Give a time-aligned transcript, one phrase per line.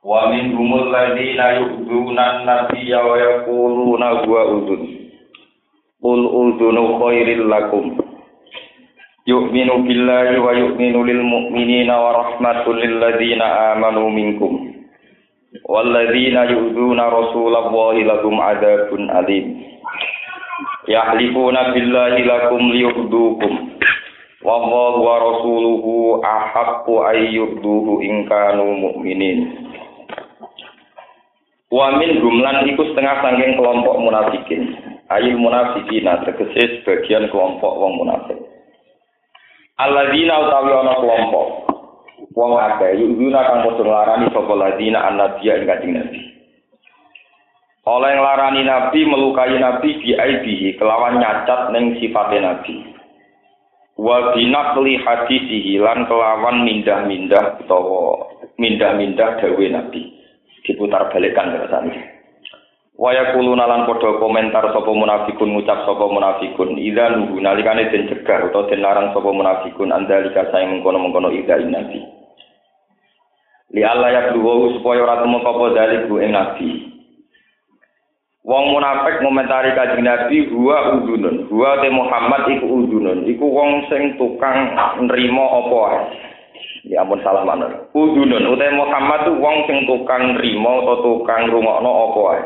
[0.00, 4.82] wa minhumul ladzina yu'dhuna an-nabiyya wa yaquluna huwa udhun.
[6.00, 8.00] Qul udhunu khairil lakum.
[9.28, 14.72] Yu'minu billahi wa yu'minu lil mu'minina wa rahmatul lil ladzina amanu minkum.
[15.68, 19.60] Wal ladzina yu'dhuna rasulallahi lakum adzabun alim.
[20.88, 23.52] Yahlifuna billahi lakum liyudukum
[24.40, 29.68] wallahu wa rasuluhu ahaqqu ayyuduhu in kanu mu'minin.
[31.70, 34.74] Wa min gumlan iku setengah sangking kelompok munafikin.
[35.06, 38.38] Ayil munafikina tegese sebagian kelompok wong munafik.
[39.78, 41.46] Alladzina utawi ana kelompok
[42.34, 46.20] wong akeh yuzuna kang padha nglarani sapa ladina annabiya ing kanjeng Nabi.
[47.86, 52.76] Oleh nglarani Nabi melukai Nabi bi aibihi kelawan nyacat ning sifate Nabi
[54.00, 60.19] wa binaqli hadisihi lan kelawan mindah-mindah utawa mindah-mindah dawe Nabi
[60.64, 62.20] diputar balikan rasane
[63.00, 68.52] wa yaquluna lan padha komentar sapa munafikun ngucap sapa munafikun idza nuhu nalikane den cegah
[68.52, 72.04] utawa den larang sapa munafikun andalika sae mengkono-mengkono idza nabi
[73.72, 76.90] li Allah ya supaya ora temu apa daliku ing nabi
[78.40, 81.44] Wong munafik ngomentari kanjeng Nabi huwa udunun.
[81.52, 83.28] Huwa te Muhammad iku udunun.
[83.28, 86.29] Iku wong sing tukang nrimo apa ae.
[86.88, 87.68] Ya ampun salah mana.
[87.92, 92.42] Udunun utawa Muhammad tu wong sing tukang nrimo atau tukang rungokno apa ae.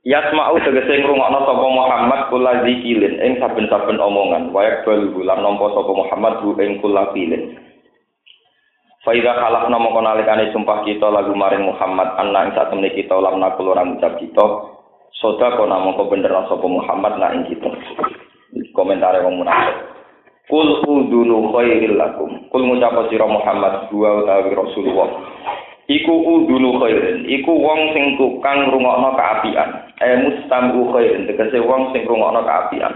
[0.00, 4.52] Yasma'u tegese ngrungokno sapa Muhammad kula zikilin ing saben-saben omongan.
[4.52, 7.56] Wayak bal bulan nampa sapa Muhammad bu ing kula pilin.
[9.00, 13.72] Faida kalah nama konalikane sumpah kita lagu maring Muhammad anak ing satemene kita lam nakul
[13.72, 14.44] orang ucap kita
[15.16, 17.68] soda kona mongko bener sapa Muhammad nak ing kita.
[18.76, 19.99] Komentar wong munafik.
[20.50, 22.50] Kul udunu khairil lakum.
[22.50, 25.08] Kul ngucap sira Muhammad dua utawi Rasulullah.
[25.86, 27.22] Iku udunu khairin.
[27.30, 29.94] Iku wong sing tukang rungokno kaapian.
[30.02, 32.94] Eh mustamu khairin tegese wong sing rungokno kaapian.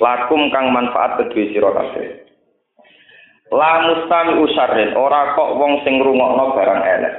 [0.00, 2.24] Lakum kang manfaat kedue sira kabeh.
[3.52, 7.14] La mustami usarrin, ora kok wong sing ngrungokno barang elek.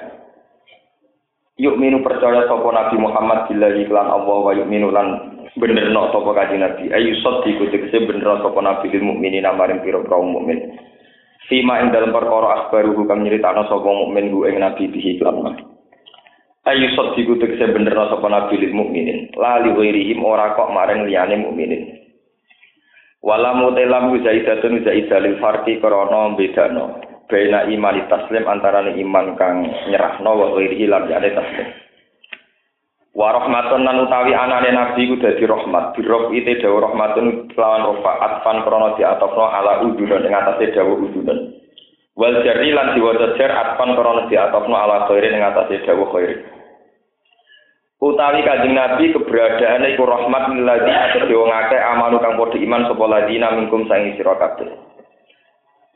[1.61, 6.31] Yuk minu percaya sapa Nabi Muhammad billahi lan Allah wa yuk minu lan benerno sapa
[6.33, 6.89] kanjeng Nabi.
[6.89, 10.77] Ayu sot iku tegese bener sapa Nabi lil mukminin maring pira kaum mukmin.
[11.51, 15.59] Fima ing dalam perkara akhbaru kang nyritakno sapa mukmin ku ing Nabi bihi lan
[16.63, 19.29] Ayu sot iku tegese bener sapa Nabi lil mukminin.
[19.37, 22.01] La li ghairihim ora kok maring liyane mukminin.
[23.23, 26.99] Wala mutelam zaidatun zaidalil farqi krana bedano.
[27.31, 31.82] Baina iman taslim antarané iman kang nyerahno wa ghairi lam yane taslim.
[33.13, 35.93] Wa rahmatun lan utawi anane nabi ku dadi rahmat.
[35.93, 41.61] Birok ite dawa rahmatun kelawan rofa atfan krana diatofno ala udunun ing atase dawa udunun.
[42.17, 46.35] Wal jarri lan diwaca jar atfan krana diatofno ala khairi ing atase dawa khairi.
[48.03, 53.05] utawi kanjeng Nabi keberadaan iku rahmat lilladzi atau wong akeh amanu kang padha iman sapa
[53.07, 54.67] ladina minkum sang sira kabeh.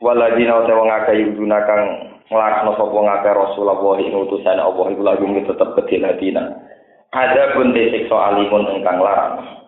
[0.00, 1.82] Waladina utawa wong akeh yuduna kang
[2.30, 6.77] nglakno sapa wong akeh Rasulullah ing utusan Allah iku lagu tetep kedhe ladina.
[7.08, 9.58] Ada pun siksa alimun ingkang larang.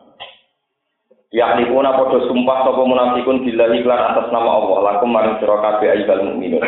[1.30, 5.88] Yakni puna padha sumpah sapa munafikun billahi lan atas nama Allah lakum maring sira kabeh
[5.88, 6.66] ayyuhal mukminun.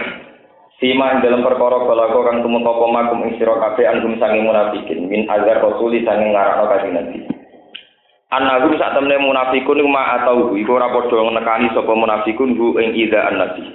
[0.79, 5.11] Sima ing dalam perkara balago kang tumeka apa makum ing sira kabeh anggum sange munafikin
[5.11, 7.19] min azar rasuli sange ngarakno kanjeng Nabi.
[8.33, 12.97] Anagum sak temne munafikun iku ma atau iku ora padha nekani sapa munafikun hu ing
[12.97, 13.67] ida nabi.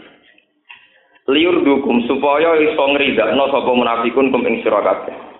[1.29, 5.36] Liur dukum supaya iso ngridakno sapa munafikun kum ing sira kabeh.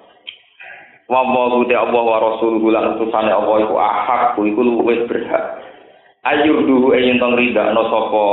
[1.08, 5.64] Wa wa Allah wa rasuluhu lan utusane Allah iku ahak iku luwih berhak.
[6.28, 8.26] Ayur duhu ing ento ngridakno sapa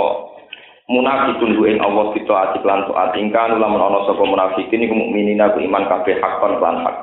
[0.91, 5.39] munafikun ku ing Allah kita ati lan taat ingkang lamun ana sapa munafikin iku mukminin
[5.39, 6.97] aku iman kabeh hakon lan hak.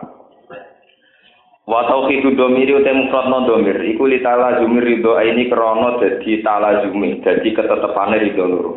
[1.63, 3.79] Wa tauhidu domiri uta mufradna domir.
[3.79, 8.71] Iku li ta'ala jumir ridho ini krana dadi ta'ala jumi dadi ketetepane ridho loro.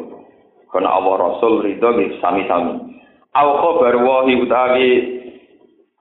[0.71, 2.95] Kana Allah Rasul ridho nggih sami-sami.
[3.35, 4.89] Au khabar wa utawi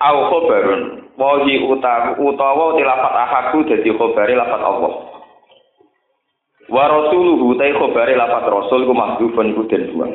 [0.04, 0.82] au khabarun
[1.16, 5.14] wa utawa utawa tilafat ahaku dadi khabari lafat Allah
[6.72, 10.14] Wa rasuluhu ta khabare lafat rasul ku mahdhufun iku den buang.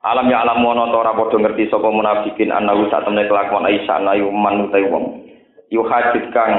[0.00, 4.32] Alam ya alam mono ora padha ngerti sapa munafikin anahu sak temne kelakuan Aisyah ayu
[4.32, 5.28] man utai wong.
[5.68, 5.84] Yu
[6.32, 6.52] kang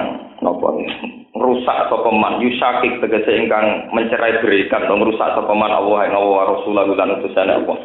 [0.45, 0.67] napa
[1.33, 6.41] rusak sapa man yusakik tegese ingkang mencerai berikan atau merusak sapa man Allah ing Allah
[6.53, 7.77] Rasulullah lan utusane Allah.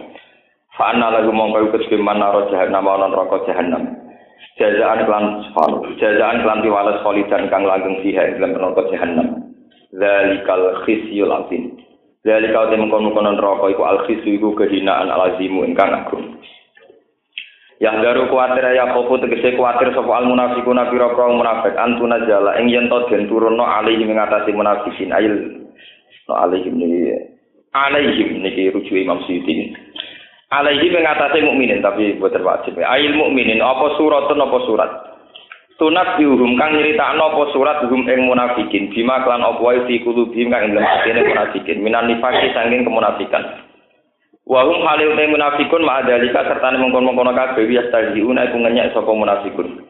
[0.76, 3.96] Fa anna lahu mongko kedhe man naro jahannam ana neraka jahannam.
[4.60, 9.56] Jazaan kelan sefal, jazaan kelan tiwales kholidan kang langgeng fiha ing neraka jahannam.
[9.96, 11.80] Zalikal khisyul azim.
[12.20, 16.36] Dari kau temen kono kono neraka iku al iku kehinaan alazimu ingkang agung.
[17.76, 22.56] Yang daru kuatir ya kopo tegese kuatir sapa al munafiquna pira pira munafik antuna jala
[22.56, 25.36] ing yen to den turunno alihi mengatasi munafikin ail
[26.24, 27.12] no alihi niki
[27.76, 29.76] alaihi niki rujuk Imam Suyuti.
[30.46, 32.78] Alaihi mengatasi mukminin tapi boten wajib.
[32.78, 34.90] Ail mukminin apa suratun apa surat?
[35.76, 40.48] Sunat diurum kang nyeritakno apa surat hum ing munafikin bima klan apa wae fi kulubihim
[40.48, 43.42] kang ing atine munafikin minan nifaki saking kemunafikan.
[44.46, 49.82] Wa hum halil munafikun ma adalika serta mengkon-mengkon kabeh yastajiuna iku ngenyek sapa munafikun.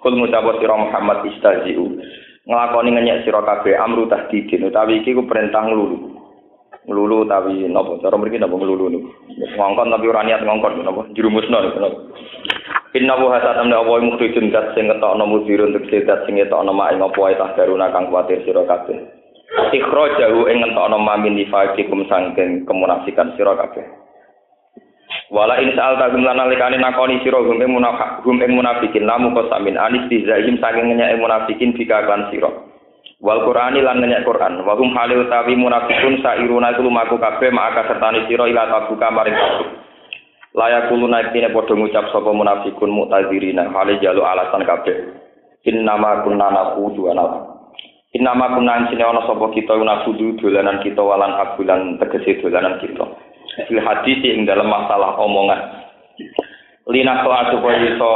[0.00, 1.98] Kul mutawat sira Muhammad istajiu
[2.46, 6.09] nglakoni ngenyek sira kabeh amru tahdidin utawi iki ku perintah nglulu.
[6.88, 9.08] Nglulu utawi napa cara mriki napa nglulu niku.
[9.56, 11.98] Ngongkon tapi ora niat ngongkon napa jerumusno napa.
[12.96, 16.90] Inna wa hatta tamna apa mukhrijun dat sing ngetokno mudhir untuk sedat sing ngetokno mak
[16.90, 18.98] ing apa wae tak daruna kang kuwatir sira kabeh.
[19.70, 23.84] Ikhrajahu ing ngetokno mamin nifaqikum sangking kemunafikan sira kabeh.
[25.30, 27.70] Wala in sa'al ta gum lan nalikane nakoni sira gum ing
[28.50, 32.50] munafikin lamu qasamin anis bizaihim saking nyek munafikin bika kan sira.
[33.20, 34.64] Wal Qur'ani lan nyek Qur'an.
[34.64, 39.36] Wa hum hale utawi munafikun sairuna iku lumaku kabeh maka sertane sira ila tabuka maring
[39.36, 39.68] tabuk.
[40.50, 44.96] layak kulo naik ini podo ngucap sopo munafikun muktazirina hale jalu alasan kabeh.
[45.68, 47.60] In nama kunna nakudu anak
[48.16, 53.04] in nama kunna sini ono sopo kita nakudu dolanan kita walan abulan tegesi dolanan kita.
[53.68, 55.60] Fil hadis ing dalam masalah omongan.
[56.88, 58.12] Lina supaya iso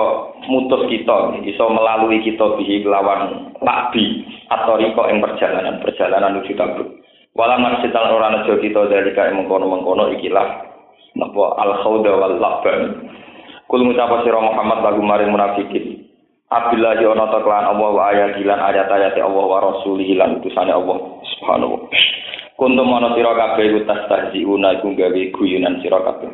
[0.51, 7.05] mutus kita iso melalui kita bihi lawan lakbi atau riko ing perjalanan perjalanan menuju tabuk
[7.35, 10.71] masih orang nejo kita dari kaya mengkono mengkono ikilah.
[11.19, 13.11] Napa al khawda wal laban
[13.71, 16.07] kul ngucap sira Muhammad lagu maring munafikin.
[16.51, 20.99] Abdullah yo ana kelawan Allah wa ayat lan ayat-ayat Allah wa rasulih lan utusane Allah
[21.35, 21.91] subhanahu
[22.55, 26.31] kuntum ana sira kabeh iku tastahziuna iku gawe guyunan sira kabeh.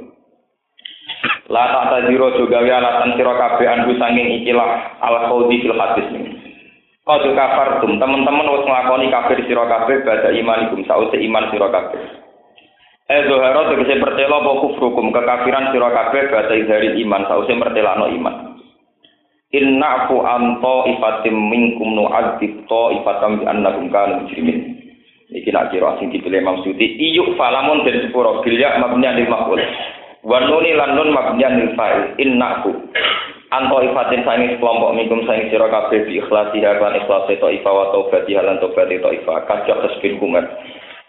[1.48, 6.08] La tak tajiro juga alasan sira kabeh sanging ikilah al khawdi fil hadis
[7.18, 7.34] ini.
[7.34, 12.00] Kau kafartum teman-teman wis nglakoni kafir sira kabeh badha imanikum sause iman sira kabeh.
[13.10, 18.54] Eh zuhara tegese pertela apa kufrukum kekafiran sira kabeh bata dari iman sause mertelano iman.
[19.50, 24.78] Inna fu anto ifatim minkum nu'adzib to ifatam bi annakum kanu mujrimin.
[25.30, 29.62] Iki nak kira sing dipilih Imam Suyuti iyuk falamun dan sepuro bilya mabniyan lil maf'ul.
[30.22, 32.14] Wa nuni lan lil fa'il.
[32.22, 32.70] Inna fu
[33.50, 37.90] anto ifatin sangi kelompok minkum sangi sira kabeh bi ikhlasiha lan ikhlasi to ifa wa
[37.90, 40.46] taubati lan taubati to ifa kajak tasbih kumat.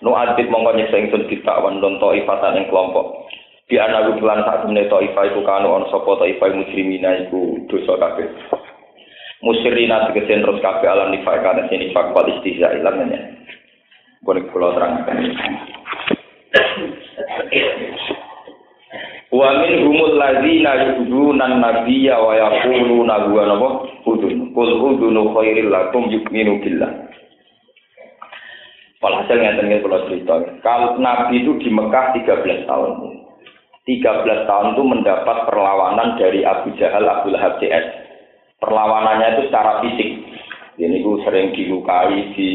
[0.01, 3.29] nu adit mongko nyiksa ingsun ditakwan don taifatan ing kelompok.
[3.69, 8.27] Di anak bulan sak temne taifah iku kanu on sapa taifah mujrimina iku dosa kabeh.
[9.45, 13.41] Musyrina tegese terus kabeh alam nifak kana sini fak wal istihza ilamnya
[14.21, 15.17] boleh kula terangkan
[19.41, 23.69] Wa min humul ladzina yu'duna nabiyya wa yaquluna huwa nabo
[24.05, 24.53] udun.
[24.53, 27.09] Qul udunu khairil lakum yu'minu billah.
[29.01, 30.45] Walhasil ngeten nggih kula cerita.
[30.61, 32.91] Kalau Nabi itu di Mekah 13 tahun.
[33.89, 37.97] 13 tahun itu mendapat perlawanan dari Abu Jahal, Abu Lahab CS.
[38.61, 40.09] Perlawanannya itu secara fisik.
[40.77, 42.49] Ini itu sering dilukai, di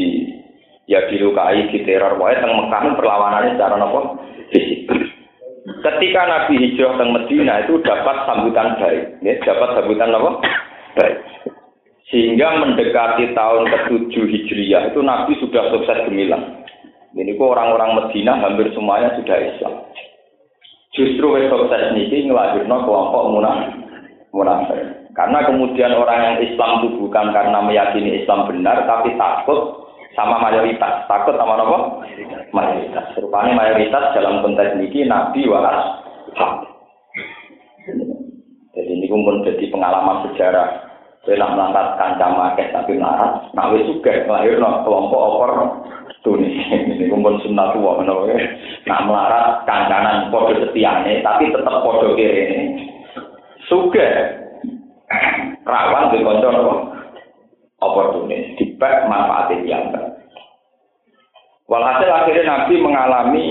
[0.87, 2.15] ya dilukai, di teror.
[2.15, 3.99] Pokoknya teng Mekah perlawanannya secara apa?
[4.55, 4.87] Fisik.
[5.87, 10.31] Ketika Nabi hijrah ke Medina itu dapat sambutan baik, ya, dapat sambutan apa?
[10.99, 11.15] Baik.
[12.11, 16.67] Sehingga mendekati tahun ke-7 Hijriyah itu Nabi sudah sukses gemilang.
[17.15, 19.73] Ini kok orang-orang Medina hampir semuanya sudah Islam.
[20.91, 23.23] Justru sukses ini ngelahirno kelompok
[24.35, 24.83] munafik.
[25.15, 29.86] Karena kemudian orang yang Islam itu bukan karena meyakini Islam benar, tapi takut
[30.17, 31.05] sama mayoritas.
[31.05, 31.77] Takut sama apa?
[32.49, 33.05] Mayoritas.
[33.21, 36.01] Rupanya mayoritas dalam konteks ini Nabi waras.
[38.73, 40.89] Jadi ini pun jadi pengalaman sejarah
[41.27, 45.51] nak mangkat kancam akeh tapi melarat, nak wis sugih nglahirno kelompok opor
[46.23, 46.87] dunia.
[46.87, 48.31] Ini kumpul sunnah tua menawa
[48.87, 52.79] nak melarat kancanan padha setiane tapi tetap padha kirene.
[53.67, 54.07] Sugih
[55.67, 56.96] rawan di apa?
[57.77, 59.83] Oportunis, dipek manfaatnya yang
[61.67, 63.45] Walhasil akhirnya Nabi mengalami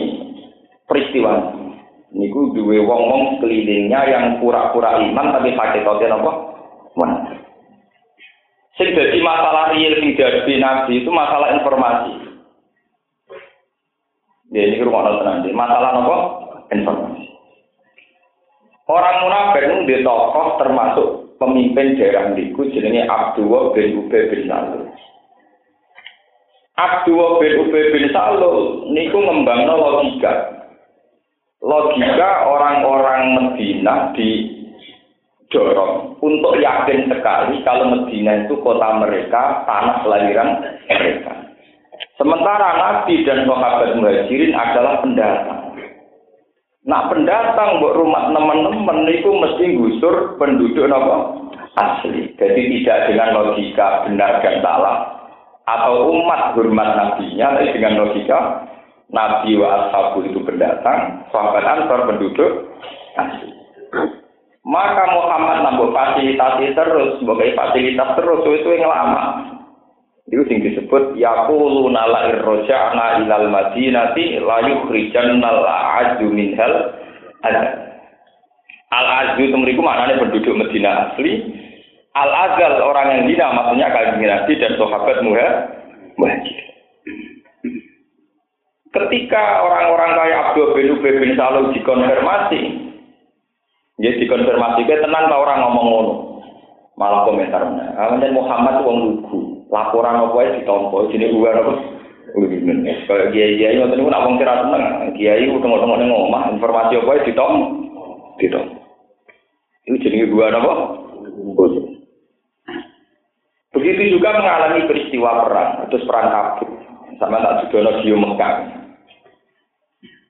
[0.89, 1.57] peristiwa
[2.17, 6.33] Niku duwe wong-wong sekelilingnya yang pura-pura iman tapi hakikatnya apa?
[6.97, 7.45] Munafik.
[8.81, 8.89] Sing
[9.21, 12.13] masalah real sing dadi nabi itu masalah informasi.
[14.55, 15.45] Ya ini rumah tenang.
[15.51, 16.17] Masalah apa?
[16.73, 17.25] Informasi.
[18.87, 24.85] Orang munafik itu di tokoh termasuk pemimpin daerah niku jenenge Abdullah bin Ubay bin Salul.
[26.77, 30.35] Abdullah bin Ubay bin Salul niku ngembangno logika.
[31.65, 34.57] Logika orang-orang Medina di
[35.51, 40.51] dorong untuk yakin sekali kalau Medina itu kota mereka, tanah kelahiran
[40.91, 41.33] mereka.
[42.17, 45.66] Sementara Nabi dan sahabat muhajirin adalah pendatang.
[46.87, 51.47] Nah pendatang buat rumah teman-teman itu mesti gusur penduduk apa?
[51.77, 52.33] asli.
[52.41, 54.97] Jadi tidak dengan logika benar dan salah
[55.69, 58.39] atau umat hormat nabinya, tapi dengan logika
[59.13, 62.53] Nabi wa ashabu itu pendatang, sahabat ansor penduduk
[63.19, 63.51] asli.
[64.67, 69.56] Maka Muhammad nambah fasilitasi terus, sebagai fasilitas terus, itu yang lama.
[70.27, 76.99] Itu yang disebut yaqulu nala irroja'na ilal madinati la yukhrijanna al-a'adu minhal
[78.87, 81.43] Al-Azu itu mereka maknanya penduduk Medina asli.
[82.17, 85.21] Al-Azal orang yang hina maksudnya kalian Nabi dan sahabat
[86.17, 86.59] muhajir.
[88.95, 92.87] Ketika orang-orang kayak Abdul bin Ubay bin Salul dikonfirmasi,
[93.97, 96.15] Ya dikonfirmasi tenang tak orang ngomong ngono.
[97.01, 97.97] Malah komentar mana.
[97.97, 99.41] Amannya Muhammad wong lugu.
[99.67, 101.11] Laporan apa ya ditompo.
[101.11, 101.73] Jadi gue apa?
[103.07, 105.15] Kayak kiai kiai ngoten niku nak wong kira tenang.
[105.15, 107.53] Kiai udah ngomong ning omah informasi apa ya ditom.
[108.39, 108.65] Ditom.
[109.87, 110.73] Ini jadi gue apa?
[113.77, 116.71] Begitu juga mengalami peristiwa perang, terus perang kabut.
[117.21, 118.55] Sama tak juga di Mekah.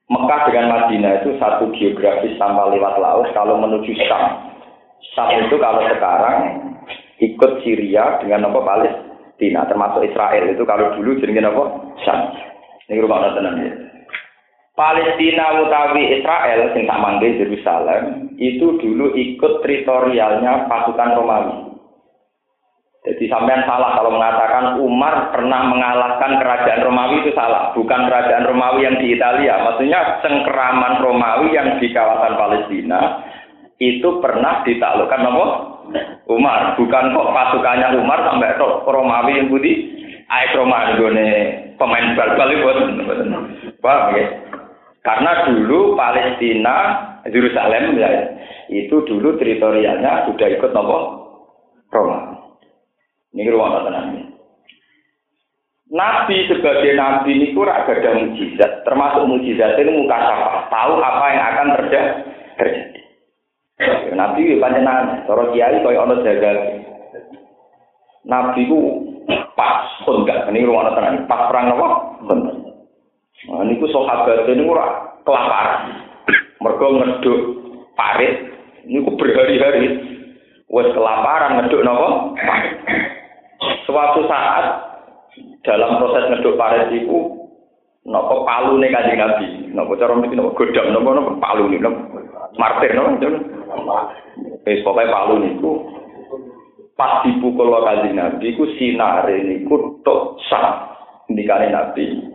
[0.07, 4.55] Mekah dengan Madinah itu satu geografis tanpa lewat laut kalau menuju Syam.
[5.15, 6.39] Syam itu kalau sekarang
[7.19, 9.06] ikut Syria dengan apa Palestina
[9.39, 11.65] termasuk Israel itu kalau dulu jadi apa
[12.05, 12.21] Syam.
[12.87, 13.73] Ini rumah tenang ya.
[14.77, 21.57] Palestina utawi Israel sing tak manggil Yerusalem itu dulu ikut teritorialnya pasukan Romawi.
[23.07, 27.71] Jadi sampean salah kalau mengatakan Umar pernah mengalahkan kerajaan Romawi itu salah.
[27.73, 29.63] Bukan kerajaan Romawi yang di Italia.
[29.63, 33.26] Maksudnya cengkeraman Romawi yang di kawasan Palestina
[33.77, 35.45] itu pernah ditaklukkan nama
[36.29, 36.75] Umar.
[36.81, 39.73] Bukan kok pasukannya Umar sampai ke Romawi yang budi.
[40.27, 41.25] Aik Romawi gue
[41.79, 42.67] pemain bal-bal itu
[43.79, 44.27] Paham ya?
[45.05, 46.77] Karena dulu Palestina,
[47.31, 48.11] Yerusalem ya,
[48.75, 50.99] itu dulu teritorialnya sudah ikut nama
[51.95, 52.37] Romawi.
[53.37, 54.37] Ini ruang tenang.
[55.87, 61.45] Nabi sebagai nabi ini kurang ada mujizat, termasuk mujizat ini muka sapa, tahu apa yang
[61.47, 63.06] akan terjadi.
[64.17, 66.53] Nabi itu panjenengan, cara kiai kaya ana jaga.
[68.25, 68.79] Nabi ku
[69.53, 71.89] pas pun gak ini rumah tenan, pas perang apa?
[72.25, 72.55] Bener.
[73.53, 76.09] Nah niku sahabat niku ora kelaparan.
[76.65, 77.41] Mergo ngeduk
[77.93, 78.49] parit
[78.89, 80.01] niku berhari-hari
[80.73, 82.09] wis kelaparan ngeduk napa?
[83.85, 84.67] Suatu saat
[85.69, 87.45] dalam proses ngeduk parit iku
[88.09, 92.16] napa palune kanjeng Nabi, napa cara mriki napa godhong napa napa palune napa
[92.55, 93.31] martir, itu,
[94.63, 95.73] wis pokoknya palu niku
[96.97, 100.97] pas dipukul kaji nabi, ku sinar ini ku tok sah
[101.29, 102.33] dikane nabi.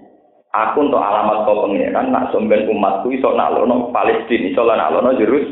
[0.52, 5.48] Aku untuk alamat kau pangeran, nak somben umatku iso nalono Palestina, iso nalono Jerus,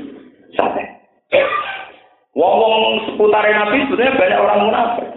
[0.52, 0.84] sate.
[2.36, 5.08] Wong-wong seputar nabi sebenarnya banyak orang munafik.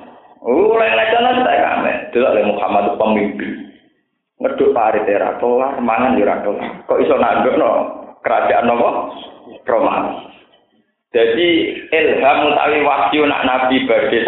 [0.42, 1.92] Oh, lele jalan saya kame.
[2.10, 3.50] Dulu oleh Muhammad pemimpin.
[4.42, 6.42] Ngeduk parit era kelar, mangan kelar.
[6.86, 8.01] Kok iso nanduk no?
[8.22, 8.88] Kerajaan nopo?
[9.66, 10.32] Romawi.
[11.12, 11.48] Jadi
[11.92, 14.24] ilham utawi wahyu nak nabi badhe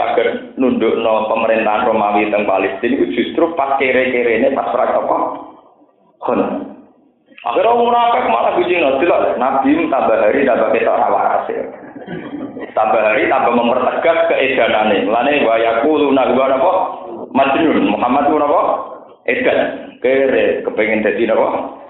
[0.61, 5.17] nunduk no pemerintahan Romawi teng Palestina itu justru pas kere-kere ini pas perang apa?
[6.21, 6.41] Kon.
[7.45, 9.01] Akhirnya munafik malah bijing no,
[9.41, 10.77] nabi tambah hari tambah
[11.09, 11.65] waras ya.
[12.77, 15.09] tambah hari tambah mempertegas keedanane.
[15.09, 16.73] Mulane wa yaquluna wa napa?
[17.33, 17.97] Majnun.
[17.97, 18.61] Muhammad ku napa?
[19.25, 19.61] Edan.
[20.05, 21.81] Kere kepengin dadi napa?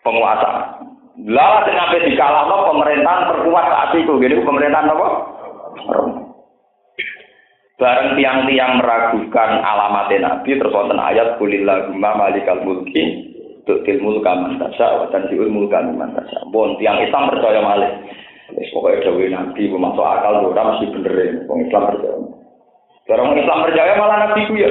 [0.00, 0.77] Penguasa.
[1.26, 4.12] Lah ape dikalahno pemerintahan terkuat saat itu.
[4.22, 5.08] Gini pemerintahan napa?
[7.78, 13.02] Bareng tiang-tiang meragukan alamat Nabi terus wonten ayat kulillahumma malikal mulki
[13.66, 16.42] tu'til mulka man tasya wa tanzi'ul mulka man tasya.
[16.50, 17.90] Bon tiang Islam percaya malih.
[18.54, 22.18] Wis pokoke dawuh Nabi masuk akal ora mesti bener e, wong Islam percaya.
[23.08, 24.70] Orang Islam percaya malah Nabi ku ya.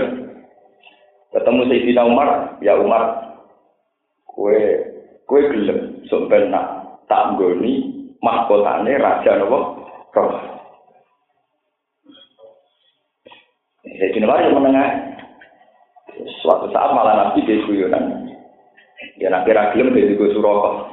[1.28, 2.30] Ketemu Sayyidina Umar,
[2.64, 3.04] ya Umar,
[4.32, 4.58] kue
[5.28, 7.88] kue gelem sok nak tak nggoni
[8.20, 9.60] mahkotane raja napa
[10.18, 10.40] Roma.
[13.88, 14.90] Jadi nomor yang menengah.
[16.42, 18.26] Suatu saat malah nabi di guyonan.
[19.22, 20.90] Ya nabi ragilem di gue suroko.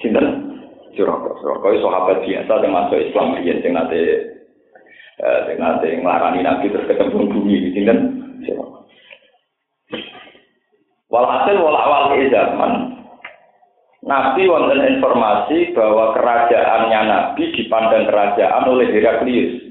[0.00, 0.56] Sinten?
[0.96, 1.36] Suroko.
[1.40, 3.36] Suroko itu sahabat biasa yang masuk Islam.
[3.44, 4.00] Yang yang nanti
[5.52, 7.72] yang nanti ngelarani nabi terus ketemu bumi.
[7.76, 7.98] Sinten?
[8.48, 8.88] Suroko.
[11.12, 12.91] Walhasil walawal zaman
[14.02, 19.62] Nabi wonten informasi bahwa kerajaannya Nabi dipandang kerajaan oleh Heraklius.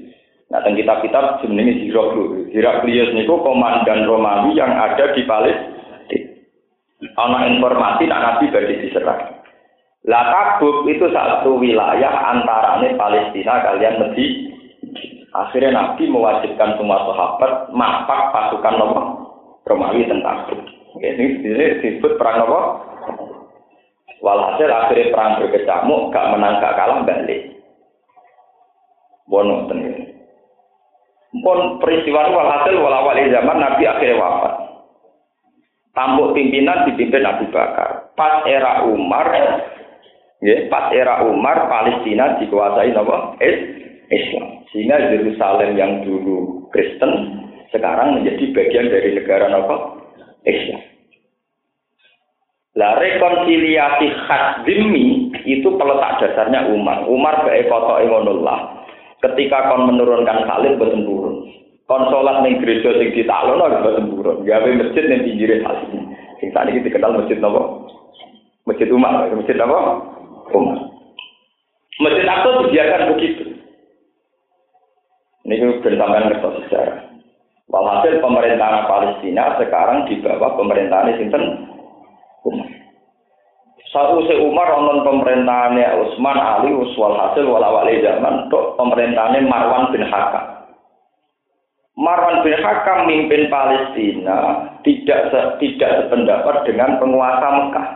[0.48, 2.48] Nah, dan kitab-kitab jenenge Heraklius.
[2.48, 5.80] Heraklius niku komandan Romawi yang ada di Palestina.
[7.12, 9.44] Ana informasi nak Nabi badhe diserang.
[10.08, 14.48] Lah Tabuk itu satu wilayah antarane Palestina kalian Medina.
[15.32, 18.80] Akhirnya Nabi mewajibkan semua sahabat mapak pasukan
[19.68, 20.64] Romawi tentang Tabuk.
[21.04, 21.24] Ini
[21.84, 22.60] disebut perang apa?
[24.22, 27.58] Walhasil akhirnya perang berkecamuk, gak menang gak kalah balik.
[29.26, 30.14] Bono tenir.
[31.42, 34.54] Pun peristiwa walhasil walawal zaman Nabi akhirnya wafat.
[35.92, 38.14] Tampuk pimpinan dipimpin Abu Bakar.
[38.16, 39.28] Pas era Umar,
[40.40, 43.36] ya, pas era Umar Palestina dikuasai apa?
[44.08, 44.46] Islam.
[44.72, 49.76] Sehingga Yerusalem yang dulu Kristen sekarang menjadi bagian dari negara apa?
[50.48, 50.91] Islam.
[52.72, 57.04] Lah rekonsiliasi khas zimmi itu peletak dasarnya Umar.
[57.04, 58.80] Umar bae kotok ngonolah.
[59.20, 61.04] Ketika kon menurunkan salib boten.
[61.84, 64.36] Kon salat ning gereja sing ditaklono boten turun.
[64.48, 65.90] Gawe masjid ning pinggire salib.
[66.40, 67.60] Sing kita kenal masjid napa?
[68.62, 69.78] Masjid Umar, masjid apa?
[70.54, 70.78] Umar.
[71.98, 73.44] Masjid Aqsa dibiarkan begitu.
[75.42, 77.10] Ini bersamaan ngertos sejarah.
[77.66, 81.71] Walhasil pemerintahan Palestina sekarang di bawah pemerintahan Sinten
[82.46, 82.68] Umar.
[84.40, 90.72] Umar onon pemerintahannya Utsman Ali Uswal hasil walawali zaman untuk pemerintahannya Marwan bin Hakam.
[92.00, 97.88] Marwan bin Hakam mimpin Palestina tidak se, tidak sependapat dengan penguasa Mekah.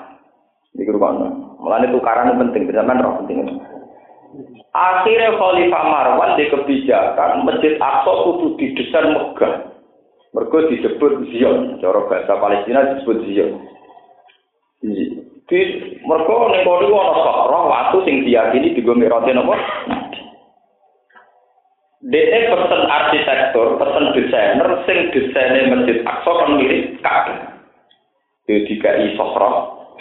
[0.76, 1.32] Di mana?
[1.56, 3.56] Mulanya tukaran penting, zaman roh penting.
[4.76, 9.72] Akhirnya Khalifah Marwan di kebijakan Masjid Aqsa kudu didesain megah.
[10.36, 13.56] Mereka disebut Zion, cara bahasa Palestina disebut Zion.
[15.46, 15.58] Di
[16.02, 19.54] mereka ning kono ana sakra watu sing diyakini digo mirate napa?
[22.02, 27.62] Dene pesen arsitektur, pesen desainer sing desaine Masjid Aqsa kan mirip Ka'bah.
[28.50, 29.50] Yo dikai sakra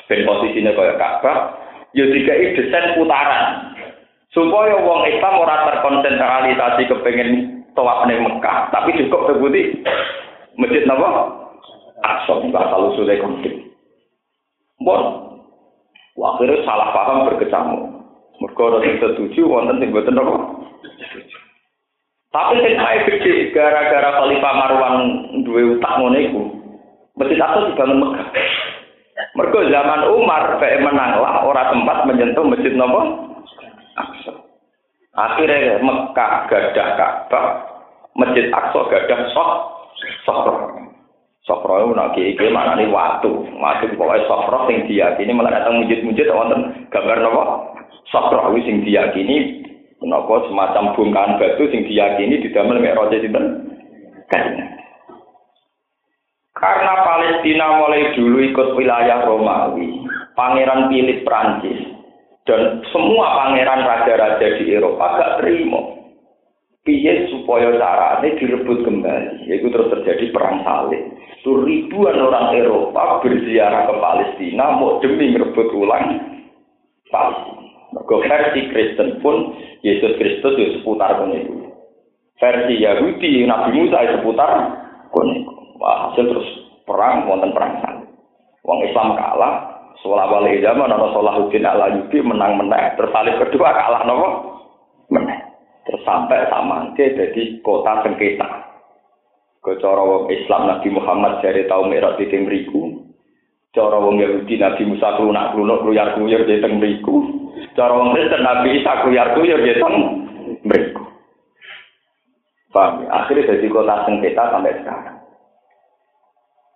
[0.09, 1.37] ben posisine kaya Ka'bah,
[1.93, 3.73] yo dikai desain putaran.
[4.33, 7.29] Supaya wong Islam ora terkonsentrasi kepengen
[7.77, 9.85] tawaf ning Mekah, tapi cukup terbukti
[10.57, 11.37] Masjid napa?
[12.01, 13.65] Aqsa bakal usule konflik.
[14.83, 15.24] Bon,
[16.15, 17.83] akhirnya salah paham berkecamuk.
[18.35, 20.35] Mereka ada yang setuju, wonten yang buatan apa?
[22.35, 24.95] Tapi ae gede gara-gara Khalifah Marwan
[25.47, 26.43] duwe utak ngono iku.
[27.15, 28.27] Masjid Aqsa dibangun Mekah.
[29.39, 32.75] Mergo zaman Umar kayak menanglah ora tempat menyentuh masjid?
[33.95, 34.35] Aqsa.
[35.15, 37.47] Akhirnya Mekah gadah Ka'bah,
[38.19, 39.51] Masjid Aqsa gadah sok
[40.27, 40.47] sok.
[41.45, 43.29] Sofro itu nak kiai mana nih waktu,
[43.61, 47.41] waktu pokoknya sofro sing diyakini malah datang mujud-mujud wonten gambar nopo
[48.09, 49.61] sofro itu sing diyakini
[50.01, 53.45] nopo semacam bongkahan batu sing diyakini di dalam mek roja sinten
[56.55, 60.01] Karena Palestina mulai dulu ikut wilayah Romawi,
[60.33, 61.77] Pangeran Philip Prancis
[62.49, 66.04] dan semua pangeran raja-raja di Eropa gak terima
[66.85, 69.49] piye supaya carane direbut kembali?
[69.49, 71.01] Yaitu terus terjadi perang salib.
[71.41, 76.17] Itu ribuan orang Eropa berziarah ke Palestina mau demi merebut ulang
[77.09, 77.61] Palestina.
[77.93, 79.53] Mergo versi Kristen pun
[79.85, 81.69] Yesus Kristus itu seputar itu
[82.41, 84.51] versi Yahudi Nabi Musa itu seputar
[85.13, 85.21] itu
[85.77, 86.49] wah hasil terus
[86.89, 88.09] perang wonten perang salib.
[88.65, 94.03] Wong Islam kalah Soal wali zaman, ada Salahuddin ala Yubi menang menang, tersalib kedua kalah
[94.03, 94.27] nopo
[95.07, 95.44] menang.
[95.85, 98.65] Terus sampai sama jadi kota sengketa.
[99.61, 103.05] Kecara wong Islam Nabi Muhammad dari tahu merah di mriku.
[103.73, 107.21] Cara wong Yahudi Nabi Musa klunak klunuk kluyar kluyur di teng mriku.
[107.77, 109.95] Cara wong Kristen Nabi Isa kluyar kluyur di teng
[110.65, 111.05] mriku.
[112.73, 113.05] Paham?
[113.05, 113.07] Ya?
[113.21, 115.17] Akhirnya jadi kota sengketa sampai sekarang.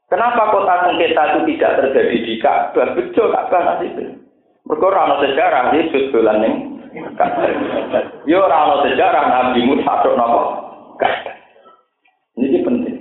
[0.09, 2.87] Kenapa kota sengketa itu tidak terjadi di Ka'bah?
[2.97, 4.17] Betul Ka'bah nasibnya.
[4.69, 6.68] Mereka sejarah, Yesus dolan ning
[8.25, 10.41] Yo ora sejarah Nabi Musa tok napa?
[12.39, 12.97] Ini penting.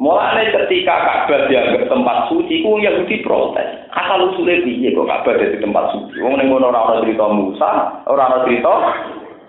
[0.00, 3.84] Mulane ketika Ka'bah dianggap tempat suci, ku Yahudi protes.
[3.92, 6.24] Asal usulnya piye kok Ka'bah jadi tempat suci?
[6.24, 7.70] Wong ning ngono ora ana cerita Musa,
[8.08, 8.72] ora ana cerita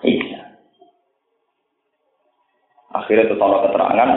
[0.03, 0.41] Isa.
[2.91, 4.09] Akhirnya terus keterangan,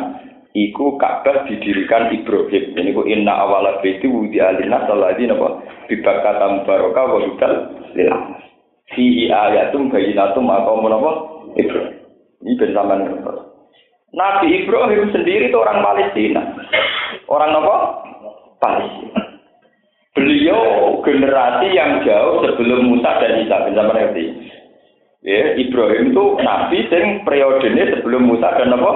[0.58, 2.64] iku Ka'bah didirikan Ibrahim.
[2.82, 7.52] Ini ku inna awala baiti wudi alina saladi napa bibakata mubaraka wa hudal
[8.92, 11.12] Fi ayatum bayinatum maqamun napa
[11.56, 11.96] Ibrahim.
[12.44, 13.00] Ini bersama
[14.14, 16.42] Nabi Ibrahim sendiri itu orang Palestina.
[17.26, 17.76] Orang apa?
[18.60, 19.20] Palestina.
[20.14, 20.62] Beliau
[21.02, 23.56] generasi yang jauh sebelum Musa dan Isa.
[23.66, 24.24] Bisa mengerti?
[25.24, 28.92] Ya, Ibrahim itu nabi yang periodenya sebelum Musa dan apa?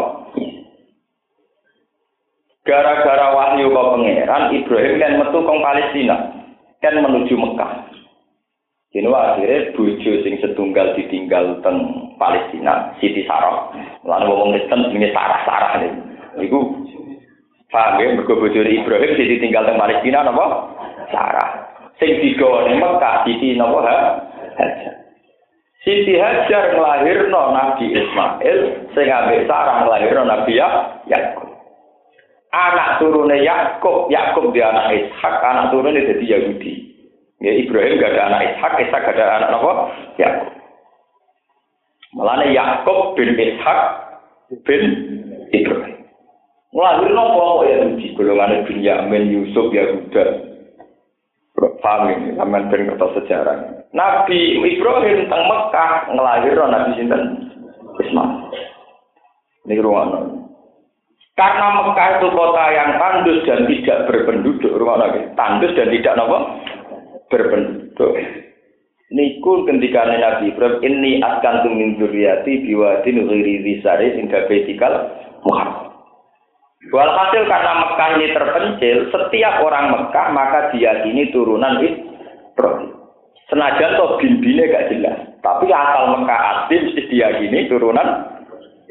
[2.68, 6.16] Gara-gara wahyu kau pangeran, Ibrahim kan metu kong Palestina,
[6.84, 7.87] kan menuju Mekah.
[8.88, 13.68] Ini akhirnya bojo sing setunggal ditinggal teng Palestina, Siti Sarah.
[14.00, 15.88] Lalu ngomong Kristen ini Sarah-Sarah ini.
[16.48, 16.88] Iku
[17.68, 20.72] paham ya, mergo bojone Ibrahim Siti tinggal teng Palestina napa?
[21.12, 21.68] Sarah.
[22.00, 23.96] Sing digawa ning Mekah Siti napa ha?
[24.56, 24.94] Hajar.
[25.84, 28.58] Siti Hajar nglahirno Nabi Ismail,
[28.96, 31.48] sing ambek Sarah nglahirno Nabi Yakub.
[32.56, 36.87] Anak turune Yakub, Yakub dia anak Ishak, anak turune jadi Yahudi.
[37.38, 39.72] Ya Ibrahim gak ada anak Ishak, Ishak gak ada anak apa?
[40.18, 40.50] Yakub.
[42.18, 43.80] Mulane Yakub bin Ishak
[44.66, 44.82] bin
[45.54, 46.02] Ibrahim.
[46.74, 50.50] Ngelahir nopo ya di golongan Binyamin, Yusuf, Yahuda.
[51.58, 53.56] Paham ini, sampean ben kertas sejarah.
[53.90, 57.22] Nabi Ibrahim teng Mekah ngelahir Nabi sinten?
[57.98, 58.30] Ismail.
[59.66, 60.38] Ini ruangan.
[61.34, 66.38] Karena Mekah itu kota yang tandus dan tidak berpenduduk, rumah lagi tandus dan tidak nopo
[67.28, 68.14] berbentuk.
[69.08, 74.92] Niku ketika Nabi Ibrahim ini akan tumin duriati biwadin ghairi disari hingga betikal
[75.48, 75.96] Muhammad.
[76.92, 82.92] Walhasil karena Mekah ini terpencil, setiap orang Mekah maka diyakini turunan Ibrahim.
[83.48, 88.08] Senajan toh bimbine gak jelas, tapi asal Mekah asli mesti diyakini turunan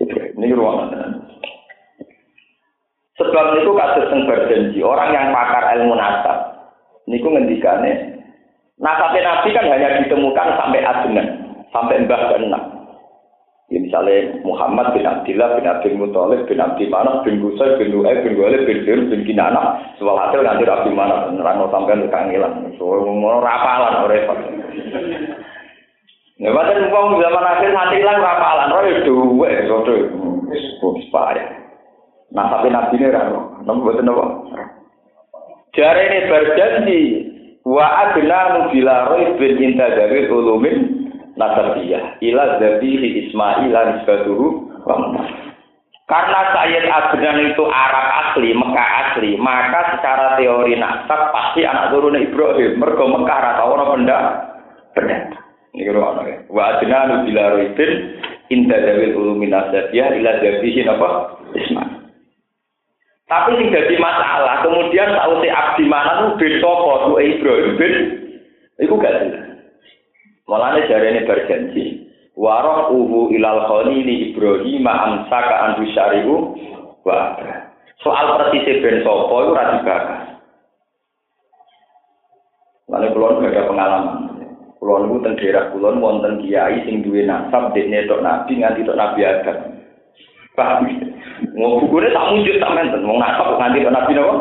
[0.02, 0.34] Ibrahim.
[0.34, 1.30] Ini ruangan.
[3.22, 6.38] Sebab itu kasus yang berjanji, orang yang pakar ilmu nasab,
[7.10, 8.17] niku ngendikane
[8.78, 11.28] Nasabnya Nabi kan hanya ditemukan sampai adenan,
[11.74, 12.78] sampai mbah keenam.
[13.68, 18.24] Ya misalnya Muhammad bin Abdullah bin Abdul Muthalib bin Abdi Manaf bin Gusay bin Lu'ay
[18.24, 21.36] bin Walid bin Dir bin Kinana soal hasil nanti Abdi Manaf.
[21.36, 24.40] Nerang sampai kangilan soal ngono rapalan repot.
[26.40, 29.94] Ya padahal umpam zaman akhir nanti lah rapalan ora duwe sodo
[30.48, 31.50] wis payah.
[32.32, 33.36] Nasabnya Nabi ini ora
[33.68, 34.48] nopo boten nopo
[35.76, 37.00] Jare ini berjanji
[37.68, 44.72] Wa adna bila bin inta dari ulumin nasabiyah ila dzabihi Ismail nisbatuhu
[46.08, 52.16] karena Sayyid Adnan itu Arab asli, Mekah asli, maka secara teori nasab pasti anak turun
[52.16, 52.80] Ibrahim.
[52.80, 54.18] Mergo Mekah rata orang benda
[54.96, 55.18] benda.
[55.76, 56.48] Ini ruang ya.
[56.48, 57.92] Wa adna bila bin
[58.48, 61.10] inta dari ulumin nasabiyah ila dzabihi apa?
[61.60, 61.97] Ismail.
[63.28, 67.94] Tapi sing jadi masalah, kemudian tahu si abdi mana tuh bin sopo tuh Ibrahim bin,
[68.80, 69.44] itu gak jelas.
[70.48, 71.86] Malah jari ini berjanji,
[72.40, 76.56] waroh uhu ilal ini Ibrahim amsaka andu syarihu
[77.04, 77.36] wa
[78.00, 80.24] Soal persis bin sopo itu rasi bakas.
[82.88, 84.18] Lalu kulon ada pengalaman.
[84.80, 88.96] Kulon itu tentang daerah kulon wonten kiai sing duwe nasab dekne tok nabi nganti tok
[88.96, 89.77] nabi Adam.
[90.58, 90.90] Paham?
[91.54, 94.38] Mau bukunya tak muncul tak menten, mau nakap nganti ke Nabi Nabi.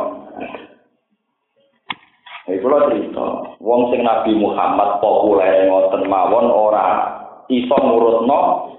[2.46, 3.26] Ini kalau cerita,
[3.60, 7.04] wong sing Nabi Muhammad populer ngoten mawon ora
[7.52, 8.38] iso ngurutno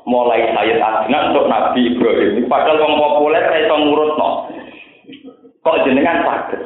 [0.10, 2.50] mulai Sayyid Adnan untuk Nabi Ibrahim.
[2.50, 4.30] Padahal wong populer ora iso ngurutno.
[5.62, 6.62] Kok jenengan sakit?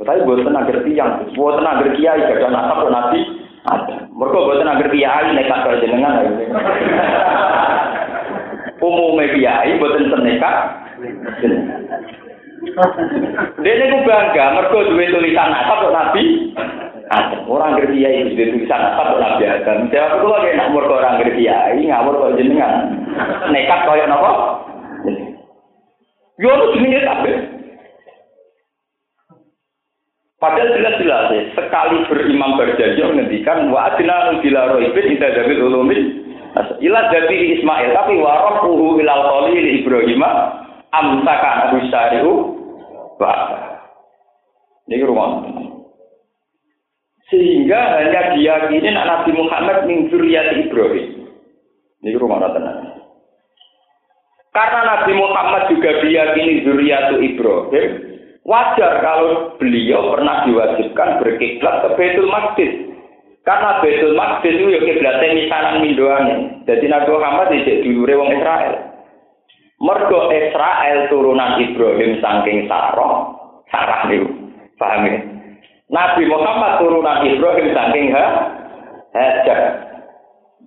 [0.00, 3.20] Tapi buat tenaga tiang, buat tenaga kiai gak nasab Nabi
[3.68, 4.06] ada.
[4.16, 6.14] Mereka buat tenaga kiai nekat kalau jenengan.
[8.76, 10.56] Umumnya kiai buat nekat
[13.62, 16.24] dia ini bangga, mereka dua tulisan nasab kok Nabi.
[17.46, 19.78] Orang ngerti ya itu tulisan nasab kok Nabi Adam.
[19.92, 22.74] Jawab itu lagi nak mereka orang ngerti ya, ngawur kok jenengan.
[23.52, 24.32] Nekat kaya nopo.
[26.36, 27.32] Yo lu jenenge tapi.
[30.36, 36.25] Padahal jelas-jelas ya, sekali berimam berjanji menghentikan wa adna bila roibin ida dabil ulumin
[36.56, 40.22] ila jadi Ismail tapi warohuhu ilal khalil Ibrahim
[40.92, 42.32] amsaka abu syari'u
[43.20, 43.84] bahasa.
[44.88, 45.44] Ini rumah.
[47.26, 51.26] Sehingga hanya diyakini Nabi Muhammad min Ibrahim.
[52.06, 53.02] Ini rumah tenang.
[54.54, 58.06] Karena Nabi Muhammad juga diyakini zuriyatu Ibrahim,
[58.46, 62.85] Wajar kalau beliau pernah diwajibkan berkiblat ke Baitul Maqdis.
[63.46, 66.66] Karena Baitul Maqdis itu ya kiblatnya misanan mindoane.
[66.66, 68.74] Jadi Nabi Muhammad tidak dulure wong Israel.
[69.78, 73.38] Mergo Israel turunan Ibrahim saking Sarah,
[73.70, 74.26] Sarah niku.
[74.82, 75.14] Paham ya?
[75.94, 78.26] Nabi Muhammad turunan Ibrahim saking ha
[79.14, 79.60] Hajar.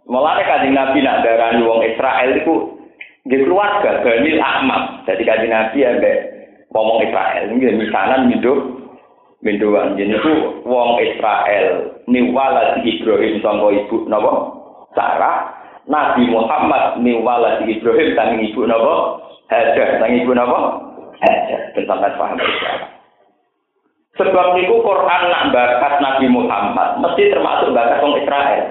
[0.07, 2.79] Mulane kanjeng Nabi nak darani wong Israel iku
[3.27, 5.03] nggih keluarga Bani Ahmad.
[5.03, 6.17] Jadi kanjeng Nabi ambek
[6.71, 8.78] ngomong Israel ini misanan mindo
[9.39, 14.31] mindoan jadi itu wong Israel niwala di Ibrahim sangko ibu napa?
[14.97, 15.55] Sarah.
[15.89, 19.23] Nabi Muhammad niwala di Ibrahim sang ibu napa?
[19.47, 20.03] Hajar.
[20.03, 20.59] Sang ibu napa?
[21.23, 21.61] Hajar.
[21.73, 22.39] Dan sampai paham
[24.19, 28.63] Sebab niku Quran nak bakat Nabi Muhammad mesti termasuk bakat wong Israel.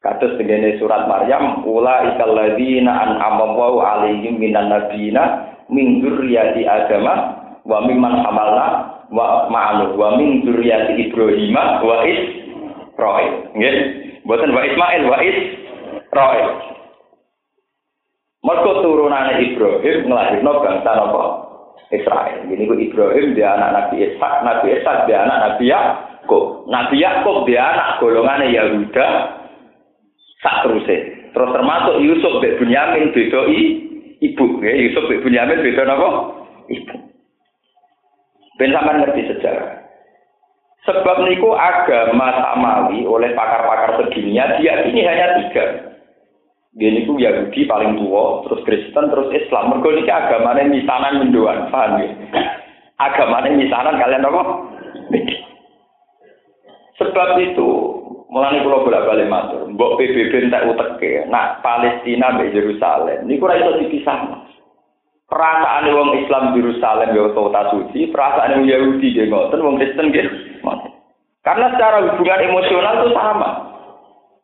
[0.00, 7.84] Kados begini surat Maryam, ula ikal ladzina an'ama alaihim minan nabiyina min dzurriyyati Adama wa
[7.88, 13.32] mimman hamalna wa ma'alu wa min dzurriyyati Ibrahim wa Israil.
[13.52, 13.76] Nggih.
[14.24, 16.48] Mboten wa Ismail wa Israil.
[18.44, 21.24] Mergo turunane Ibrahim nglahirno bangsa napa?
[21.92, 22.48] Israel.
[22.48, 26.64] Ini ku Ibrahim dia anak Nabi Ishak, Nabi Ishak dia anak Nabi Yakub.
[26.66, 29.08] Nabi Yakub dia anak golongannya Yahuda
[30.40, 30.96] sak terusé.
[31.34, 33.62] Terus termasuk Yusuf bin Bunyamin bedoi
[34.22, 36.08] ibu ya Yusuf bin Bunyamin beda napa
[36.70, 37.03] ibu
[38.60, 39.84] ben sampean ngerti sejarah.
[40.84, 45.64] Sebab niku agama samawi oleh pakar-pakar sedunia dia ini hanya tiga.
[46.74, 49.72] Dia niku Yahudi paling tua terus Kristen terus Islam.
[49.72, 52.10] Mergo niki agamane misanan mendoan paham ya?
[53.00, 54.42] Agamane misanan kalian apa?
[57.00, 57.70] Sebab itu
[58.34, 63.78] Mulane kula bolak-balik matur, mbok PBB entek uteke, nak Palestina mbek Yerusalem niku ora iso
[63.78, 64.43] dipisah.
[65.24, 70.28] Perasaan wong Islam Yerusalem ya kota suci, perasaan wong Yahudi nggih ngoten, wong Kristen nggih
[71.40, 73.50] Karena secara hubungan emosional itu sama.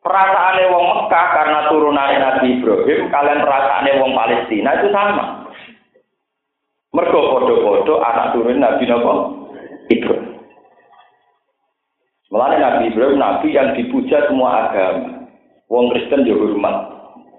[0.01, 5.25] Perasaan wong Mekah karena turunan Nabi Ibrahim, kalian perasaan wong Palestina itu sama.
[6.91, 9.13] Mergo padha-padha anak turun Nabi napa?
[9.93, 10.27] Ibrahim.
[12.33, 15.29] Mulane Nabi Ibrahim nabi yang dipuja semua agama.
[15.71, 16.77] Wong Kristen juga hormat.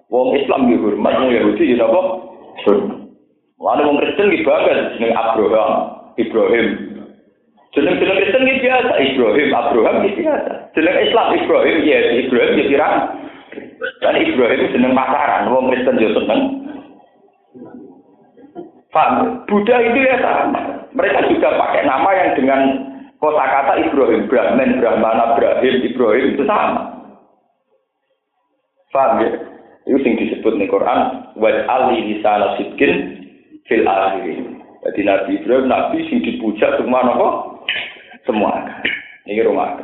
[0.08, 2.01] Wong Islam juga hormat, wong Yahudi juga apa?
[3.62, 5.71] Mulane wong Kristen ki bangga jeneng Abraham,
[6.17, 6.67] Ibrahim.
[7.78, 10.52] Jeneng-jeneng Kristen ki biasa, Ibrahim, Abraham ki biasa.
[10.74, 12.95] Jeneng Islam Ibrahim, ya Ibrahim ya pirang.
[14.02, 16.41] Dan Ibrahim jeneng pasaran, wong Kristen juga seneng.
[18.89, 19.45] Paham?
[19.45, 20.89] Buddha itu ya sama.
[20.97, 22.62] Mereka juga pakai nama yang dengan
[23.21, 26.97] Kosa kata Ibrahim, Brahman, Brahmana, Ibrahim, Ibrahim itu sama.
[28.89, 29.30] Paham ya?
[29.86, 31.30] Itu yang disebut di Quran,
[31.69, 33.20] Ali lisana sidkin
[33.65, 34.62] fil akhirin.
[34.82, 37.28] Jadi Nabi Ibrahim, Nabi sing dipuja semua apa?
[38.26, 38.54] Semua.
[39.30, 39.78] Ini rumah.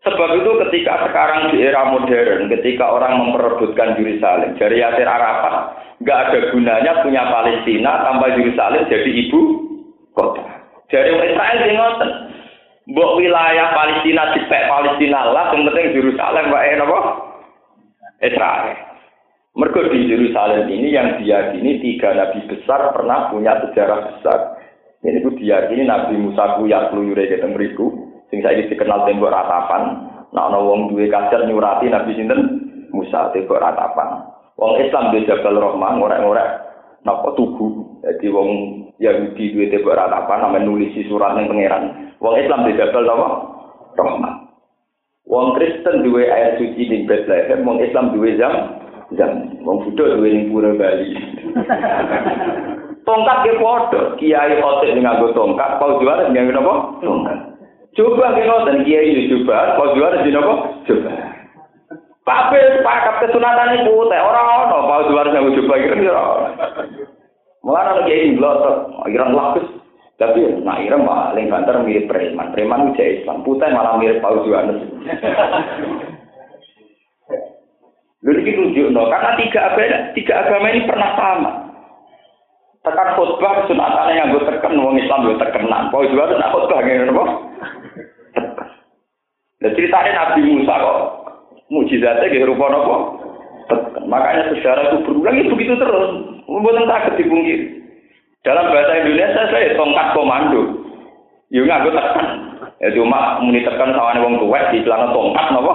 [0.00, 6.20] Sebab itu ketika sekarang di era modern, ketika orang memperebutkan Yerusalem, dari Yasir Arafat, nggak
[6.28, 9.40] ada gunanya punya Palestina tanpa Yerusalem jadi ibu
[10.16, 10.40] kota.
[10.88, 12.10] Dari Israel sing ngoten.
[12.90, 17.00] Mbok wilayah Palestina dipek Palestina lah, yang penting Yerusalem wae napa?
[18.24, 18.89] Israel.
[19.60, 24.56] Mergo di Yerusalem ini yang diyakini tiga nabi besar pernah punya sejarah besar.
[25.04, 27.92] Ini ku diyakini Nabi Musa ku ya keluyure ke mriku,
[28.32, 30.08] sing saiki dikenal tembok ratapan.
[30.32, 32.40] Nah ana wong duwe kajar nyurati Nabi sinten?
[32.88, 34.32] Musa tembok ratapan.
[34.56, 36.48] Wong Islam di Jabal Rahman ngorek-ngorek
[37.04, 38.00] napa tugu.
[38.00, 38.48] Jadi wong
[38.96, 42.16] Yahudi duwe tembok ratapan namanya nulis surat ning pangeran.
[42.16, 43.28] Wong Islam di Jabal napa?
[43.92, 44.34] Rahmat.
[45.28, 48.80] Wong Kristen duwe air suci ning Bethlehem, wong Islam duwe jam
[49.18, 49.50] jam.
[49.66, 51.08] Wong Buddha duwe ning Pura Bali.
[53.08, 56.74] tongkat ke padha, kiai otek ning nganggo tongkat, pau juara nganggo napa?
[57.02, 57.38] Tongkat.
[57.98, 60.54] Coba ki ngoten kiai coba, pau juara di napa?
[60.86, 61.10] Coba.
[62.20, 66.22] Tapi pakat kesunatan itu teh ora ono pau juara nganggo coba kira-kira.
[67.60, 68.76] Mulai ada kiai ngelotok,
[69.10, 69.66] ireng lapis.
[70.20, 72.52] Tapi nak ireng paling banter mirip preman.
[72.52, 73.40] Preman itu Islam.
[73.40, 74.84] Putih malah mirip Paus Yohanes.
[78.20, 79.08] Lalu ini tunjuk, no.
[79.08, 81.50] karena tiga agama, tiga agama ini pernah sama.
[82.84, 85.88] Tekan khutbah sunatan yang gue tekan, wong Islam gue tekenan.
[85.88, 87.24] Paus Yohanes nak khutbah gini, apa?
[89.60, 91.00] Dan ceritanya Nabi Musa kok
[91.68, 92.96] mujizatnya gitu rupa apa?
[94.08, 96.10] Makanya sejarah itu berulang itu begitu terus.
[96.48, 97.66] Mboten sakit dipungkiri.
[98.42, 100.62] Dalam bahasa Indonesia saya tongkat komando.
[101.52, 102.49] Yo nganggo tekan.
[102.80, 105.74] Ya cuma muni tekan sawane wong tuwek di celana tongkat napa?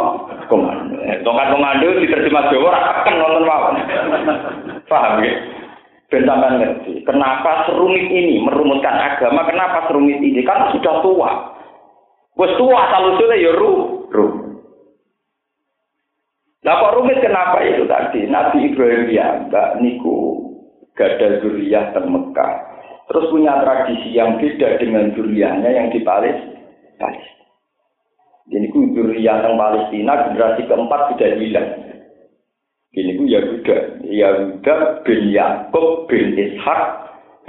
[1.05, 3.75] Eh, tongkat komando diterjemah Jawa ora tekan wonten mawon.
[4.89, 5.33] Paham ya?
[6.09, 10.41] Ben ngerti, kenapa serumit ini merumuskan agama, kenapa serumit ini?
[10.45, 11.31] Karena sudah tua.
[12.37, 13.73] Wes tua asal usulnya ya ru,
[14.13, 14.27] ru.
[16.61, 18.25] Nah kok rumit kenapa itu tadi?
[18.25, 20.17] Nabi Ibrahim ya, Mbak Niku
[20.97, 22.53] gada zuriyah dan Mekah.
[23.05, 26.54] Terus punya tradisi yang beda dengan zuriyahnya yang di Palestina.
[28.45, 31.69] Jadi ku zuriyah yang Palestina generasi keempat sudah hilang.
[32.95, 36.81] Ini ku Yahuda, Yahuda bin Yakub bin Ishak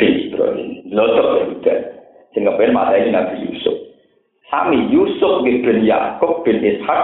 [0.01, 0.89] bin Ibrahim.
[0.91, 1.75] Lotok Yahuda.
[2.33, 3.77] Sehingga pengen mata ini Nabi Yusuf.
[4.49, 7.03] Sami Yusuf bin Yakub bin Ishak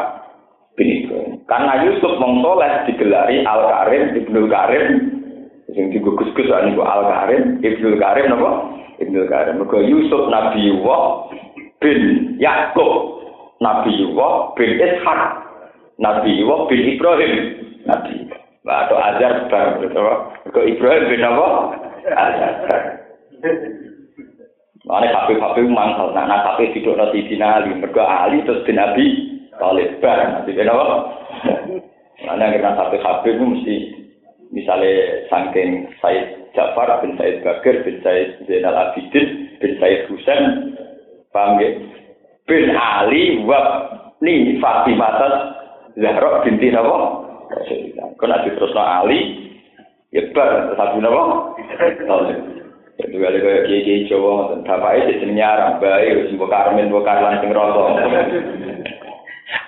[0.74, 1.33] bin Ibrahim.
[1.44, 4.87] Karena Yusuf mengsoleh digelari Al Karim, Ibnu Karim,
[5.68, 8.50] sing digugus-gus niku Al Karim, Ibnu Karim napa?
[9.05, 9.61] Ibnu Karim.
[9.61, 11.28] Mergo Yusuf Nabi Yusuf
[11.82, 12.00] bin
[12.38, 13.20] Yakub,
[13.58, 15.22] Nabi Yuwah bin Ishak,
[15.98, 17.34] Nabi Yuwah bin Ibrahim,
[17.84, 18.40] Nabi Yuwah.
[18.62, 19.82] Atau Azhar Bar,
[20.54, 21.48] ke Ibrahim bin apa?
[22.06, 22.82] Azhar Bar.
[24.82, 29.06] Mana kafe-kafe mangkal, nah nah kafe tidur nanti di nali, mereka terus di nabi,
[29.54, 30.86] kalau bar, nanti bin apa?
[32.26, 33.76] Mana kita kafe-kafe mesti
[34.52, 40.76] misalnya saking Said Jafar bin Said Bakir bin Said Zainal Abidin bin Said Husain
[41.32, 41.70] paham ya?
[42.46, 43.58] Bin Ali wa
[44.20, 45.18] ni Fatimah
[45.98, 46.88] Zahra binti Nabi
[47.52, 48.06] Rasulullah.
[48.16, 49.20] Kau nak terus Ali,
[50.12, 51.52] ya bar satu nama.
[53.02, 57.40] Itu kali kaya kiai kiai Jawa, bapak itu jadi nyarang, baik, buka karmen, buka karlan
[57.40, 57.88] sing rosok.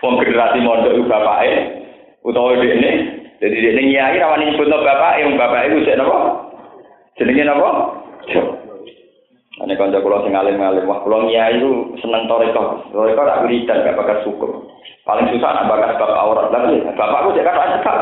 [0.05, 1.61] Wong generasi mondok itu bapak itu,
[2.21, 2.93] utawa dia ini,
[3.41, 6.19] jadi dia ini nyai rawan nyebut bapak, yang bapak itu jadi apa?
[7.17, 7.71] Jenenge apa?
[9.55, 12.91] Ini kanca kula sing alim-alim, wah kula nyai itu seneng toreko.
[12.91, 14.51] Toreko tak wiridan gak bakal syukur.
[15.07, 16.83] Paling susah nak bakar bab aurat lagi.
[16.99, 17.99] Bapakku cek kan cekak.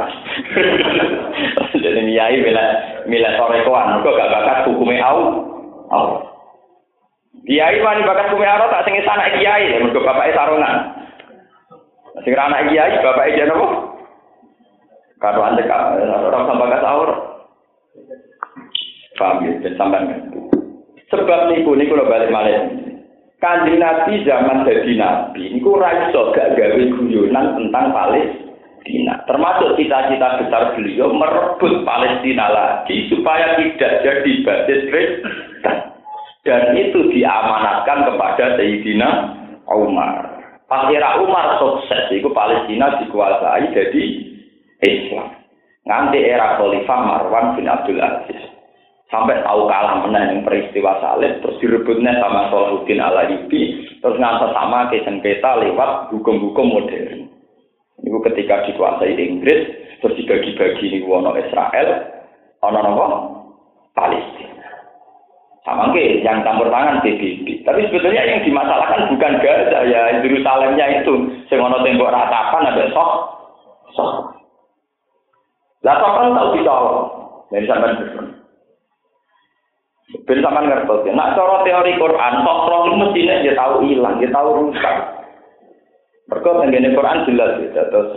[1.85, 2.65] Jadi nyai mila
[3.05, 5.21] mila sorekoan, kok gak bakat hukumnya au.
[5.93, 6.07] Au.
[7.45, 10.77] Kiai wani bakat hukumnya aurat tak sing anak kiai, mergo bapake sarungan.
[12.25, 13.67] Sing anak kiai bapake jan apa?
[15.21, 17.19] Karo ande orang sampai bakat aurat.
[19.21, 20.49] Paham ya, sampean.
[21.13, 22.73] Sebab niku niku lo balik malah.
[23.37, 29.19] Kanjeng Nabi zaman jadi Nabi, ini raiso gak gawe guyonan tentang Palestina.
[29.27, 35.35] Termasuk cita-cita besar beliau merebut Palestina lagi supaya tidak jadi basis Kristen.
[36.47, 39.11] Dan itu diamanatkan kepada Sayyidina
[39.69, 40.39] Umar.
[40.71, 44.05] Akhirnya Umar sukses, itu Palestina dikuasai jadi
[44.87, 45.29] Islam.
[45.83, 48.52] Nanti era Khalifah Marwan bin Abdul Aziz
[49.13, 54.89] sampai tahu kalah menang yang peristiwa salib terus direbutnya sama Salahuddin Alayubi terus ngantar sama
[54.89, 57.29] ke sengketa lewat hukum-hukum modern.
[58.01, 59.69] Itu ketika dikuasai Inggris
[60.01, 62.09] terus dibagi-bagi ini wono Israel
[62.65, 63.07] ono nopo?
[63.93, 64.65] Palestina.
[65.63, 71.15] Sama ke yang campur tangan PBB tapi sebetulnya yang dimasalahkan bukan Gaza ya Yerusalemnya itu.
[71.53, 73.11] Sengono tembok ratapan ada sok
[73.93, 74.11] sok
[75.83, 77.11] lah kan tahu ditolong.
[77.51, 77.93] Dari sampai
[80.29, 81.13] Ben sampean ngertos ya.
[81.17, 84.97] Cara teori Quran, sokro itu mestinya dia tahu hilang, dia tahu rusak.
[86.29, 87.85] Mereka tenggene Quran jelas ya.
[87.89, 88.11] Terus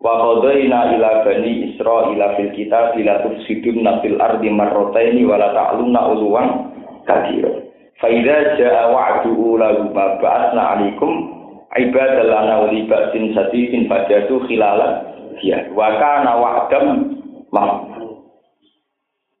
[0.00, 6.00] wa qadaina ila bani Israil fil kitab la tufsidun fil ardi marrataini wa la ta'lunna
[6.16, 6.48] uluwan
[7.04, 7.52] kabira.
[8.00, 11.12] Fa idza jaa wa'du ulahu ma ba'atsna 'alaikum
[11.74, 16.86] ibadallana wa libatin sadidin fajatu khilalan ya wa kana wa'dam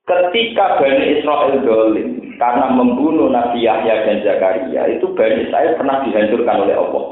[0.04, 6.68] Ketika Bani Israel dolim karena membunuh Nabi Yahya dan Zakaria, itu Bani Israel pernah dihancurkan
[6.68, 7.04] oleh Allah.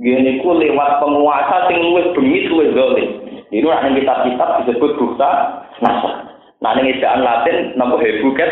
[0.00, 3.08] Gini ku lewat penguasa sing luwih bengis luwih dolim.
[3.52, 6.32] Ini yang kitab-kitab disebut bukta nasa.
[6.64, 8.48] Nah ini ejaan Latin nama hebu ket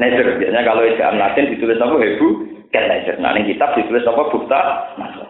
[0.00, 0.40] nezer.
[0.40, 3.20] Biasanya kalau ejaan Latin ditulis nama hebu ket nezer.
[3.20, 4.60] Nah ini kitab ditulis apa bukta
[4.96, 5.28] nasa.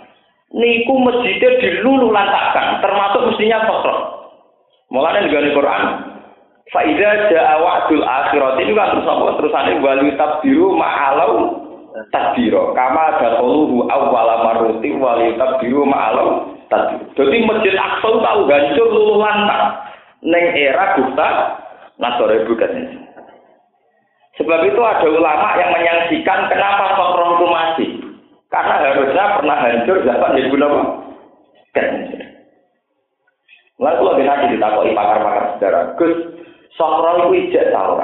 [0.54, 3.98] Niku masjidnya dilulu lantakan, termasuk mestinya sosok.
[4.88, 5.84] Mulanya juga di Quran,
[6.68, 9.40] Faida ja'a wa'dul akhirat ini kan terus apa?
[9.40, 11.33] Terusane wali tabdiru ma'alau
[12.12, 19.18] tadbiro kama dakuluhu awwala marruti wali tabdiru ma'alau tadbiro jadi masjid Aqsa tahu hancur luluh
[19.24, 19.64] lantang
[20.22, 21.28] neng era Gusta
[21.99, 22.72] Nasore bukan?
[24.38, 27.90] Sebab itu ada ulama yang menyaksikan kenapa sokron itu masih.
[28.49, 30.80] Karena harusnya pernah hancur zaman di apa?
[31.74, 31.86] Kan.
[33.78, 36.38] Lalu kalau nanti ditakoi pakar-pakar sejarah, Gus,
[36.79, 37.99] Sokro itu ijak tau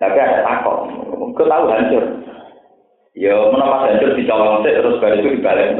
[0.00, 0.88] Tapi ada takut.
[1.36, 2.04] Kau tahu hancur.
[3.16, 5.72] Ya, menapa hancur di colong terus baru itu dibalik.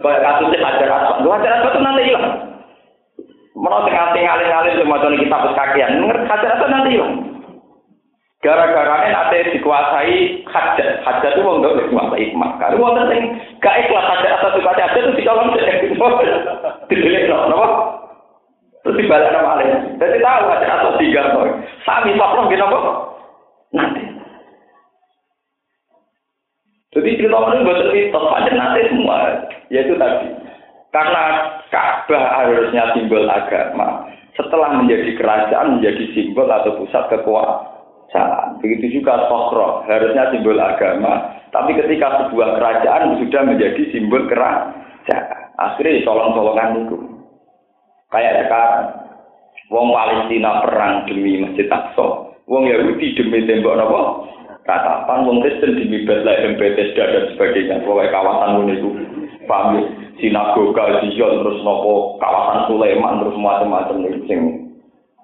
[0.00, 1.16] Kayak kasusnya hajar asap.
[1.24, 2.26] Lu hajar asap itu nanti hilang.
[3.52, 6.00] Menurut ngerti ngalir-ngalir semua tuh kita kakian.
[6.00, 7.12] Ngerti hajar asap nanti hilang.
[8.42, 12.58] Gara-gara nanti dikuasai hajat, hajat itu wong dok dikuasai emak.
[12.58, 13.22] Kalau wong sing
[13.62, 15.66] gak ikhlas hajat atau dikuasai hajat itu dicolong deh.
[16.90, 18.01] Didelik no, nopo?
[18.82, 19.94] Terus dibalik nama alih.
[19.94, 21.42] Jadi tahu hajat atau tiga no.
[21.86, 22.78] Sami sopro gitu nopo?
[23.70, 24.02] Nanti.
[26.92, 29.16] Jadi cerita ini buat cerita, hajat nanti semua.
[29.70, 30.28] Yaitu tadi.
[30.92, 31.22] Karena
[31.72, 34.04] Ka'bah harusnya simbol agama.
[34.36, 38.60] Setelah menjadi kerajaan, menjadi simbol atau pusat kekuasaan.
[38.60, 41.38] Begitu juga sokro, harusnya simbol agama.
[41.48, 47.11] Tapi ketika sebuah kerajaan sudah menjadi simbol kerajaan, akhirnya tolong-tolongan itu.
[48.12, 49.02] Kayak sekarang,
[49.72, 54.28] Wong Palestina perang demi Masjid Aqsa, Wong Yahudi demi tembok nopo,
[54.68, 57.80] Katapan Wong Kristen demi Bethlehem, Bethesda dan sebagainya.
[57.82, 58.90] Pokoknya kawasan itu,
[59.48, 59.82] paham ya?
[60.20, 64.36] Sinagoga, Zion, terus nopo, kawasan Sulaiman, terus macam-macam itu.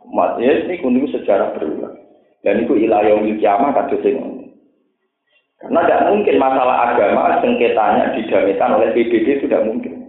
[0.08, 1.92] Mat, ya ini kuning sejarah berulang.
[2.40, 4.16] Dan itu ilayah kiamat kados sing
[5.60, 10.06] Karena tidak mungkin masalah agama sengketanya didamaikan oleh PBB itu tidak mungkin.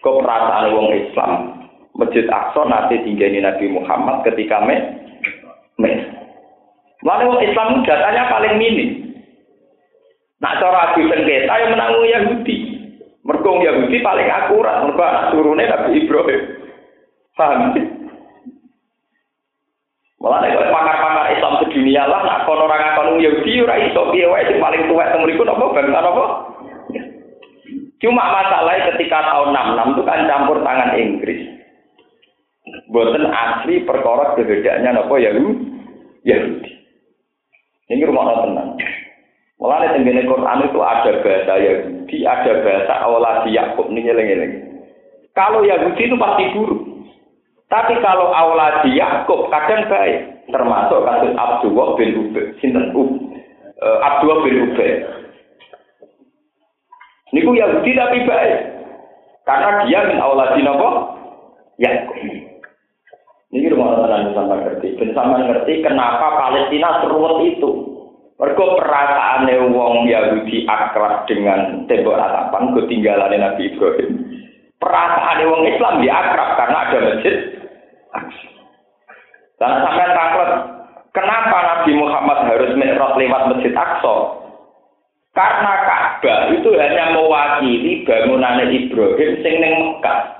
[0.00, 1.55] Kok perasaan wong Islam
[1.96, 4.76] Masjid Aqsa nanti tinggali Nabi Muhammad ketika me
[5.80, 5.92] me.
[7.00, 9.16] Wong Islam datanya paling minim.
[10.36, 12.56] Nak cara adu sengketa yang menanggung Yahudi.
[13.24, 16.40] Merkong Yahudi paling akurat, mereka anak turunnya Nabi Ibrahim.
[17.34, 17.74] Paham?
[20.16, 24.48] Malah nek pakar-pakar Islam sedunia lah nak kono ora ngakon Yahudi ora iso piye wae
[24.48, 26.24] sing paling tuwek teng mriku napa bangsa napa?
[28.00, 31.55] Cuma masalahnya ketika tahun 66 itu kan campur tangan Inggris.
[32.90, 35.66] Boten asli perkara kebedaannya napa Yahudi.
[36.26, 36.72] Yahudi.
[37.86, 38.74] Ini rumah tenang.
[39.56, 44.54] Mulai tenggene Quran itu ada bahasa Yahudi, ada bahasa Awaladi Yakub nih eleng-eleng.
[45.32, 46.82] Kalau Yahudi itu pasti buruk.
[47.66, 48.30] Tapi kalau
[48.86, 55.02] di Yakub kadang baik, termasuk kasus Abdullah bin Ubay, sinten uh, Abdullah bin Ubay.
[57.34, 58.58] Niku Yahudi tapi baik.
[59.46, 60.90] Karena dia min di napa?
[61.78, 62.45] Yakub.
[63.54, 64.88] Ini rumah tenan sampai ngerti.
[64.98, 67.70] Dan sampai ngerti kenapa Palestina seruat itu.
[68.36, 74.10] Mergo perasaan wong Yahudi akrab dengan tembok ratapan ketinggalan Nabi Ibrahim.
[74.76, 77.36] Perasaan wong Islam dia akrab karena ada masjid
[79.56, 80.50] dan sampai takut,
[81.16, 84.16] kenapa Nabi Muhammad harus mi'raj lewat Masjid Aqsa?
[85.32, 90.35] Karena Ka'bah itu hanya mewakili bangunan Ibrahim sing ning Mekah.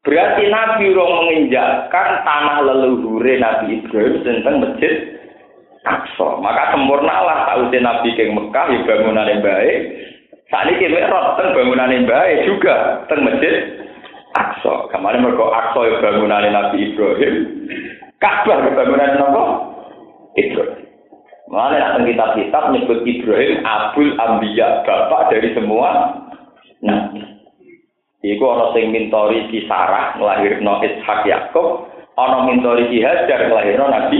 [0.00, 5.20] Berarti Nabi urung menginjakkan tanah leluhure Nabi Ibrahim tentang Masjid
[5.84, 6.40] Aqsa.
[6.40, 9.78] Maka sempurnalah tahu Nabi ke Mekah ya bangunan yang baik.
[10.48, 13.84] Saat ini kita teng bangunan yang baik juga teng Masjid
[14.40, 14.88] Aqsa.
[14.88, 17.34] Kemarin mereka Aqsa yang bangunan Nabi Ibrahim.
[18.20, 19.44] Ka'bah bangunan apa?
[20.40, 20.80] Ibrahim.
[21.50, 26.14] Mana yang kitab-kitab menyebut Ibrahim Abul Ambiya, bapak dari semua
[26.78, 27.39] nabi.
[28.20, 31.88] Iku ana sing mintori Sarah nglahirno Ishak Yakub,
[32.20, 34.18] ana mintori si Hajar nglahirno Nabi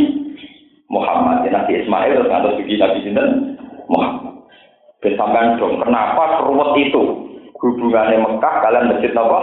[0.89, 1.45] Muhammad.
[1.45, 3.29] Ya, Nabi Ismail terus ngantos iki Nabi sinten?
[3.93, 4.41] Muhammad.
[5.05, 5.17] Ben
[5.61, 7.03] dong, kenapa ruwet itu?
[7.61, 9.41] Hubungannya Mekah kalian masjid apa?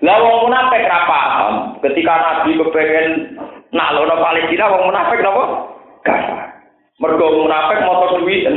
[0.00, 1.52] Lah wong munafik ra paham.
[1.84, 3.36] Ketika Nabi kepengen
[3.76, 5.44] nalono Palestina wong munafik napa?
[6.08, 6.20] Gak.
[6.96, 8.48] Mergo munafik moto duit.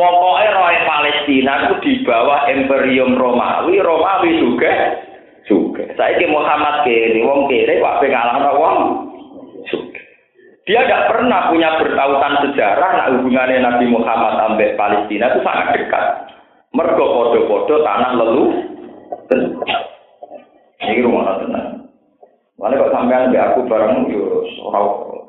[0.00, 4.96] Pokoknya roy Palestina itu di bawah Imperium Romawi, Romawi juga
[5.44, 5.84] juga.
[5.92, 8.76] Saya ke Muhammad kiri, wong kiri, wak pengalah wong
[9.68, 10.00] juga.
[10.64, 16.04] Dia tidak pernah punya bertautan sejarah, nah hubungannya Nabi Muhammad sampai Palestina itu sangat dekat.
[16.72, 18.44] Mergo podo-podo tanah lelu.
[20.80, 21.92] Ini rumah tenang.
[22.56, 24.48] Mana kok sampean aku bareng yo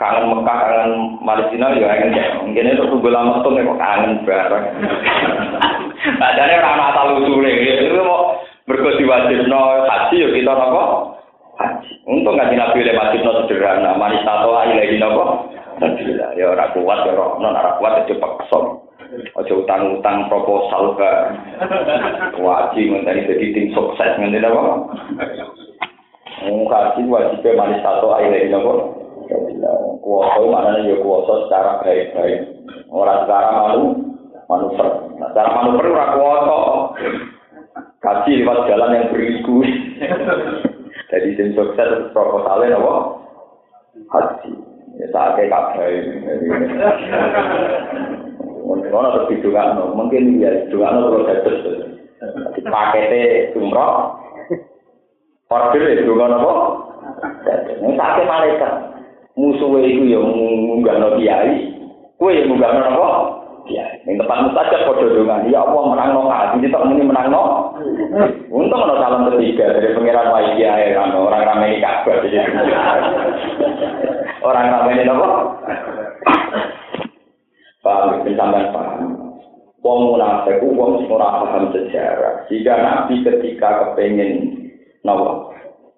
[0.02, 0.91] kangen Mekah, kangen
[1.22, 2.26] Palestina kangen ya.
[2.41, 4.66] Mungkin itu tunggu lama tuh kok kangen bareng.
[6.22, 10.84] Padahal orang asal usule itu mau berkoti wajib no haji yo kita nopo
[11.62, 11.93] haji.
[12.10, 13.93] Untung nggak nabi oleh wajib no sederhana.
[13.93, 15.54] Manis tato aja lagi nopo.
[16.34, 18.60] Ya orang kuat ya orang non orang kuat itu paksa.
[19.12, 21.12] Ojo utang-utang proposal ke
[22.39, 24.62] wajib ngenteni jadi tim sukses ngenteni apa?
[26.47, 28.49] Mengkaji wajib manis satu air
[29.32, 29.88] ini apa?
[30.03, 32.39] Kuasa mana ya kuasa secara baik-baik.
[32.91, 33.84] Orang secara malu
[34.49, 34.88] manuver.
[35.15, 36.57] Secara manuver orang kuasa.
[38.01, 39.61] Kaji lewat jalan yang berliku.
[41.11, 42.93] Jadi tim sukses proposalnya apa?
[44.09, 44.51] Haji.
[44.99, 45.91] Ya saatnya kabeh.
[48.61, 51.59] Mungkin ono terus didongakno, mungkin ya didongakno terus dados.
[52.63, 54.15] Pakete umroh.
[55.51, 56.53] Order ya dongakno apa?
[57.43, 57.77] Dados.
[57.84, 58.73] Nek sakit malaikat.
[59.41, 61.73] Musuhe iku ya munggahno kiai,
[62.21, 63.09] yang munggahno apa?
[63.65, 64.05] Kiai.
[64.05, 67.73] Ning tempat mustajab padha dongan, ya Allah menangno hati, tok muni menangno.
[68.53, 72.53] Untung ana salam ketiga dari pangeran Wai Kiai kan orang ramai kabar jadi.
[74.45, 75.29] Orang ramai apa?
[77.81, 79.01] Paham, sampean paham.
[79.81, 82.45] Wong munafik wong ora paham sejarah.
[82.45, 84.53] Jika Nabi ketika kepengen
[85.01, 85.49] nawa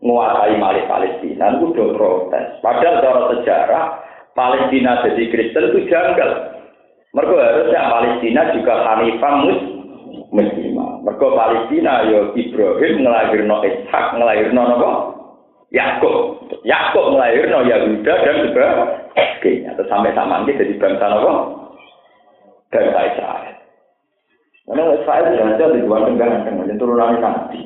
[0.04, 2.46] menguasai Malik Palestina itu udah protes.
[2.60, 3.86] Padahal cara sejarah
[4.36, 6.32] Palestina jadi Kristen itu janggal.
[7.16, 9.60] Mereka harusnya Palestina juga Hanifah mus
[10.34, 10.92] muslimah.
[11.08, 14.92] Mereka Palestina yo ya Ibrahim ngelahirno Ishak ngelahirno apa?
[15.72, 16.18] Yakub.
[16.68, 18.68] Yakub ngelahirno Yahuda dan juga
[19.44, 19.76] sebagainya.
[19.76, 21.34] Terus sampai sama ini jadi bangsa apa?
[22.72, 23.56] Bangsa Israel.
[24.64, 27.62] Karena Israel sudah di luar negara, kan, menjadi turunan nanti.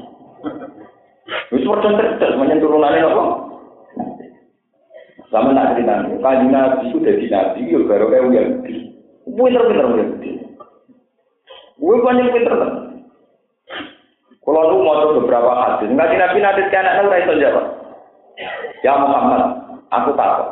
[1.52, 3.24] Wis padha cerdas menyen turunane apa?
[5.28, 8.96] Sama nak cerita, kaji nabi itu dari nabi, yo baru kayak yang gede.
[9.28, 10.32] Pinter-pinter yang gede.
[11.76, 12.72] Gue banyak pinter kan.
[14.40, 17.66] Kalau lu mau beberapa hadis, nggak nabi nabi anak lu itu jawab.
[18.88, 19.44] Ya Muhammad,
[19.92, 20.44] aku tahu.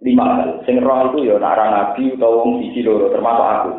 [0.00, 0.64] Lima hal.
[0.64, 3.70] Sing roh itu ya nara nabi atau wong siji loro termasuk aku.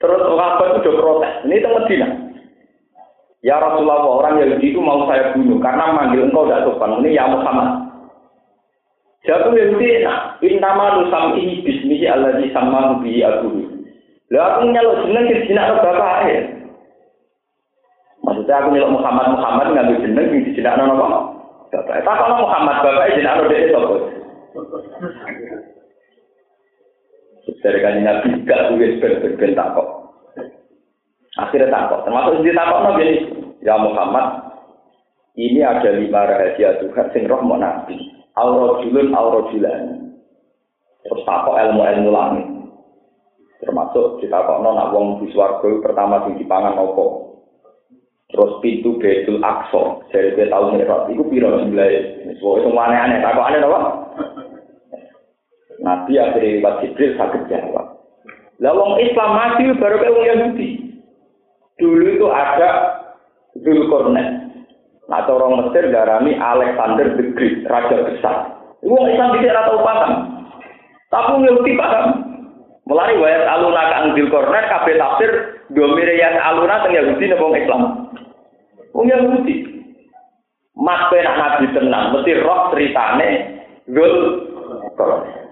[0.00, 1.32] Terus sahabat itu udah protes.
[1.44, 2.08] Ini itu Medina.
[3.46, 6.98] Ya Rasulullah, orang Yahudi itu mau saya bunuh karena manggil engkau tidak sopan.
[6.98, 7.86] Ini ya Muhammad.
[9.22, 13.78] Jatuh Yahudi, nah, intama nusam ini bismihi Allah di sama bi aku.
[14.28, 16.40] Lalu aku nyaluk jeneng ke jinak bapak ya.
[18.26, 21.18] Maksudnya aku nyaluk Muhammad Muhammad ngambil jeneng di jinak nono apa?
[21.72, 22.02] Bapak.
[22.02, 23.96] Tak kalau Muhammad bapak jinak nono dia sopo.
[27.58, 29.97] Dari kan nabi gak tulis ben kok.
[31.38, 32.02] Akhirnya takut.
[32.02, 33.16] Termasuk di takut nabi ini.
[33.62, 34.54] Ya Muhammad,
[35.38, 37.94] ini ada lima rahasia Tuhan sing roh mau nabi.
[38.34, 40.10] Aurojulun aurojulan.
[41.06, 42.46] Terus takut ilmu-ilmu langit.
[43.62, 47.38] Termasuk kita kok nak wong di swarga pertama sing dipangan opo.
[48.28, 51.08] Terus pintu Betul Aqsa dari dia tahu merah.
[51.08, 51.88] Iku piro sebelah.
[52.38, 53.18] Semua itu aneh-aneh.
[53.24, 53.80] Takut aneh apa?
[55.78, 57.86] Nabi akhirnya lewat Jibril sakit jawab.
[58.58, 60.68] Lah wong Islam mati baru kayak wong Yahudi.
[61.78, 62.70] Dulu itu ada
[63.54, 64.50] Zulkarnain.
[65.08, 68.36] Nah, orang Mesir darami Alexander the Great, raja besar.
[68.84, 70.12] Itu orang Islam tidak tahu paham.
[71.08, 72.06] Tapi ngerti paham.
[72.88, 75.30] Mulai wayat aluna kang Zulkarnain kabeh tafsir
[75.72, 77.82] domire ya aluna teng Yahudi nang wong Islam.
[78.92, 79.56] Wong Yahudi.
[80.78, 83.28] Mas penak nabi tenang, mesti roh ceritane
[83.86, 85.46] Zulkarnain.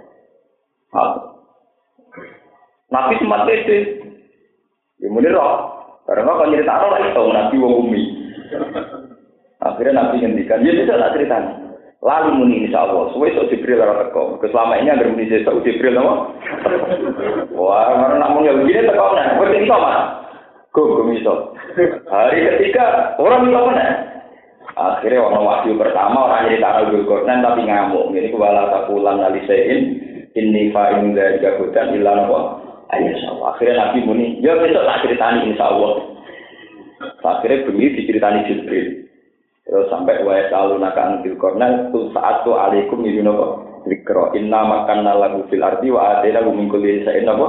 [2.91, 3.79] Nabi sempat pede.
[5.01, 5.76] Ya muni roh.
[6.07, 8.03] Karena kalau cerita apa lagi tahu nabi wong umi.
[9.59, 11.37] Akhirnya nabi ngendikan, ya bisa tak cerita.
[12.07, 14.39] Lalu muni insya Allah, semua itu Jibril orang teko.
[14.47, 16.31] Selama ini agar muni saya Jibril nama.
[17.51, 19.35] Wah, karena namun ya begini teko nih.
[19.43, 20.23] Wes ini sama.
[20.71, 21.37] Gue gue.
[22.07, 23.87] Hari ketiga orang bisa mana?
[24.77, 28.13] Akhirnya orang wahyu pertama orang jadi tanah Zulkarnain tapi ngamuk.
[28.13, 29.81] Ini kuala takulan alisein
[30.37, 32.41] ini fa'in dari gabutan ilan apa?
[32.95, 33.47] Ayo Allah.
[33.55, 36.07] Akhirnya Nabi muni, ya besok tak ceritani insya Allah.
[37.27, 39.11] Akhirnya bunyi diceritani Jibril.
[39.67, 43.53] Terus sampai wa selalu nakan bil kornel tu saat tu alaikum yudino kok.
[43.87, 47.47] Dikro inna makan lagu fil arti wa adena min kulli sa'in apa?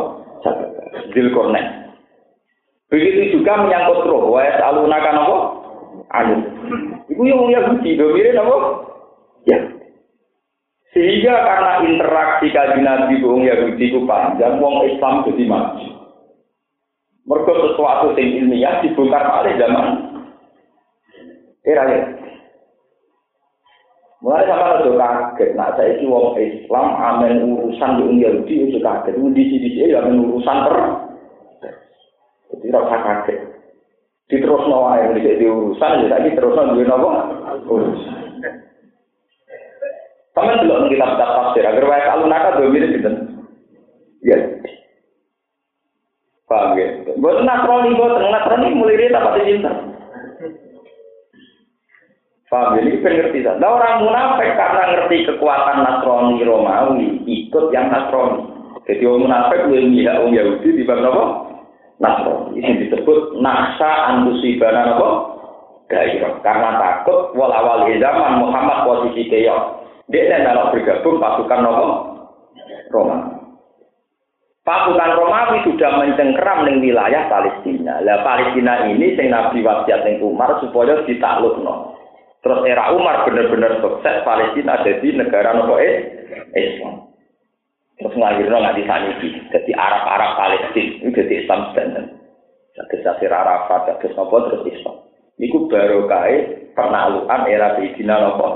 [1.13, 1.93] Dil kornel.
[2.89, 4.33] Begitu juga menyangkut roh.
[4.33, 5.37] Wa selalu nakan apa?
[6.17, 6.35] Anu.
[7.13, 8.57] Ibu yang Yahudi, domirin apa?
[9.45, 9.76] Ya.
[10.97, 15.89] Sehingga karena interaksi kaji Nabi wong Yahudi itu panjang, wong Islam jadi maju.
[17.29, 19.87] Mereka sesuatu yang ilmiah dibongkar oleh zaman
[21.69, 22.01] era ya.
[24.25, 28.81] Mulai sama ada kaget, nah saya ini wong Islam amen urusan di wong Yahudi itu
[28.81, 29.21] kaget.
[29.21, 30.77] Di sini ya amen urusan per.
[32.57, 33.39] Jadi rasa kaget.
[34.33, 37.37] Diterus nawa yang di urusan, jadi terus nawa
[37.69, 38.16] urusan.
[40.37, 43.09] Sama dulu kita kitab tafsir, agar wae kalau nakal dua mirip gitu.
[44.21, 44.37] Ya.
[46.45, 46.93] Paham ya?
[47.17, 49.73] Buat nasroni, buat nasroni mulai dia dapat cinta.
[52.53, 52.85] Paham ya?
[52.85, 58.45] Ini pengerti Nah orang munafik karena ngerti kekuatan nasroni Romawi, ikut yang nasroni.
[58.85, 61.25] Jadi orang munafik lebih mihak orang Yahudi di bawah apa?
[61.97, 62.61] Nasroni.
[62.61, 65.09] Ini disebut naksa antusibana apa?
[65.89, 66.45] Gairah.
[66.45, 69.86] Karena takut wal awal zaman Muhammad posisi keyok.
[70.07, 73.37] Dia tidak bergabung pasukan Roma.
[74.67, 78.03] Pasukan Romawi sudah mencengkeram di wilayah Palestina.
[78.03, 81.95] Lah Palestina ini sing Nabi wasiat ning Umar supaya ditaklukno.
[82.43, 86.03] Terus era Umar benar-benar sukses Palestina jadi negara nopo eh,
[86.51, 86.99] Islam.
[87.95, 89.29] Terus ngahirno nganti saniki.
[89.55, 92.05] Jadi Arab-Arab Palestina itu jadi Islam standar.
[92.75, 94.99] Jadi Sasir Arafat, jadi nopo terus Islam.
[95.39, 98.47] Iku baru kai penaklukan era Sayyidina nopo.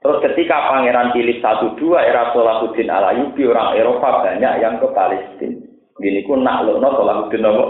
[0.00, 5.60] Terus ketika Pangeran Philip satu dua era Salahuddin Alayubi orang Eropa banyak yang ke Palestina.
[6.00, 7.64] Gini ku naklukno Salahuddin nopo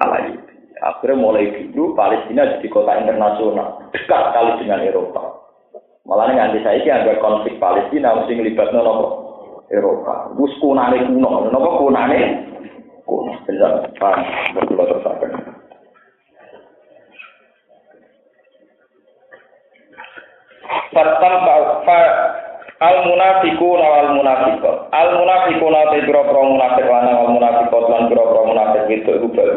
[0.00, 0.56] Alayubi.
[0.80, 5.20] Akhirnya mulai dulu Palestina jadi kota internasional, dekat sekali dengan Eropa.
[6.08, 9.06] Malah nanti saya ini ada konflik Palestina mesti ngelibatnya nopo
[9.68, 10.32] Eropa.
[10.32, 12.18] Gus kunane kuno, nopo kunane
[13.04, 13.36] kuno.
[13.44, 14.24] Bisa paham,
[14.56, 15.55] berdua tersakan.
[20.94, 21.34] Satan
[21.84, 21.98] fa
[22.80, 28.04] al munafiku lawal munafiku al munafiku la te pro pro munafik lan al munafiku lan
[28.12, 29.48] pro pro munafik itu ubah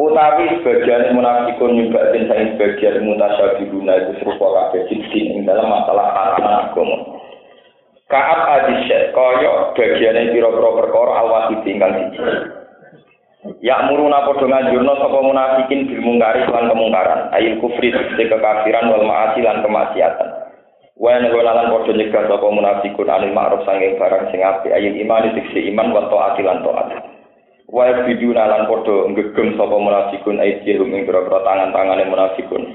[0.00, 6.08] utawi sebagian munafiku nyoba den sing sebagian mutasyabihuna itu serupa kabeh cincin ing dalam masalah
[6.16, 6.96] karena agama.
[8.10, 12.59] Kaat adisya koyo bagiane pira-pira perkara awati tinggal siji.
[13.64, 19.04] Ya muruna padha nganjurna sapa munafikin bil mungkari lan kemungkaran, ayil kufri tegese kekafiran wal
[19.08, 20.28] ma'asi lan kemaksiatan.
[21.00, 25.72] Wa lan padha nyegah sapa munafikun anil ma'ruf sanging barang sing apik ayil iman tegese
[25.72, 26.88] iman wa taati lan taat.
[27.70, 32.66] wa biduna lan padha ngegem sapa munafikun aidhum ing grogro tangan-tangane munafikun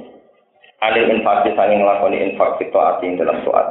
[0.79, 3.67] alil infak sanging nglakoni infak kita ati dalam saat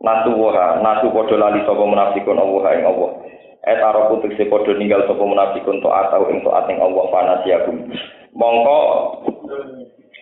[0.00, 3.10] natu wa natu padha lali sapa munafikun Allah ing Allah
[3.66, 7.76] et aro putuk se padha ninggal sapa munafikun to atau ing to ating Allah fanasiakum
[8.32, 8.78] mongko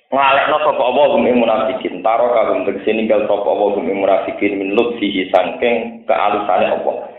[0.08, 4.52] ngalekno sapa Allah gum ing munafikin taro kagum tegese ninggal sapa Allah gum ing munafikin
[4.56, 7.14] min lutfihi sangking kealusane Allah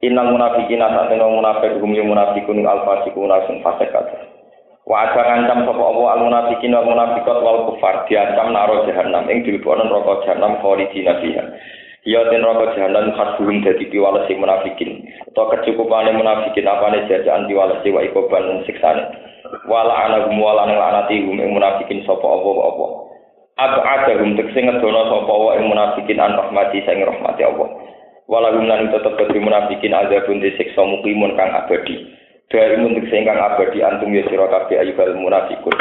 [0.00, 4.16] Inal munafikin asa teno munafik hum yu munafikun al fasikun sing fasik kabeh.
[4.88, 9.44] Wa ada ngancam sapa Allah al munafikin wal munafikat wal kufar diancam naro jahanam ing
[9.44, 11.44] dilebokno neraka jahanam khalidina fiha.
[12.08, 15.04] Ya ten neraka jahanam khasbuhum dadi piwales sing munafikin.
[15.28, 19.04] Utawa kecukupane munafikin apane jajaan piwales wa ikoban siksane.
[19.68, 22.86] Wala anahum wala nang lanati hum ing munafikin sapa Allah apa.
[23.60, 27.90] Abadahum tekse ngedono sapa wa ing munafikin an rahmati sing rahmati Allah.
[28.30, 32.06] walahum lan tetep kedhi munafikin azabun disiksa mukimun kang abadi
[32.46, 35.74] dari muntuk sing kang abadi antum ya sira kabeh ayyuhal munafikun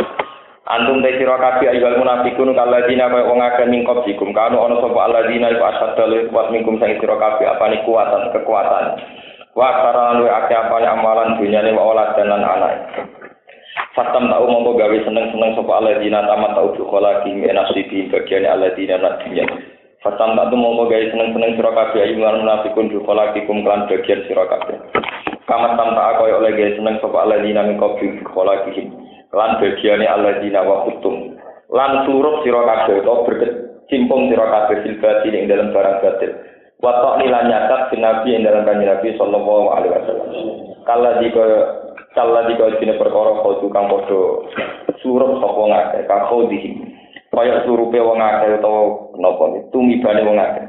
[0.68, 5.00] antum te sira kabeh ayyuhal munafikun kalladina kaya wong akeh mingkop jikum kanu ana sapa
[5.08, 8.86] alladina iku asadal kuat mingkum sing sira kabeh apane kuatan kekuatan
[9.56, 12.92] wa karan luwe akeh apane amalan dunyane wa olad dan anak
[13.98, 19.26] Fatam tau mongko gawe seneng-seneng sapa alladzina tamat tau dukhala ki menasibi bagian alladzina nak
[19.26, 19.44] dunya.
[20.00, 24.48] Fatam tak mau gaya seneng-seneng sira kabeh ayu lan munafikun du khalaqikum kan bagian sira
[24.48, 24.78] kabeh.
[25.44, 28.88] Kamat tam tak oleh gaya seneng sapa alladzina min qabli khalaqihim.
[29.30, 31.38] Lan bagiane alladzina wa kutum.
[31.70, 36.32] Lan surup sira kabeh to berkecimpung sira kabeh fil batin ing dalam barang batil.
[36.80, 40.30] Wa ta'lilan nyatat sinabi ing dalam kanjeng Nabi sallallahu alaihi wasallam.
[40.88, 41.30] Kala di
[42.18, 44.22] kala di koyo dene perkara kok tukang padha
[45.06, 46.90] surup sapa ngake kakau dihim.
[47.30, 50.66] kaya surupe wong akeh utawa napa tumibane wong akeh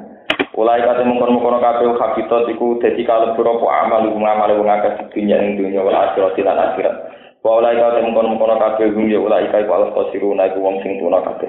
[0.51, 5.57] Ulai kate mungkon-mungkon kabeh habitat iku dadi kalebu apa amal ngamal wong akeh dunya ing
[5.57, 6.97] dunya wal akhirat lan akhirat.
[7.41, 11.25] Wa ulai kate mungkon-mungkon kabeh gum ya ulai kae kuwi khosiruna iku wong sing tuna
[11.25, 11.49] kabeh.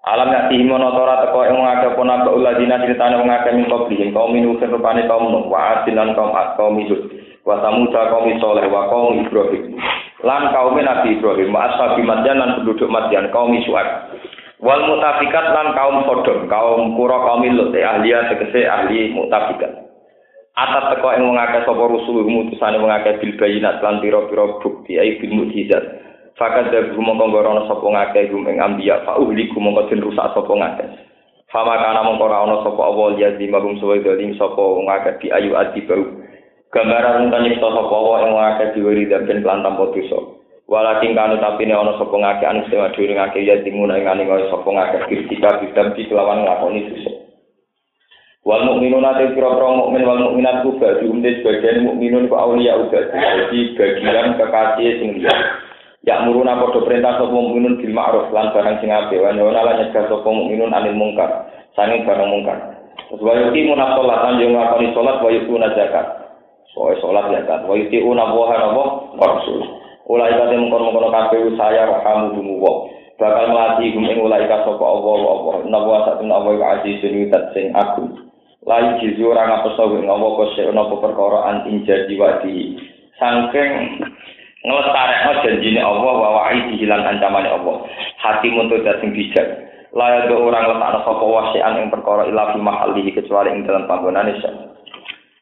[0.00, 3.68] Alam ya timo notora teko ing wong akeh pun apa uladina critane wong akeh min
[3.68, 7.02] qablihim kaum minu rupane kaum nuh wa asilan kaum kaum hud
[7.44, 9.76] wa samuda kaum soleh wa kaum ibrahim.
[10.24, 13.88] lan kaum Nabi Ibrahim wa ashabi Madyan lan penduduk Madyan kaum Su'ad
[14.60, 19.89] wal mutafikat lan kaum Sodom kaum kura kaum Lut ahli tegese ahli mutafikat
[20.60, 25.00] atas teko ing wong akeh sapa rusul mutusane wong akeh bil bayinat lan pira-pira bukti
[25.00, 25.80] ai bil mukjizat
[26.36, 30.52] fakat dabu mongko ngorono sapa ngakeh gum ing ambiya fa uhliku mongko den rusak sapa
[30.52, 30.88] ngakeh
[31.50, 35.26] Fama kana mongko ora sapa awal ya di magum suwe dalim sapa wong akeh di
[35.34, 36.06] ayu adi baru
[36.70, 40.18] gambaran utawa nyipta sapa wae ing akeh diwiri dan lan tanpa dosa.
[40.70, 44.22] Walakin kanu tapi ne ana sapa ngake anu sing adhuri ngake ya dimuna ing ane
[44.22, 47.19] kaya sapa ngake kritika bidam kelawan nglakoni dosa
[48.46, 53.12] wal mukminun ate pira-pira mukmin wal mukminat ku bagi umde sebagian mukminun ku auliya uga
[53.12, 55.36] jadi bagian kekasih sing liya
[56.00, 59.84] Ya muruna padha perintah sapa mukminun bil ma'ruf lan barang sing apik wa nyuwun lan
[59.84, 61.28] nyegah sapa mukminun anil mungkar
[61.76, 62.58] sanging barang mungkar
[63.10, 66.20] Wa yuqimu nasolatan yo ngakoni salat wa yuquna zakat
[66.70, 67.66] Soe sholat ya kan.
[67.66, 68.82] Wa yuti una buah nabo
[69.18, 69.58] rasul.
[70.06, 72.62] Ulai kate mengkono-mengkono kabeh saya kamu dumu
[73.20, 75.54] Bakal melatih gum ing ulai ka sapa Allah Allah.
[75.66, 78.29] Nabo satun Allah wa aziz sing aku.
[78.60, 82.76] Lai jizu ora ngapeso ing Allah kok sik ana perkara anting jadi wadi.
[83.16, 84.04] Sangking
[84.60, 87.88] nglestarekno janjine Allah wa wa'i dihilang ancamane Allah.
[88.20, 89.48] Hati untuk sing bijak.
[89.96, 94.36] Layak do orang letakno sapa wasian ing perkara ila fi mahallihi kecuali ing dalam panggonane
[94.44, 94.54] sak.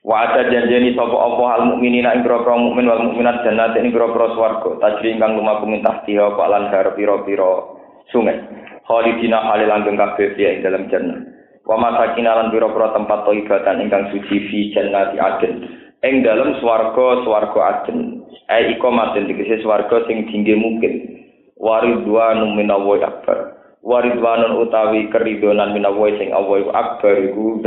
[0.06, 4.30] Wa ada janjeni sapa Allah al mukminina ing grogro mukmin wal mukminat jannat ing grogro
[4.38, 7.66] swarga tajri ingkang lumaku mintah tiha pak lan pira-pira
[8.14, 8.38] sungai.
[8.86, 11.37] Khalidina halil langgeng kabeh ing dalam jannah.
[11.68, 15.68] Wa masakina lan pira-pira tempat thayyibatan ingkang suci fi jannati aden.
[16.00, 18.24] Ing dalam swarga swarga aden.
[18.48, 21.20] Ai ikomatin dikese swarga sing tinggi mungkin.
[21.60, 23.60] Waridwanum minallahi akbar.
[23.84, 27.60] Waridwanun utawi keridonan minallahi sing iku akbar iku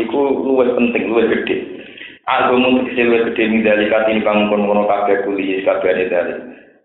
[0.00, 1.84] iku luwih penting luwih gedhe.
[2.24, 6.34] Agama tegese luwih gedhe ning dalika tinimbang kono-kono kabeh kuliah kabeh dari.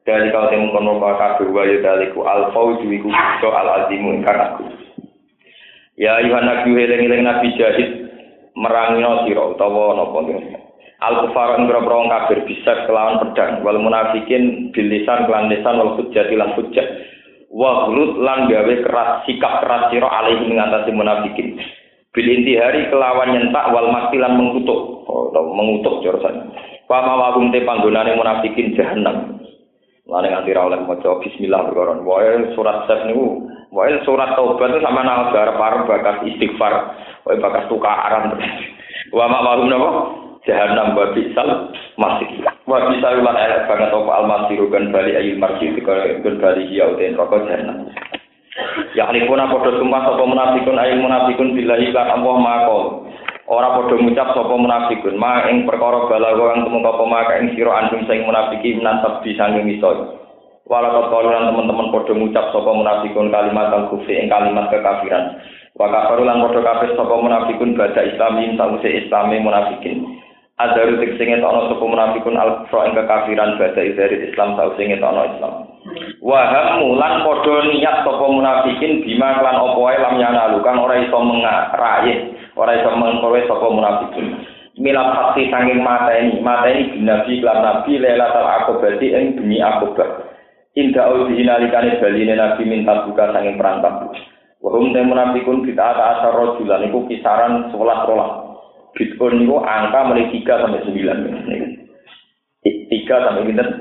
[0.03, 3.07] Dari kau temu kono kabeh wae daliku al fauzu iku
[3.55, 4.86] al azimu ingkang aku.
[5.98, 7.89] Ya ayuhan nabi eling-eling nabi jahid
[8.54, 10.22] merangino sira utawa napa
[10.98, 16.26] al kufar ing grobro kafir bisa kelawan pedang wal munafikin bilisan kelan lisan wal hujjah
[16.34, 16.86] lan hujjah.
[17.50, 21.58] Wa lan gawe keras sikap keras sira alaihi ngatasi munafikin.
[22.14, 26.50] Bil intihari kelawan nyentak wal makilan mengutuk atau oh, mengutuk jurusan
[26.88, 29.43] Pama wagum te panggonane munafikin jahanam.
[30.08, 31.99] Lane nganti oleh maca bismillah perkara.
[31.99, 33.43] Wae surat sef niku,
[33.76, 36.95] wae surat taubat itu sama nang garap bakas istighfar,
[37.28, 38.39] wae bakas tukaran.
[39.12, 39.89] Wa ma wagum napa?
[40.47, 45.36] jahanam wa bisal masih wa bisa ulan elek banget apa al masiru kan bali ayil
[45.36, 47.91] marji kan bali ya uten rokok jahanam
[48.95, 52.80] ya alipuna podo sumpah sapa munafikun ayil munafikun billahi lan Allah mako
[53.48, 57.80] ora podo ngucap sapa munafikun ma ing perkara balago kang temu apa maka ing sira
[57.80, 60.20] antum sing munafiki sabdi sanging iso
[60.68, 65.39] Walau kaluran teman-teman podo ngucap sapa munafikun kalimat al kufri ing kalimat kekafiran.
[65.80, 70.04] Wa kafaru lan podo kafir sapa munafikun bada islamin sause islami munafikin.
[70.60, 75.22] Adaru tik sing etokno sapa munafikun al kufra ing kekafiran bada dari Islam sing etokno
[75.24, 75.54] Islam.
[76.20, 76.43] Wa
[76.84, 82.12] mulan padha niat sapa munafikin bima lan apa wae lam yanalu kang ora iso mengarai,
[82.58, 84.28] ora iso mengkowe sapa munafikin.
[84.78, 90.26] Milat hati sanging mata ini, mata ini binabi lan nabi lelatal akobati ing bunyi akobah.
[90.78, 94.14] Indah udi nalikane baline nabi minta buka sanging perantap.
[94.62, 98.30] Wahum te munafikun kita ata asar rojulan iku kisaran sebelas rolah.
[98.97, 100.97] Bitcoin itu angka mulai 3 sampai 9.
[102.66, 103.78] 3 sampai 9.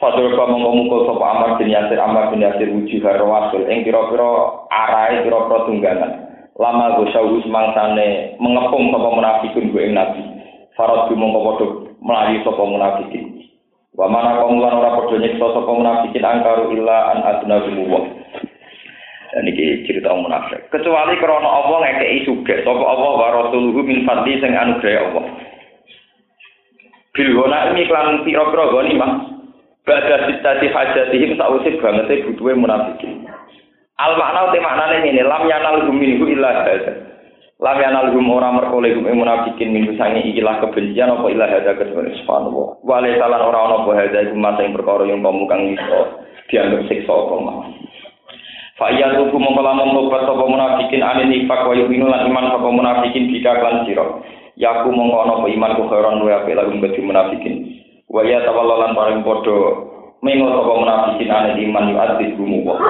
[0.00, 4.30] Fatul ka mongko mukul sapa Amar bin Yasir Amar bin Yasir wujuh rasul ing kira-kira
[4.72, 6.29] arahe kira-kira tunggangan.
[6.58, 10.22] Lama gosau mangsane mengepung sapa munafikun gue ing nabi.
[10.74, 11.66] Farad mongko padha
[12.02, 13.46] melayu sapa munafikin.
[13.94, 17.62] Wa mana kaum lan ora padha nyiksa sapa munafikin angkaru illa an adna
[19.30, 20.66] Dan ini cerita munafik.
[20.74, 22.66] Kecuali karena Allah ngekei suge.
[22.66, 25.24] Sapa Allah wa rasuluhu min fadli sing anugerah Allah.
[27.14, 29.12] Bil gona ini klan pira-pira goni mah.
[29.86, 33.30] Bada sitati hajatihim sausih banget butuhe munafikin.
[34.00, 36.92] Al makna te maknane ngene, lam yanal hum minhu illa hadza.
[37.60, 42.08] Lam yanal hum ora merkole hum munafikin minhu sange ikilah kebencian apa illa hadza kesuwen
[42.24, 42.80] subhanallah.
[42.80, 46.00] Wa la salan ora ana apa hadza iku masa ing perkara yang kamu kang iso
[46.48, 47.56] dianggap siksa apa mah.
[48.80, 53.84] Fa iya tuku tobat munafikin ane nifak wa yu'minu lan iman sapa munafikin bika lan
[53.84, 54.08] sira.
[54.56, 57.54] Yaku mongko ana apa iman ku khairan wa apik lagu bagi munafikin.
[58.08, 59.60] Wa ya tawallalan paring padha
[60.24, 62.80] mengo munafikin ane iman yu adis gumu wa.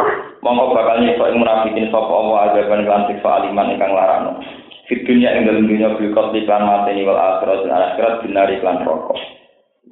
[0.40, 4.40] Mongko bakal nyiksa ing munafikin sapa Allah azaban lan siksa aliman ingkang larano.
[4.88, 8.80] Fit dunya ing dalem dunya bil qatli lan mateni wal akhirat lan akhirat binari lan
[8.88, 9.20] rokok.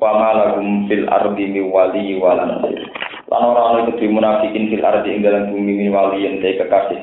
[0.00, 2.64] Wa ma lahum fil ardi mi wali wa lan
[3.28, 6.96] lan ora ana kedhi munafikin fil ardi ing dalam bumi min waliyen te kekasih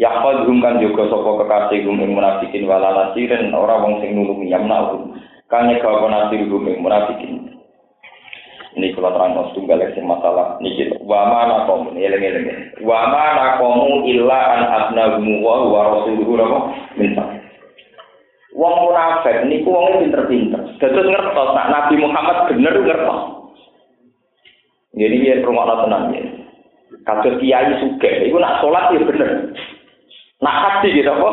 [0.00, 4.92] yahfadhum kan juga sapa kekasih gum ing munafikin wala nasirin ora wong sing nulungi yamna
[5.52, 7.55] kang nyeka apa nasir gum ing munafikin
[8.76, 12.46] ini kalau terang tunggal sing masalah niki wa mana kaum eling eling
[12.84, 16.36] wa mana kaum illa an abnahu wa wa rasuluhu
[17.00, 17.24] minta
[18.56, 20.80] Wong munafik niku wong pinter-pinter.
[20.80, 23.20] Dados ngertos nak Nabi Muhammad bener ngertos.
[24.96, 26.24] Jadi dia rumah tenang ya.
[27.04, 29.52] Kasus kiai suge, itu nak sholat ya bener.
[30.40, 31.30] Nak haji gitu apa?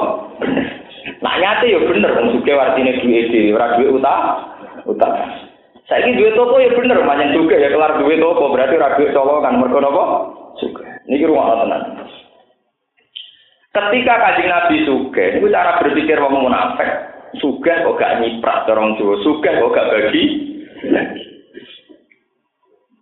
[1.24, 4.24] Nak nyate ya bener, wong suge artinya duit di, ora utang,
[4.84, 5.16] utang.
[5.94, 9.14] Saya ini duit toko ya bener, banyak juga ya kelar duit toko, berarti ora duit
[9.14, 10.04] kan mereka apa?
[10.58, 10.82] Suge.
[11.06, 12.02] Ini rumah tenang.
[13.70, 16.89] Ketika kajian Nabi suge, itu cara berpikir wong munafik.
[17.38, 19.22] Suge kok gak nyiprat, orang Jawa.
[19.22, 20.24] Suge kok gak bagi.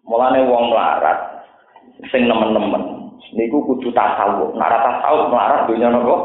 [0.04, 1.48] Mulane wong melarat
[2.12, 3.08] sing nemen-nemen
[3.40, 4.52] niku kudu tasawuf.
[4.60, 6.16] Nek ora tasawuf melarat dunya napa?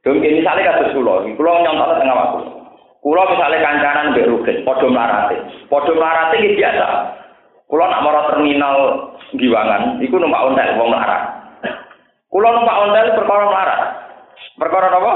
[0.00, 2.61] Dong ini misalnya kasus kula, kula nyontokno tengah waktu.
[3.02, 5.36] Kulo misalnya kancanan mbek Rugen, padha mlarate.
[5.66, 6.86] Padha mlarate iki biasa.
[7.66, 8.76] Kulo nak mara terminal
[9.34, 11.22] Giwangan, iku numpak ontel wong melarat.
[12.30, 13.80] Kulo numpak ontel perkara melarat.
[14.54, 15.14] Perkara apa?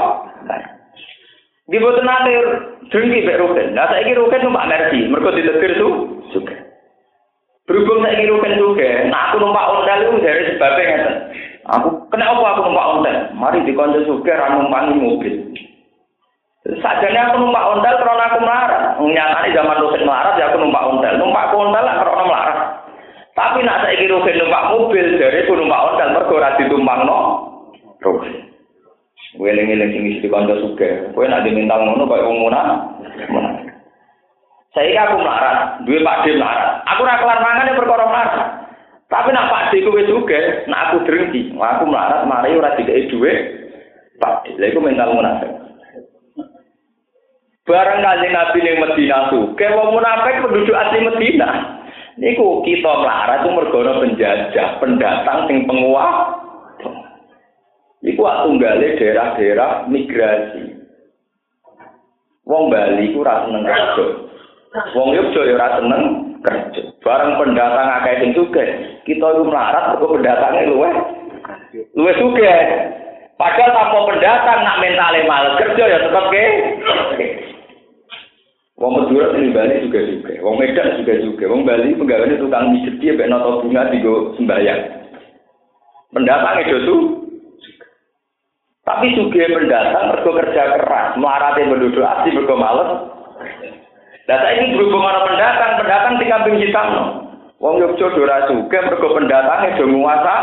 [1.71, 2.31] Di boten nate
[2.91, 3.71] drengki mbek Rugen.
[3.71, 5.87] Lah saiki Rugen numpak Mercy, mergo ditegir su
[6.35, 6.59] juga.
[7.71, 11.15] Berhubung saiki Rugen juga, nah aku numpak ontel itu dari sebabnya ngeten.
[11.71, 13.17] Aku kena apa aku numpak ontel?
[13.31, 15.35] Mari dikonco juga ra numpangi mobil.
[16.67, 18.81] Sajane aku numpak ontel karena aku melarat.
[18.99, 21.13] Nyatane zaman dosen melarat ya aku numpak ontel.
[21.15, 22.59] Numpak ontel lah karena melarat.
[23.31, 27.17] Tapi nak saiki rugen numpak mobil dari aku numpak ontel mergo ora ditumpangno.
[28.03, 28.51] Rugen.
[29.37, 31.13] Kowe eling-eling sing isi kanca sugih.
[31.15, 32.67] Kowe nak diminta ngono kaya wong munah.
[34.75, 36.83] Saya aku melarat, duwe Pak D melarat.
[36.83, 38.45] Aku ora kelar mangan ya perkara melarat.
[39.07, 41.55] Tapi nak Pak D kowe juga, nak aku drengki.
[41.55, 43.33] Aku melarat, mari ora dikei duwe.
[44.17, 45.66] Pak lha iku mental munafik.
[47.67, 51.77] Barang kanjeng Nabi ning Medina suke wong munafik penduduk asli Medina.
[52.15, 56.31] Niku kita melarat itu mergono penjajah, pendatang sing penguah.
[58.07, 60.79] Iku tunggale daerah-daerah migrasi.
[62.47, 64.05] Wong Bali ku ora seneng kerja.
[64.95, 66.03] Wong Yogyo ya ora seneng
[66.47, 66.81] kerja.
[67.03, 68.65] Barang pendatang akeh sing suke,
[69.03, 70.93] kita iku melarat mergo pendatange luweh.
[71.99, 72.55] Luweh suke.
[73.37, 76.45] Padahal tanpa pendatang nak mentale mal kerja ya tetep ke.
[78.77, 83.01] Wong Madura ini Bali juga juga, Wong Medan juga juga, Wong Bali pegawainya tukang mijet
[83.01, 84.81] dia benar noto bunga tigo sembayang.
[86.13, 87.01] Pendatang itu tuh.
[88.85, 92.89] Tapi juga pendatang mergo kerja keras, melarati penduduk asli mergo males.
[94.29, 96.87] Nah ini berhubung mana pendatang, pendatang di kambing hitam.
[97.57, 100.35] Wong Yogyo dora juga mergo pendatang itu menguasa.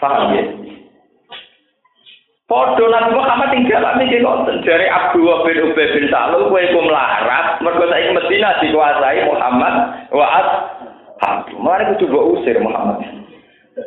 [0.00, 0.44] Paham ya?
[2.50, 6.82] Podo Nabi Muhammad tinggal lami di nonton dari Abdullah bin Ubay bin Salul kue ku
[6.82, 9.74] melarat mergo saiki Medina dikuasai Muhammad
[10.10, 11.62] wa ashabu.
[11.62, 13.06] Mari ku coba usir Muhammad.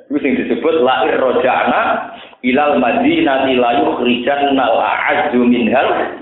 [0.07, 6.15] Itu sing disebut lahir rojana ilal madinati la yukhrijan al a'azzu minhal.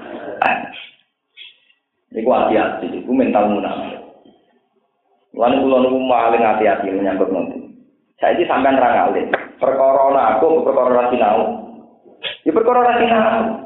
[2.09, 4.01] Iku hati-hati, iku mental munafik.
[5.37, 7.69] Lan kula niku paling hati-hati menyambut nanti.
[8.17, 9.29] Ini sampean ra ngalih.
[9.61, 11.69] Perkara aku perkara ra sinau.
[12.41, 13.61] Ya perkara sinau.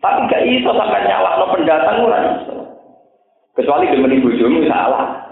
[0.00, 2.54] Tapi gak iso sampai nyala no pendatang ora iso.
[3.52, 5.28] Kecuali gemeni bojomu salah.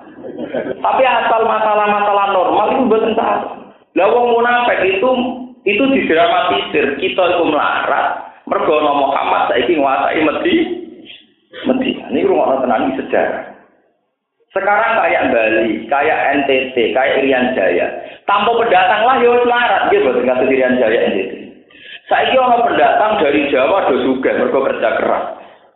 [0.81, 3.49] Tapi asal masalah-masalah normal itu buatan salah.
[3.97, 5.11] Lah wong munafik itu
[5.65, 7.01] itu didramatisir.
[7.01, 8.07] Kita itu melarat
[8.45, 10.57] mergo Muhammad saiki nguasai Medi.
[11.65, 11.91] Medi.
[12.13, 13.49] Ini rumah tenan sejarah.
[14.53, 17.89] Sekarang kayak Bali, kayak NTT, kayak Irian Jaya.
[18.29, 21.33] Tanpa pendatang lah ya selarat gitu dengan Irian Jaya NTT.
[22.13, 25.25] Saya kira pendatang dari Jawa do juga mergo kerja keras.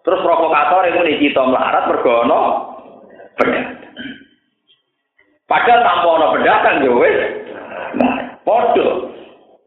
[0.05, 2.40] Terus provokator itu nih kita melarat bergono
[3.40, 3.72] pendatang.
[5.48, 7.18] Padahal tanpa ono pendatang ya wis.
[8.00, 9.12] Nah, podo.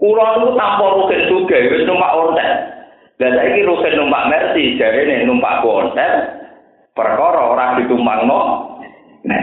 [0.01, 2.51] Kulo niku tanpa rugen juga wis numpak ontel.
[3.21, 6.13] Dan saiki rugen numpak Mercy, jarene numpak ontel.
[6.93, 8.41] Perkara ora ditumpangno
[9.25, 9.41] Nah,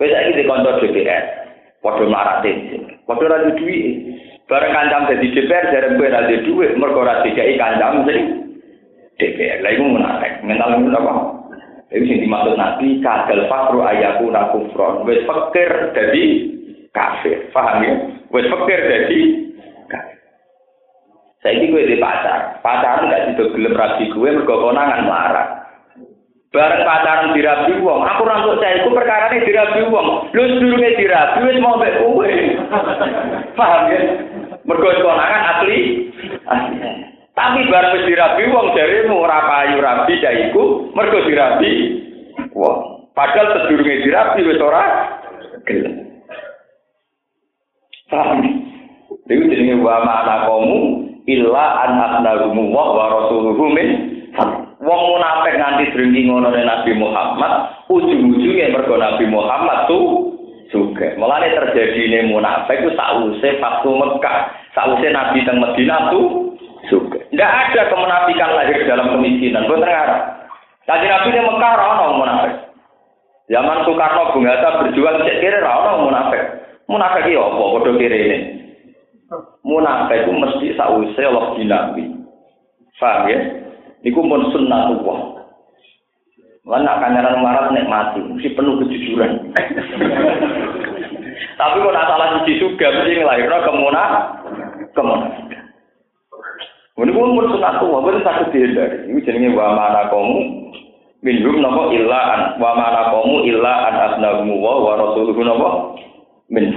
[0.00, 1.45] saiki di kantor DPR,
[1.86, 2.52] padha marate.
[3.06, 3.78] Padha ora duwe.
[4.46, 8.18] Bareng kancam dadi DPR jarem kowe ora duwe, mergo ora dikai kancam sing
[9.18, 9.62] DPR.
[9.62, 10.32] Lah iku munafik.
[10.42, 11.14] Mental ngono apa?
[11.94, 15.06] Itu sing dimaksud Nabi kadal fakru ayaku nakufron.
[15.06, 16.22] Wis pikir dadi
[16.90, 17.46] kafir.
[17.54, 17.94] Paham ya?
[18.34, 19.20] Wis pikir dadi
[19.86, 20.18] kafir.
[21.42, 25.65] Saiki kowe di pacar, pacaran gak sido gelem rabi kowe mergo konangan marah.
[26.54, 28.22] Bareng pacaran dirabi wong, aku
[28.62, 30.30] saya itu perkara ini dirabi wong.
[30.30, 32.30] Lu sedurunge dirabi wis mau mbek kowe.
[33.58, 34.00] Paham ya?
[34.62, 36.08] Mergo konangan asli.
[37.34, 41.72] Tapi bareng wis dirabi wong jaremu ora payu rabi daiku, mergo dirabi
[42.54, 43.10] wong.
[43.12, 44.82] Padahal sedurunge dirabi wis ora
[45.66, 46.08] gelem.
[48.06, 48.38] Paham?
[49.26, 50.78] Dewi jenenge wa ma'ana kamu
[51.26, 54.15] illa an asnarumu wa rasuluhu min
[54.86, 60.30] Wong munafik nganti drengki ngono Nabi Muhammad, ujung-ujungnya mergo Nabi Muhammad tuh
[60.70, 61.10] juga.
[61.18, 64.38] Mulane ini munafik itu sause waktu Mekah,
[64.78, 66.54] sause Nabi teng Medina tuh
[66.86, 67.18] juga.
[67.18, 69.66] Tidak ada kemunafikan lahir dalam kemiskinan.
[69.66, 70.22] Gue tergarap.
[70.86, 72.54] Tadi Nabi di Mekah rano munafik.
[73.50, 76.42] Zaman Soekarno Bung Hatta berjuang cek kiri rano munafik.
[76.86, 77.58] Munafik iya apa?
[77.58, 78.38] Bodoh kiri ini.
[79.66, 82.06] Munafik itu mesti sause Allah Nabi.
[83.02, 83.65] Faham ya?
[84.04, 85.20] Iku pun sunnatullah.
[86.66, 89.54] Lan nak kanyaran marat mati, mesti penuh kejujuran.
[91.56, 94.04] Tapi kok nak salah suci juga mesti ngelahirno kemuna
[94.92, 95.26] kemuna.
[96.96, 99.12] Ini pun pun sunat tua, betul sakit dihindari.
[99.12, 100.38] Ini jenenge wa mana kamu
[101.20, 105.68] minhum nopo illa an wa mana kamu illa an asnagumu wa wa rasuluhu nopo
[106.48, 106.72] min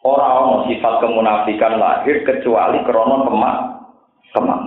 [0.00, 3.56] Orang sifat kemunafikan lahir kecuali krono kemak
[4.32, 4.60] kemak.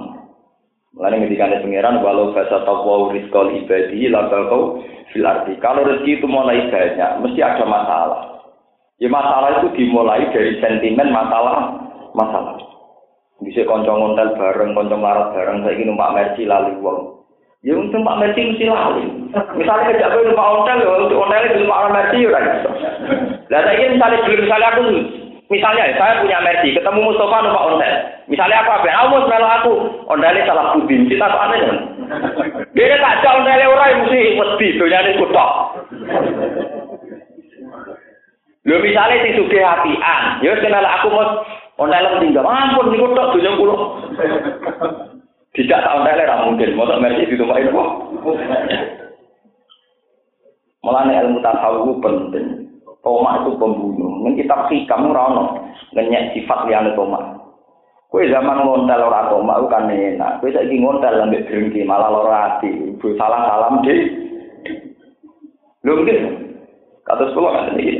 [0.98, 4.82] Mulane ngendikane pangeran walau basa taqwa rizqal ibadi la kau
[5.14, 5.54] fil arti.
[5.62, 8.22] Kalau rezeki itu mulai banyak, mesti ada masalah.
[8.98, 11.78] Ya masalah itu dimulai dari sentimen masalah
[12.18, 12.58] masalah.
[13.40, 17.24] Bisa konco ngontel bareng, konco marat bareng, saya ingin numpak mercy lali wong.
[17.64, 19.06] Ya untuk numpak mercy mesti lali.
[19.56, 22.44] Misalnya kerja gue numpak ontel, ya untuk ontel itu numpak mercy ya kan.
[23.48, 24.84] Lah saya misalnya belum misalnya aku
[25.50, 27.94] Misalnya saya punya mercy, ketemu Mustafa numpak ontel.
[28.30, 28.86] Misalnya apa?
[28.86, 29.74] Aku mau aku,
[30.06, 31.62] ontelnya salah budin, kita tuh aneh?
[32.78, 35.52] Dia tak jauh ontelnya orang mesti mesti dunia ini kutok.
[38.70, 41.42] Lho misalnya sing sugih apian, ya kenal aku mau
[41.80, 43.76] Ontel tinggal, ampun niku tok dunya kula.
[45.56, 47.90] Tidak tak ontel ora mungkin, mosok mersi di rumah itu kok.
[50.84, 52.69] Mulane ilmu tasawuf penting.
[53.00, 54.20] Toma itu pembunuh.
[54.28, 55.44] Ning kitab hikam ora ono
[55.96, 57.40] ngenyek sifat liyane toma.
[58.12, 60.44] Kue zaman ngontel ora toma kan enak.
[60.44, 62.98] Kue saiki ngontel ambek drengki malah lara ati.
[63.00, 63.96] Bu salah salam di.
[65.88, 65.94] Lho.
[67.08, 67.96] Kados kula kan iki.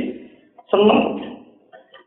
[0.68, 1.00] Seneng.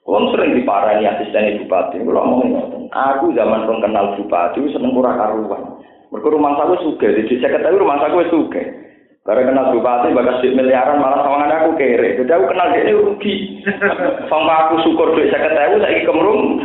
[0.04, 1.96] Wong sering diparani asisten bupati.
[2.04, 5.80] Kalau ngomong aku zaman pun kenal bupati, seneng kurang karuan.
[6.12, 8.83] Mereka rumah saya suka, jadi saya ketahui rumah saya suka.
[9.24, 12.20] Karena kenal bupati, bagas di miliaran malah sama aku kere.
[12.20, 13.36] Jadi aku kenal dia ini rugi.
[14.28, 16.60] Sama aku syukur duit saya ketahui, saya kemrung.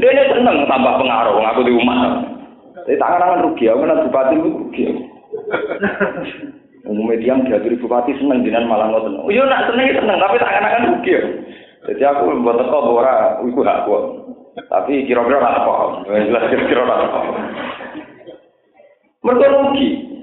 [0.00, 2.24] Dia ini seneng tambah pengaruh, aku di rumah.
[2.88, 4.84] Jadi tangan-tangan rugi, aku kenal bupati itu rugi.
[6.88, 9.28] Umumnya dia yang dihaturi bupati seneng, jinan malah ngotot.
[9.28, 11.12] Oh iya nak seneng, seneng, tapi tangan-tangan rugi.
[11.92, 14.02] Jadi aku buat teko ora iku kok.
[14.72, 16.08] Tapi kira-kira paham.
[16.08, 17.36] Jelas kira-kira paham.
[19.28, 20.13] Mereka rugi.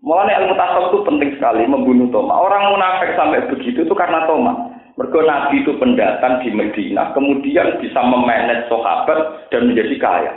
[0.00, 2.32] Mulanya ilmu tasawuf itu penting sekali membunuh Toma.
[2.32, 4.72] Orang munafik sampai begitu itu karena Toma.
[4.96, 10.32] Mereka Nabi itu pendatang di Medina, kemudian bisa memanage sahabat dan menjadi kaya.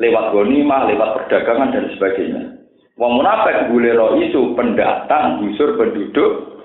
[0.00, 2.42] Lewat gonimah, lewat perdagangan dan sebagainya.
[2.96, 6.58] Wong munafik boleh isu pendatang, busur penduduk,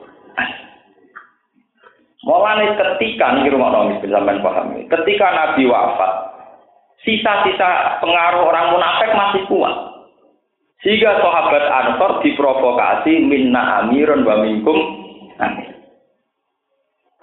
[2.23, 6.11] Mulane ketika nih rumah nomis sampean pahami, ketika Nabi wafat,
[7.03, 9.75] sisa-sisa pengaruh orang munafik masih kuat.
[10.83, 14.75] Sehingga sahabat Ansor diprovokasi minna amirun wa minkum
[15.39, 15.71] amir.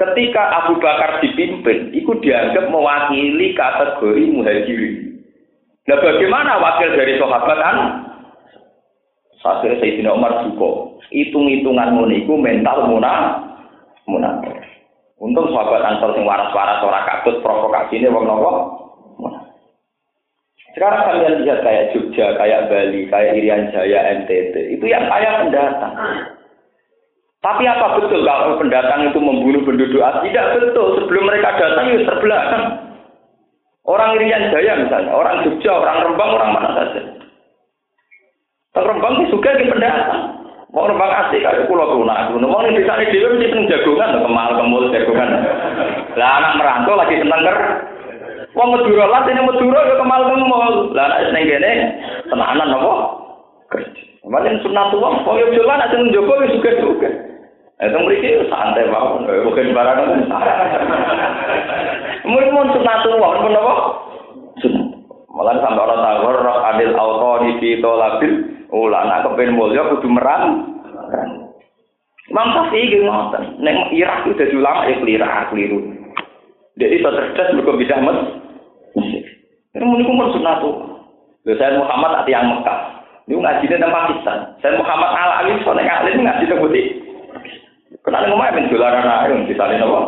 [0.00, 5.20] Ketika Abu Bakar dipimpin, itu dianggap mewakili kategori muhajirin.
[5.84, 7.78] Nah bagaimana wakil dari sahabat an?
[9.44, 10.96] Saya Sayyidina Umar juga.
[11.12, 13.44] Hitung-hitungan muniku mental munafik.
[14.08, 14.56] Munafik.
[15.20, 18.79] Untung sahabat Ansor sing waras-waras ora kabut provokasi ini wong nopo.
[20.80, 25.92] Sekarang kalian lihat kayak Jogja, kayak Bali, kayak Irian Jaya, NTT, itu yang kaya pendatang.
[27.44, 30.32] Tapi apa betul kalau pendatang itu membunuh penduduk asli?
[30.32, 31.04] Tidak betul.
[31.04, 32.64] Sebelum mereka datang itu terbelakang.
[33.84, 37.00] Orang Irian Jaya misalnya, orang Jogja, orang Rembang, orang mana saja.
[38.80, 40.40] Orang Rembang itu juga di pendatang.
[40.72, 43.26] Mau rembang asli kaya pulau tuna, kuno mau bisa nih dia
[43.68, 45.28] jagungan, kemal kemul jagungan.
[46.16, 47.44] Lah anak merantau lagi seneng.
[48.50, 50.74] Wong Madura lah ini Madura ya kemal kemul.
[50.94, 51.72] Lah anak seneng gini,
[52.26, 52.94] tenanan apa?
[53.70, 54.02] Kerja.
[54.26, 57.10] Macam sunat tua, kok ya jalan nak seneng Joko ya suka suka.
[57.80, 59.98] Itu mereka santai banget, bukan barang
[62.28, 63.74] Mungkin mau sunat tua, pun apa?
[64.60, 64.86] Sunat.
[65.30, 68.32] Malah sampai orang tahu, roh adil auto di labil
[68.70, 70.62] Ula anak kepen mulya kudu merang.
[72.30, 73.58] Imam Syafi'i iki ngoten.
[73.58, 75.78] Nek Irak itu dadi ulama ya keliru, keliru.
[76.78, 78.39] Dia itu cerdas mergo bisa mes.
[78.94, 80.74] Ini niku mun sunah tuh.
[81.46, 82.80] Lho saya Muhammad ati yang Mekah.
[83.30, 84.38] Niku ngaji tentang Pakistan.
[84.58, 86.86] Saya Muhammad Al Alim soalnya ngalim ngaji tentang putih.
[88.00, 90.00] Kenapa ngomong men dolaran ae di sana napa?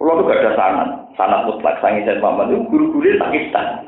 [0.00, 3.86] Kulo tuh gak ada sanat, sanat mutlak sangi saya Muhammad itu guru-guru Pakistan.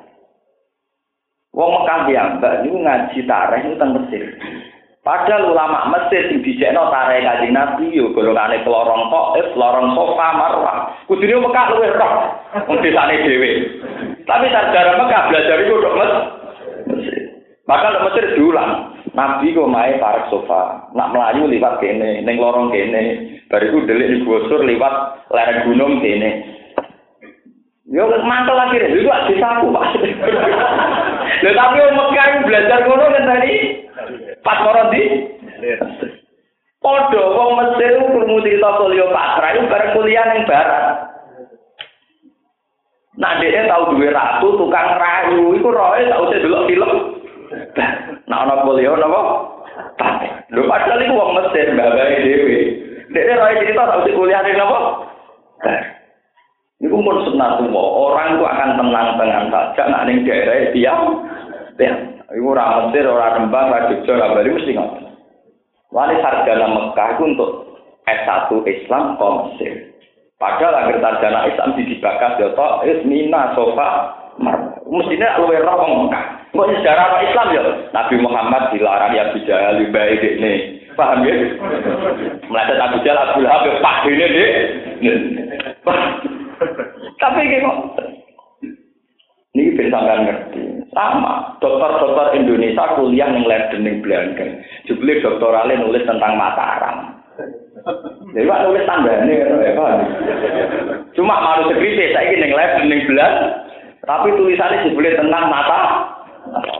[1.54, 1.98] Wong Mekah
[2.38, 4.22] mbak niku ngaji tareh itu teng Mesir.
[5.04, 10.76] Padahal ulama Mesir sing dijekno tareh Kanjeng Nabi yo golongane pelorong Taif, pelorong Sofa, Marwah.
[11.04, 12.12] Kudune Mekah luwih roh
[12.64, 13.52] wong desane dhewe.
[14.24, 15.96] Tapi sejarah Mekah belajar itu kok
[16.88, 17.16] Mesir.
[17.68, 18.96] Maka Mesir diulang.
[19.12, 24.18] Nabi kok mae parek sofa, nak melayu liwat kene, ning lorong kene, bariku delik di
[24.26, 26.50] gusur liwat lereng gunung kene.
[27.86, 29.86] Yo mantel deh, itu disapu pak.
[31.44, 33.83] Lho tapi Mekah belajar ngono kan tadi
[34.44, 35.02] pas moron di.
[36.84, 40.84] Podo wong Mesir krungu cerita Cleopatra itu bareng kuliah ning barat.
[43.16, 46.92] Nah dia tahu duwe ratu tukang rayu, iku roe tau usah delok film.
[48.28, 49.22] Nah ana kuliah napa?
[50.52, 52.58] Lho padahal iku wong Mesir babae dhewe.
[53.16, 54.78] Dia roe cerita tau usah kuliah napa?
[56.84, 61.00] Iku pun semua orang itu akan tenang-tenang saja nak ning daerah diam.
[61.80, 61.90] Ya,
[62.34, 65.04] iku ora Mesir, ora Rembang, ora Jogja, ora Bali mesti ngoten.
[65.94, 67.50] Wali sarjana Mekah itu untuk
[68.10, 69.72] S1 Islam ke Mesir.
[70.42, 73.88] Padahal agar sarjana Islam di dibakas ya toh ismina sofa
[74.42, 74.74] mar.
[74.90, 76.24] Mestinya luwe roh wong Mekah.
[76.50, 77.62] Kok sejarah Islam ya
[77.94, 80.52] Nabi Muhammad dilarang ya bijaya lebih baik ini.
[80.98, 81.34] Paham ya?
[82.50, 84.52] Melihat Abu Jahal Abu Lahab ya pak ini deh.
[87.22, 87.78] Tapi kok
[89.54, 90.73] ini bisa ngerti.
[90.94, 94.46] Sama, dokter-dokter Indonesia kuliah yang lab dening Belanda.
[94.86, 97.14] Jubli doktoralnya nulis tentang Mataram.
[98.32, 99.98] Jadi pak nulis tandanya, ya kan?
[101.12, 103.34] Cuma malu sekritis, saya ingin live ning belas,
[104.06, 106.10] tapi tulisannya sebeli tentang mata.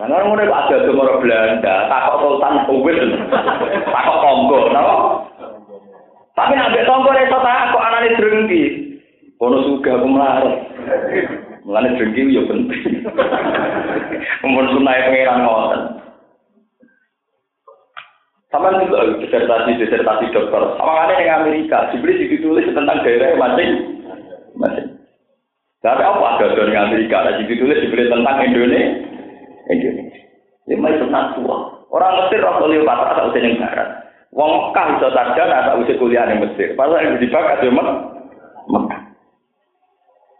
[0.01, 3.01] Karena orang mulai ada orang Belanda, takut Sultan Uwis,
[3.89, 4.87] takut Tonggo, no?
[6.37, 8.65] Tapi nabi Tonggo itu takut anaknya drengki.
[9.41, 10.51] Kono suga aku.
[11.65, 13.09] Mulane drengki yo penting.
[14.45, 15.83] Mumpun sunai pengiran ngoten.
[18.53, 20.63] Sama juga disertasi disertasi dokter.
[20.79, 23.73] Sama ada yang Amerika, dibeli ditulis tentang daerah masing
[24.55, 24.89] masing.
[25.81, 27.25] Tapi apa ada dari Amerika?
[27.25, 29.05] Nah, ditulis dibeli tentang Indonesia.
[29.73, 30.23] Indonesia.
[30.69, 31.57] Ini masih tua.
[31.93, 33.89] Orang Mesir orang Cleopatra tak usah yang barat.
[34.35, 36.73] Wong Mekah bisa sarjana tak usah kuliah di Mesir.
[36.75, 39.04] Padahal yang dibakat ya Mekah.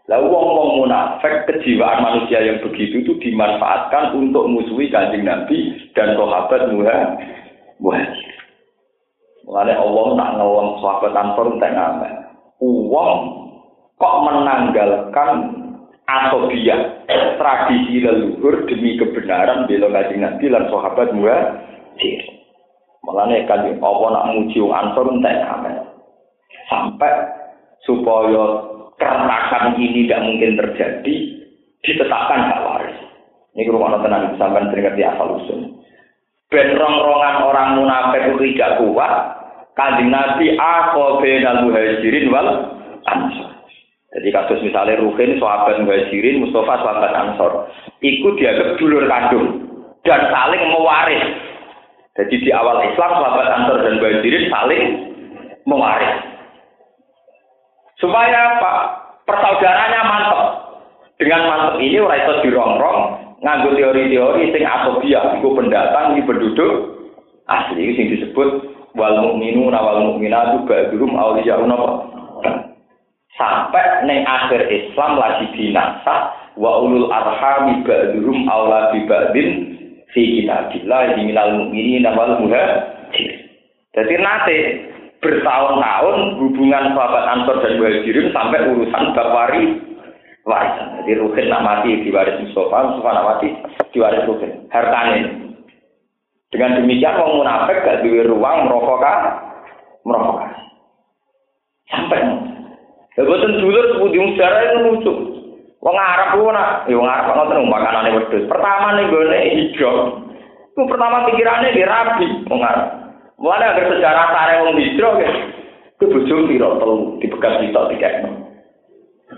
[0.05, 6.69] Lalu wong-wong munafik kejiwaan manusia yang begitu itu dimanfaatkan untuk musuhi kanjeng Nabi dan sahabat
[6.69, 7.35] Muhammad.
[7.81, 8.35] muhajir.
[9.49, 12.13] Mulane Allah nak ngawang sahabat Ansor entek ngamen.
[12.61, 13.17] Uang
[13.97, 15.29] kok menanggalkan
[16.05, 16.77] asobia
[17.41, 22.21] tradisi leluhur demi kebenaran bela kanjeng Nabi lan sahabat muhajir.
[23.01, 25.37] Mulane kanjeng Allah nak muji wong Ansor entek.
[26.69, 27.13] Sampai
[27.85, 31.15] supaya keretakan ini tidak mungkin terjadi
[31.85, 32.97] ditetapkan hak waris.
[33.55, 35.59] Ini rumah tenang sampai sering ngerti asal usul.
[36.53, 39.13] ben rong-rongan orang munafik itu tidak kuat
[39.75, 42.47] kanjeng Nabi aku benal muhajirin wal
[43.09, 43.49] ansor
[44.15, 47.51] jadi kasus misalnya Ruhin sahabat muhajirin Mustafa sahabat ansor
[47.99, 49.67] itu dianggap dulur kandung
[50.05, 51.25] dan saling mewaris
[52.15, 54.83] jadi di awal Islam sahabat ansor dan muhajirin saling
[55.65, 56.13] mewaris
[58.05, 58.73] supaya apa?
[59.25, 60.41] Persaudaranya mantap
[61.17, 63.01] dengan mantap ini orang itu dirongrong
[63.41, 66.73] nganggo teori-teori sing asofia iku pendatang iki penduduk
[67.49, 71.89] asli sing disebut wal mukminuna wal mukminatu ba'dhum awliyaun apa?
[73.35, 79.49] Sampai neng akhir Islam lagi binasa wa ulul arhami ba'dhum aula bi ba'din
[80.13, 83.41] fi kitabillah minal mukminina wal muhajirin
[83.95, 84.57] jadi nanti
[85.23, 90.87] bertahun-tahun hubungan sahabat Ansor dan Muhajirin sampai urusan bab warisan.
[91.01, 93.47] Jadi Ruhin nak mati diwaris Mustafa, Mustafa nak mati
[93.95, 94.51] diwaris Ruhin.
[94.69, 95.31] Hartanya.
[96.53, 99.03] Dengan demikian orang munafik gak duwe ruang merokok
[100.07, 100.39] merokok.
[101.89, 102.21] Sampai
[103.15, 105.13] Lebutan dulu sebudi sejarah itu lucu.
[105.79, 108.43] Wong Arab ku nak, ya wong Arab ngoten makanane wedhus.
[108.49, 109.23] Pertama nih gue
[109.55, 110.19] hijau.
[110.75, 113.04] Itu pertama pikirannya di rabi wong Arab.
[113.35, 115.27] Mulane agar sejarah sare wong hijau ke.
[115.99, 118.09] Ku bojo piro telu dibekas kita tiga.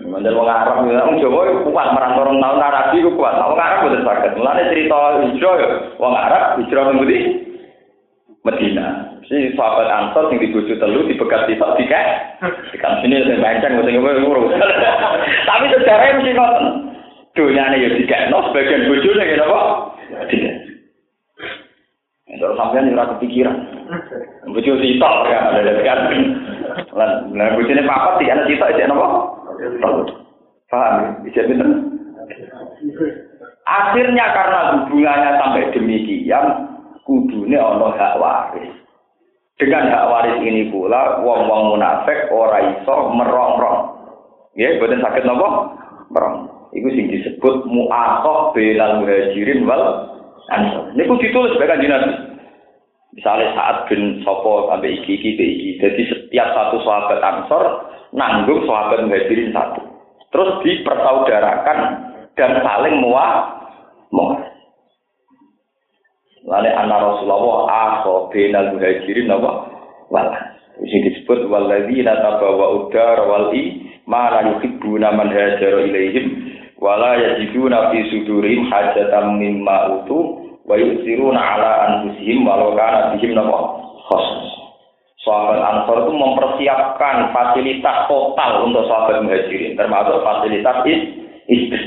[0.06, 3.34] Mandel wong Arab ya, wong Jawa kuat marang orang tahun Arab itu kuat.
[3.40, 4.32] Wong Arab boten saged.
[4.38, 5.68] Mulane cerita hijrah ya,
[5.98, 7.18] wong Arab hijrah ning ndi?
[8.46, 8.86] Medina.
[9.26, 12.06] Si sahabat Ansor sing dibojo telu dibegat sitok dikek.
[12.70, 14.54] Dikan sini sing bancang sing ngurus.
[15.48, 16.66] Tapi sejarah mesti ngoten.
[17.36, 19.60] Dunyane ya dikekno sebagian bojone ya napa?
[20.26, 20.54] Dikek.
[22.38, 23.56] Terus sampean ora kepikiran.
[24.46, 25.38] Bojo sitok ya
[25.82, 25.98] kan.
[26.94, 29.06] Lan lan bojone papat dikene sitok iki napa?
[30.68, 31.68] Paham Bisa benar?
[33.68, 36.46] Akhirnya karena hubungannya sampai demikian,
[37.04, 38.72] kudune ono hak waris.
[39.58, 43.80] Dengan hak waris ini pula, wong-wong munafik ora iso merongrong.
[44.56, 45.74] Ya, boten sakit nopo?
[46.14, 46.36] Merong.
[46.72, 49.84] Iku sing disebut mu'akhah bilal muhajirin wal
[50.52, 50.92] ansor.
[50.96, 52.27] Niku ditulis sebagai kanjeng
[53.16, 55.70] Misalnya saat bin Sopo sampai iki iki iki.
[55.80, 57.64] Jadi setiap satu sahabat Ansor
[58.12, 59.80] nanggung sahabat muhajirin satu.
[60.28, 61.78] Terus dipersaudarakan
[62.36, 63.64] dan saling muat
[64.12, 64.44] muat.
[66.48, 69.50] Lalu anak Rasulullah aso benal muhajirin apa?
[70.08, 70.58] Wala.
[70.78, 73.50] Ini disebut waladina tabawa udar wal
[74.06, 80.37] ma la yuhibbuna man hajara ilaihim wala yajiduna fi sudurihim hajatan mimma utu
[80.68, 83.80] wa yusiruna ala anfusihim walau kana bihim napa?
[84.08, 84.48] Khusus
[85.24, 90.76] sahabat Ansor itu mempersiapkan fasilitas total untuk sahabat muhajirin termasuk fasilitas
[91.48, 91.80] istri.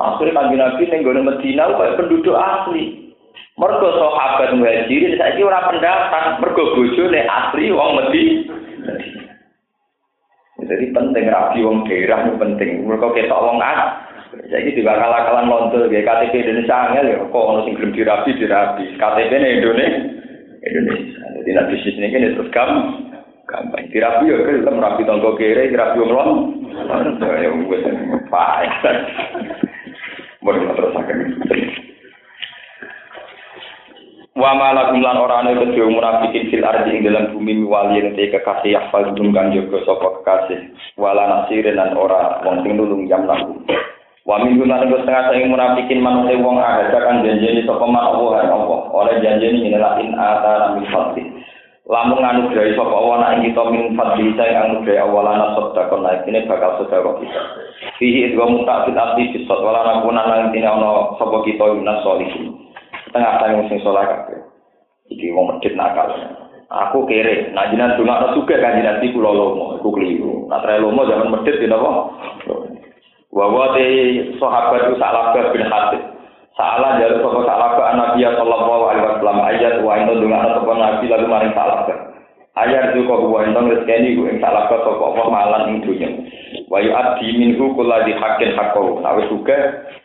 [0.00, 3.12] Akhirnya kan Nabi ning Medina kayak penduduk asli.
[3.56, 8.60] Mergo sahabat muhajirin saiki ora pendatang mergo bojone asli wong Medina
[10.70, 12.84] jadi penting rapi wong daerah penting.
[12.84, 13.58] Mereka kita wong
[14.30, 17.18] Jadi juga kalah kalah lontor, ya KTP Indonesia angel ya.
[17.26, 18.84] Kok ono sing gelem dirapi dirapi.
[18.94, 20.00] KTP nih Indonesia.
[20.62, 21.22] Indonesia.
[21.40, 22.86] Jadi nanti bisnis ini kan terus gampang.
[23.50, 23.82] Gampang.
[23.90, 26.30] Dirapi ya kan kita merapi tonggo kere, dirapi wong lon.
[27.18, 27.82] Ya wes
[28.30, 28.96] payah.
[30.46, 31.18] Boleh terus akan.
[34.40, 38.72] Wa malakum lan ora ana kedhe munafikin fil ardi ing dalam bumi wali te kekasih
[38.78, 43.58] yafal dum kan jaga sapa kekasih wala nasirin lan ora wong sing nulung jam laku.
[44.30, 48.76] Wa min guna ing setengah sing munafikin manute wong ada kan janjeni sapa Allah apa
[48.94, 51.26] oleh janjeni inilah in ata min fadli.
[51.90, 56.78] Lamun nganugrahi sapa Allah nek kita min fadli saya nganugrahi awalana sedekah naik ini bakal
[56.78, 57.42] sedekah kita.
[57.98, 62.54] Fihi idwa mutaqid abdi bisot wala nakuna lan tine ana sapa kita minas solihin.
[63.10, 64.46] Tengah tengah sing sholat kabeh.
[65.10, 66.06] Iki wong medhit nakal.
[66.70, 70.46] Aku kere, nah jinan dunga suka kan jinan pulau lomo, aku keliru.
[70.46, 72.14] Nah terakhir lomo zaman medhit nopo.
[73.30, 73.86] Wawa te
[74.42, 76.02] sahabat itu salah bin Hatib.
[76.58, 81.06] Salah dari sopo salah ke Nabi Sallallahu Alaihi Wasallam ayat wa itu dunga sopo Nabi
[81.06, 81.94] lalu maring salah ke.
[82.58, 86.10] Ayat itu kok gua itu rezeki yang salah ke sopo apa malan ing dunya.
[86.66, 88.98] Wa yu'addi minhu kulladhi haqqin haqqahu.
[88.98, 89.56] Nah wis juga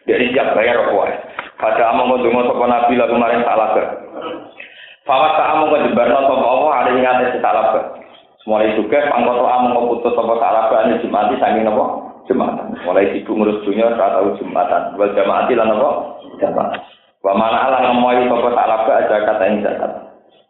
[0.06, 1.18] dari siap bayar apa
[1.58, 3.84] pada among kodungo sopo nabi lalu kemarin salah ke.
[5.10, 7.82] Fawat tak among kodebarno sopo Allah ada yang ngates salah ke.
[8.46, 12.76] Mulai juga pangkoto among putus sopo salah ke ini jumati sangi nopo jumatan.
[12.86, 14.94] Mulai sibuk ngurus dunia saat tahu jumatan.
[14.98, 15.90] Wal jamaati lan nopo
[16.42, 16.82] jamaat.
[17.26, 19.92] Wa mana ala ngemoi sopo salah ke aja kata yang zakat.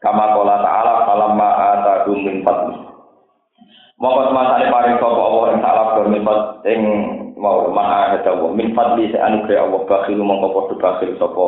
[0.03, 2.76] Kama kola ta'ala falamma atahum min fadli.
[3.95, 6.23] Mongko semasane paring sapa Allah ing salah ke min
[6.68, 6.81] ing
[7.39, 11.45] mau maha ada wa min fadli sa anugerah Allah bakhil mongko padha bakhil sapa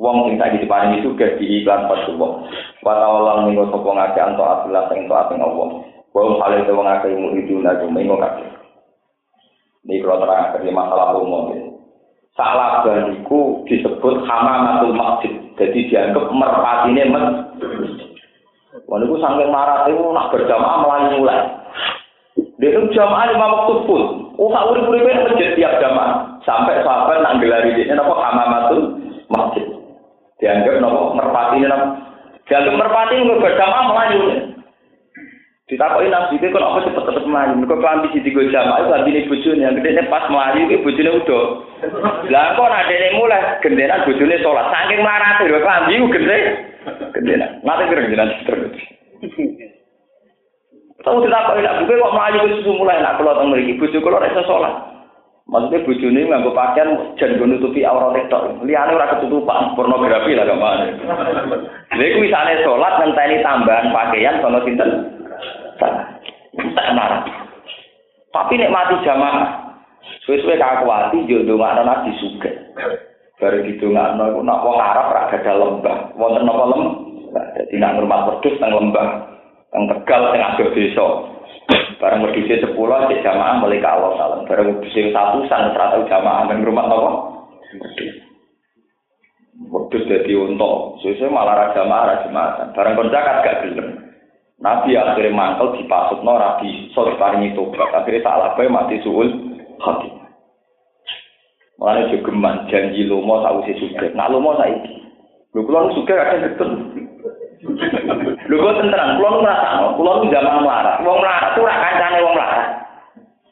[0.00, 2.48] wong sing saiki diparingi sugih di iklan padha wong
[2.80, 5.68] wa ta'ala minggo sapa ngake anto atilah sing taat ing Allah
[6.16, 8.61] wa te wong akeh muridun aku minggo kabeh
[9.86, 11.52] ini kalau terang dari masalah umum
[12.38, 18.12] salah iku disebut hamamatul masjid jadi dianggap merpatine masjid
[18.88, 21.48] Wah, itu sampai marah itu nak berjamaah melayu mulai.
[22.60, 24.04] Dia itu jamaah lima waktu full.
[24.36, 26.40] Oh, sak urip-uripe masjid tiap jamaah.
[26.44, 29.00] Sampai sahabat nak gelari ini napa hamamatul
[29.32, 29.64] masjid.
[30.40, 30.80] Dianggap
[31.16, 31.86] merpati ini napa.
[32.48, 34.20] Dianggap merpati nggak berjamaah melayu.
[35.72, 37.56] Ditakoki nabi itu kok apa cepet-cepet melayu.
[37.56, 41.44] Mereka kelambi di tiga jamaah ini bujun yang gede pas melayu itu bujunnya udah.
[42.28, 44.68] Lah kok ada yang mulai gendenan bujunnya sholat.
[44.68, 46.38] Saking marah tuh kelambi itu gede.
[47.16, 47.64] Gendenan.
[47.64, 48.76] Nanti kira gendenan terus.
[51.08, 54.20] Tahu tidak kok enak buka kok melayu susu mulai nak kalau tentang mereka bujuk kalau
[54.20, 54.74] rasa sholat.
[55.48, 58.40] Maksudnya bujuk ini nggak pakaian jangan nutupi aurat itu.
[58.68, 60.84] Lihatnya orang ketutupan pornografi lah ke mana.
[61.96, 65.21] Jadi misalnya sholat ngenteni tambahan pakaian kalau sinten
[66.92, 67.22] marah.
[68.32, 69.76] Tapi nek mati jamaah,
[70.24, 72.50] suwe-suwe kakuati jodoh nggak nabi suka.
[73.36, 76.94] Baru gitu nggak nol, nak wong Arab rak ada lembah, wonten napa lembah.
[77.32, 79.08] Jadi nak rumah pedus nang lembah.
[79.72, 81.06] Yang tegal sing adoh desa.
[81.96, 84.40] Barang wedhuse 10 cek jamaah mulai Allah salam.
[84.44, 87.10] Barang wedhuse satu san serata jamaah nang rumah apa?
[89.72, 90.72] Wedhus dadi unta.
[91.00, 92.68] Sesuk malah ra jamaah ra jamaah.
[92.76, 94.11] Barang kon gak gelem.
[94.62, 97.90] Nabi akhirnya mantel dipasutno rabi sore paringi tobat.
[97.90, 99.26] Akhirnya salah bae mati suul
[99.82, 100.06] hati.
[101.82, 104.14] Mulane jogeman janji lomo sausi sugih.
[104.14, 105.02] Nak lomo saiki.
[105.50, 106.70] Lho kula sugih kadang betul.
[108.46, 110.96] Lho kok tenteran, kula ngrasakno, kula zaman melarat.
[111.02, 112.66] Wong melarat ora kancane wong melarat.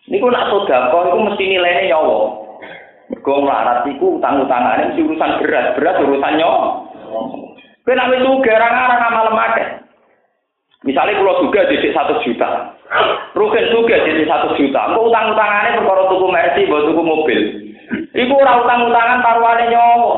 [0.06, 2.18] Niku nak sedekah iku mesti nilainya nyawa.
[3.10, 6.86] Mergo melarat iku utang-utangane urusan berat, berat urusan nyawa.
[7.82, 9.26] Kowe nek wis sugih ora ngarang amal.
[10.80, 12.72] Misalnya kalau juga jadi satu juta,
[13.36, 14.80] Rugen juga jadi satu juta.
[14.90, 17.40] Engkau utang-utangannya perkara tuku mercy, buat tuku mobil.
[18.16, 20.12] Iku ora utang-utangan taruhannya nyawa.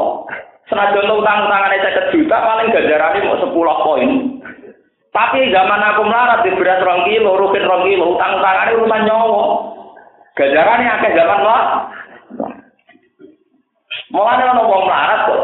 [0.70, 3.52] Senajan utang-utangane 50 juta paling ganjarane mau 10
[3.84, 4.10] poin.
[5.12, 9.42] Tapi zaman aku melarat di beras rong kilo, rukin rong kilo, utang-utangane urusan nyawa.
[10.32, 11.62] Ganjarane akeh zaman lah.
[14.12, 15.42] Mulane ana wong melarat kok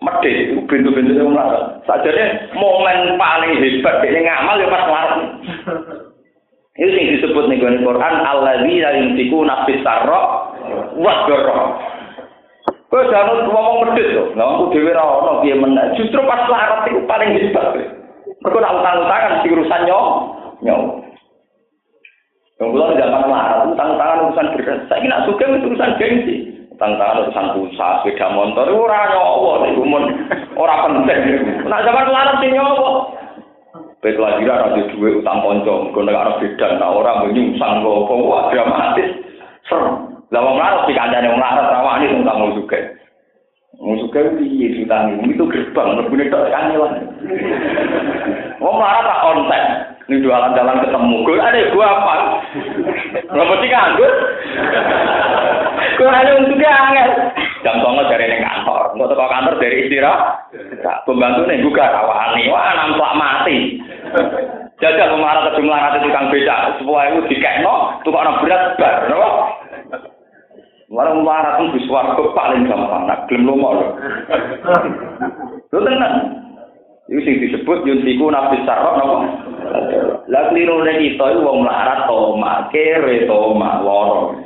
[0.00, 1.84] medhit itu bintu-bintu sing melarat.
[1.84, 5.20] Sajane momen paling hebat dene ngamal ya pas melarat.
[6.78, 10.20] Itu yang disebut nih Quran alladzina yunfikuna fis sarra
[10.96, 11.60] wa dharra.
[12.88, 14.16] Kowe jangan ngomong medhit.
[14.32, 15.92] Lah aku dhewe ora ono piye meneh.
[16.00, 17.76] Justru pas larat itu paling hebat.
[18.40, 20.08] Mergo nak utang-utangan di urusan nyawa.
[20.64, 20.86] Nyawa.
[22.58, 24.80] Yang belum zaman larat, utang-utangan urusan beras.
[24.88, 26.57] Saya kira suka urusan gengsi.
[26.78, 30.04] tentara urusan pulsa, sepeda motor, ora nyowo niku mun
[30.54, 32.88] ora penting nih, nak zaman kelarat sih nyowo.
[33.98, 38.14] Pek lagi lah, nanti utang ponco, mungkin nek arep bedan nah orang ini usang gopo,
[38.30, 39.10] wah dramatis,
[39.66, 40.22] serem.
[40.30, 42.66] Lama kelarat sih, kandang yang kelarat, rawa ini tentang musuh
[43.78, 47.10] Musuh kayu di Yesus tangi, itu gerbang, berbunyi tak kanyalan.
[48.58, 49.64] Ngomong lah, tak konten.
[50.08, 51.16] Ini jualan jalan ketemu.
[51.20, 52.14] Gue ada gue apa?
[53.28, 54.12] Gak mesti nganggur.
[56.00, 57.08] Gue hanya untuk angel.
[57.60, 58.96] Jam songo dari ini kantor.
[58.96, 60.48] Nggak tahu kantor dari istirahat.
[61.04, 62.48] Pembantu nih juga rawani.
[62.48, 63.56] Wah, nampak mati.
[64.80, 66.56] Jajal memarah ke jumlah rata tukang beca.
[66.80, 68.00] Sebuah itu dikekno.
[68.06, 69.04] Tukang berat bar.
[69.04, 69.30] Kenapa?
[70.88, 73.86] Orang melarat itu suarga paling gampang, nak gelem lomo lho.
[75.68, 76.12] Lho tenan.
[77.08, 79.16] Iku sing disebut yuntiku nafis sarok napa?
[80.28, 84.36] Lah kliru nek kita iku wong melarat to mak kere to mak loro.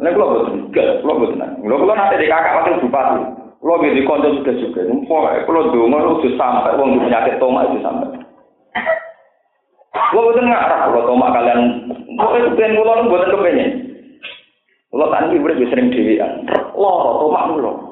[0.00, 1.44] Nek kula boten gak, kula boten.
[1.60, 3.20] Kula kula nate di kakak wakil bupati.
[3.60, 4.80] Kula nggih di kanca juga juga.
[5.04, 8.08] Pokoke kula donga lu sampai wong penyakit tomak itu sampai.
[9.92, 11.60] Kula boten ngarah kula tomak kalian.
[12.16, 13.70] Pokoke kepen kula boten kepengen.
[14.90, 17.89] Kalau tadi udah sering dewean, loro tomak mulu.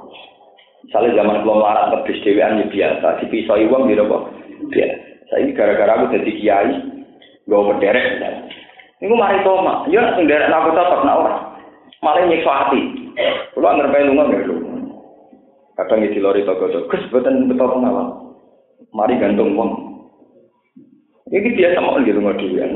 [0.87, 4.23] Misalnya zaman belum larat tebis dewean ya biasa, dipisoi uang gitu kok.
[4.71, 5.35] Biasa.
[5.53, 6.73] Gara-gara aku jadi kiai,
[7.45, 8.07] gue berderek.
[8.99, 11.43] Ini mari tomak, ya sing derek aku tetap nak orang.
[12.03, 12.83] Malah nyiksa hati.
[13.55, 14.57] Kalau ngerpai lunga nggak lu.
[15.79, 18.07] Kadang di lori toko toko, kes betul betul pengawal.
[18.91, 19.71] Mari gantung uang.
[21.31, 22.75] Ini biasa mau gitu nggak dewean.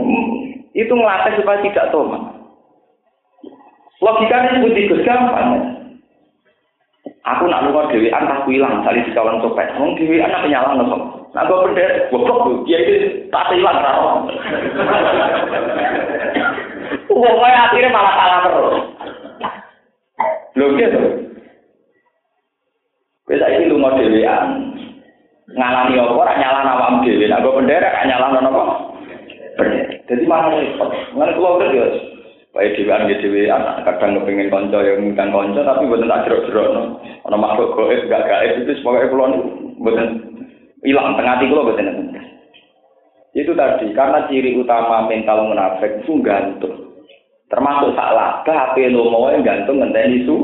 [0.74, 2.22] Itu ngelatih supaya tidak tomak.
[4.02, 5.81] Logikanya seperti Gus gampang.
[7.22, 9.70] Aku nak luar dewi anak aku hilang dari di kawan copet.
[9.78, 11.22] Wong dewi anak penyalah nopo.
[11.30, 12.56] Nah gue berderet, goblok tuh.
[12.66, 14.26] Dia itu tak hilang rawon.
[17.14, 18.76] Wong akhirnya malah salah terus.
[20.58, 21.00] Lho gitu.
[23.30, 24.74] Bisa ini lu mau dewean.
[25.54, 27.30] Ngalami apa ora nyalah awakmu dhewe.
[27.30, 28.62] Nek gue penderek nyala napa?
[30.10, 30.90] Jadi malah repot.
[31.14, 31.70] Ngene kula udah
[32.52, 36.68] ya Baik dewan di dewan, kadang kepingin konco yang ngundang konco, tapi buatan tak jerok-jerok.
[36.68, 36.82] No.
[37.24, 39.32] Ada makhluk goib, gak gaib, itu sebagai pulau
[39.80, 40.20] buatan
[40.84, 42.12] hilang tengah hati pulau buatan
[43.32, 46.92] Itu tadi, karena ciri utama mental munafik itu gantung.
[47.48, 50.36] Termasuk salah, ke HP mau yang gantung ngenteni su,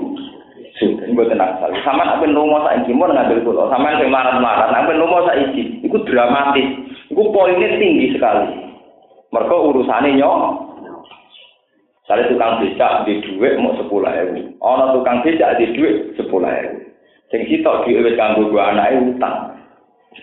[1.12, 1.68] buatan asal.
[1.85, 5.44] Sama nak ben rumah saya mau ngambil pulau, sama yang marah-marah, nak ben rumah saya
[5.44, 6.68] izin, itu dramatis,
[7.12, 8.64] itu poinnya tinggi sekali.
[9.28, 10.68] Mereka urusannya nyok,
[12.09, 14.56] Misalnya tukang becak di duit mau sepuluh ribu.
[14.64, 16.89] Ono tukang becak di duit sepuluh ribu.
[17.28, 19.60] Sing sitok di duit kanggo dua anak utang.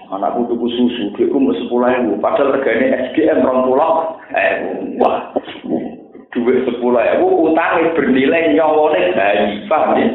[0.09, 2.17] Anakku tuku susu, duitku mau sepuluh ribu.
[2.17, 4.17] Padahal regane SGM rong pulau.
[4.33, 4.53] Eh,
[4.97, 5.29] wah.
[6.33, 9.69] Duit sepuluh ribu, utangnya bernilai nyawone bayi.
[9.69, 10.09] Paham ya?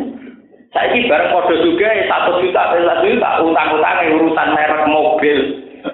[0.75, 5.39] Saiki bareng kode juga satu juta, satu juta, utang-utangnya urusan merek mobil.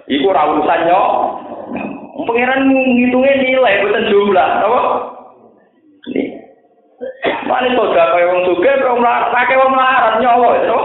[0.09, 1.09] Iku ora urusan nyok.
[2.25, 4.81] Pengiran ngitungnya nilai, bukan jumlah, apa?
[7.47, 10.81] Mane soda kaya wong sugih wong melarat, akeh wong melarat nyawa itu.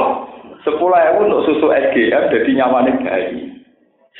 [0.61, 3.49] Sepuluh ewu untuk susu SGM jadi nyawane bayi.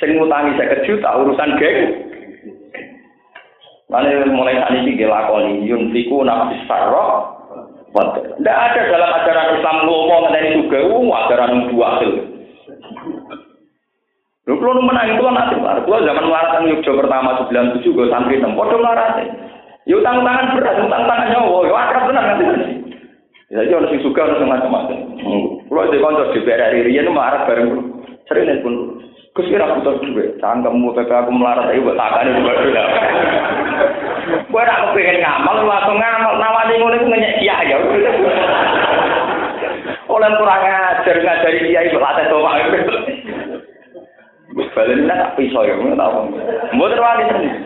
[0.02, 1.78] Sing ngutangi saya juta urusan geng.
[3.92, 7.38] Mane mulai saat ini dilakoni yunfiku nafsi sarro.
[7.92, 12.12] Tidak ada dalam ajaran Islam ngomong mengenai juga, ajaran dua hasil.
[14.48, 17.30] Lu kalau menang itu kan nanti, kalau zaman melarat yang Yogyakarta pertama
[17.78, 19.22] 97 gue santri enam, podo melarat
[19.82, 22.44] Ya utang tangan berat, utang tangan nyawa, ya akrab tenan nanti.
[23.50, 24.98] Ya jadi orang sing suka orang macam-macam.
[25.66, 27.68] Kalau di kantor di PRRI Rian marah bareng
[28.30, 28.74] sering nih pun.
[29.32, 32.84] Gus kira butuh duit, cangkemmu PP aku melarat ayo buat takane juga dulu.
[34.52, 37.80] Gue nak pengen ngamal, langsung ngamal, nawani ngono iku ngenyek kiai ya.
[40.12, 42.60] Oleh kurang ajar ngajari kiai berlatih tomak.
[44.76, 46.28] Balen tak pisau ya, tahu.
[46.76, 47.56] Mau terwali sendiri.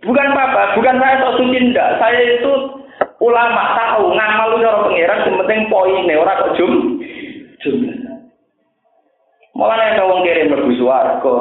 [0.00, 2.00] Bukan apa, bukan saya sok suci ndak.
[2.00, 2.52] Saya itu
[3.20, 6.96] ulama tahu ngamal cara pangeran sing penting poine ora kok jum.
[7.60, 7.76] Jum.
[9.52, 11.36] Malah nek wong kirim mlebu swarga.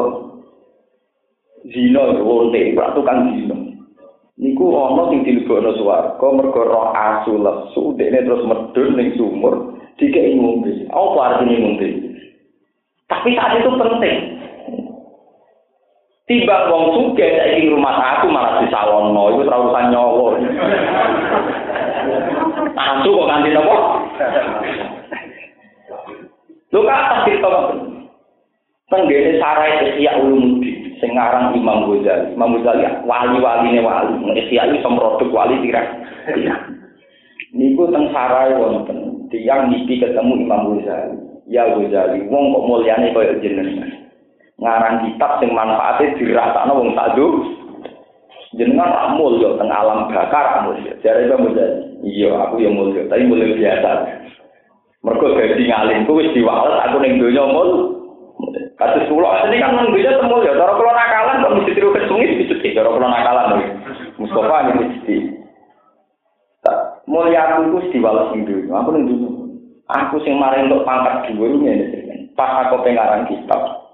[1.71, 3.55] Zina wonte, ora tukang zina.
[4.39, 10.35] Niku ana sing dilebokno swarga mergo roh asu lesu dekne terus medun ning sumur dikek
[10.35, 10.83] ngombe.
[10.91, 11.87] Apa artine ngombe?
[13.07, 14.38] Tapi saat itu penting.
[16.29, 20.29] Timbang wong suge saiki rumah aku malah disalono, iku ora urusan nyawa.
[22.77, 23.77] Asu kok kanthi napa?
[26.69, 27.49] Lho kata kita
[28.93, 32.37] tenggene sarai Ihya Ulumuddin sing aran Imam Ghazali.
[32.37, 35.81] Imam Ghazali wali-waline wali, Ihya iki semrodok wali kira.
[37.57, 41.17] Niku teng sarai wonten tiyang niki ketemu Imam Ghazali.
[41.49, 43.98] Ya Ghazali, wong kok mulyane kaya jenengan.
[44.59, 47.27] Ngarang kitab sing manfaate dirasakno wong sadu.
[48.57, 51.65] Jenengan rak mulya teng alam bakar mulya jare iku mulya
[52.01, 53.91] iya aku yang mulya tapi mulya biasa.
[55.05, 57.69] Mergo dadi ngalim ku wis diwales aku ning donya mul.
[58.79, 62.41] Kados kula asli kan nang donya temu ya cara kula nakalan kok mesti tiru kesungi
[62.41, 63.61] mesti cara kula nakalan
[64.17, 65.15] Mustafa ini mesti.
[67.05, 69.29] Mulya aku ku diwales ning donya aku ning donya.
[69.89, 73.88] Aku sing maring untuk pangkat dhuwur ngene pas aku pengarang kitab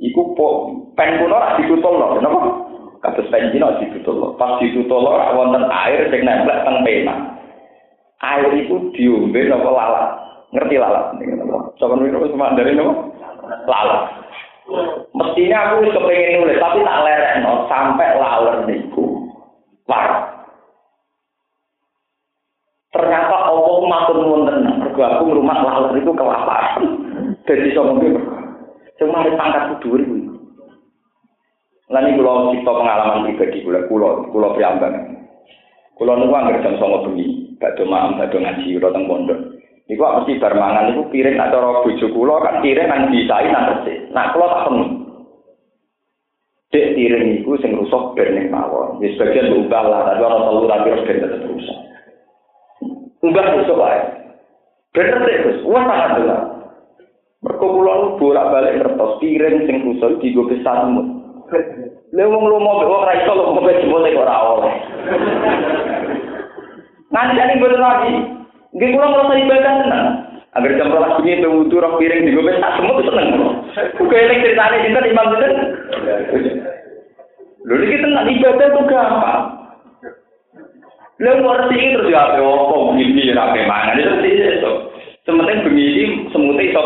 [0.00, 0.48] iku po
[0.96, 2.40] pen kuno rak ditutul lho kenapa?
[3.04, 7.14] Kados pen dino lho pas ditutul lho wonten air sing nempel teng pena.
[8.20, 10.08] Air itu diombe napa lalat?
[10.56, 11.04] Ngerti lalat?
[11.20, 11.72] Ning napa?
[11.76, 12.92] Coba niku cuma dari napa?
[13.68, 14.02] Lalat.
[15.16, 19.04] Mestinya aku wis kepengin nulis tapi tak lerekno sampai laler niku.
[19.84, 20.32] War.
[22.90, 26.82] Ternyata Allah matur nuwun tenan mergo aku rumah laler itu kelaparan.
[27.48, 27.98] Dadi sopo
[29.00, 30.16] Cuma ada pangkat kudur itu.
[31.88, 35.24] Lalu kalau kita pengalaman pribadi kula kula kula priambangan.
[35.96, 39.40] Kula niku anggere jam 09.00 bengi, badhe maam badhe ngaji ora teng pondok.
[39.88, 43.64] Niku mesti bar mangan niku piring nak cara bojo kula kan piring nang disai nang
[43.74, 43.98] resik.
[44.12, 44.90] Nak kula tak penuh.
[46.70, 49.00] Dek piring niku sing rusak ben mawon.
[49.00, 51.42] Wis bagian ubah lah, tapi ana telu tapi terus ben tetep.
[53.24, 54.00] Ubah rusak wae.
[54.94, 56.59] Bener terus, wah sangat jelas.
[57.40, 61.08] Mergo kula bolak-balik ngertos piring sing rusak digo besar semut.
[62.12, 64.74] Lha wong lomo mek ora iso lomo jebol kok ora oleh.
[67.08, 68.12] Jadi bener lagi.
[68.76, 70.06] Nggih kula ngerasa ibadah tenan.
[70.52, 73.28] Agar jam rolas bunyi itu roh piring digo besar semut itu seneng.
[73.96, 75.52] Kuwi elek ceritane dinten imam dinten.
[77.64, 79.42] Lho iki tenan ibadah tuh gampang.
[81.24, 84.72] Lha ngerti terus ya opo begini ya rapi mangan itu itu.
[85.24, 85.88] Sementing bengi
[86.32, 86.80] semutnya iso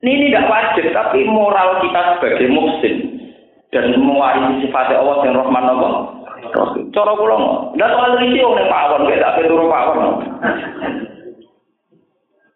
[0.00, 3.20] Ini tidak wajib, tapi moral kita sebagai muslim
[3.68, 5.92] dan mewarisi sifat Allah yang Rahman Allah.
[6.90, 7.36] Cara kula
[7.76, 10.08] dan soal ini orang pawon, kita tapi turun pawon.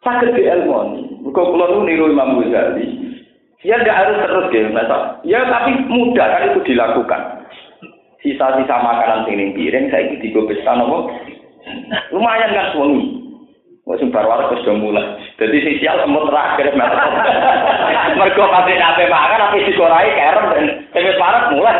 [0.00, 0.80] Sakit di ilmu,
[1.36, 3.04] kok kula nu niru Imam Ghazali.
[3.64, 4.96] Ya tidak harus terus ya, masa.
[5.24, 7.48] Ya tapi mudah kan itu dilakukan.
[8.20, 11.08] Sisa-sisa makanan sing piring saya iki digo pesta napa?
[12.12, 13.24] Lumayan kan suami.
[13.88, 15.23] Wes bar waras wis mulai.
[15.34, 16.70] Dadi sing sial semut terakhir.
[18.14, 20.46] Mergo pati nate makan apa dikorai kerem
[20.94, 21.74] dan wis parah mulai.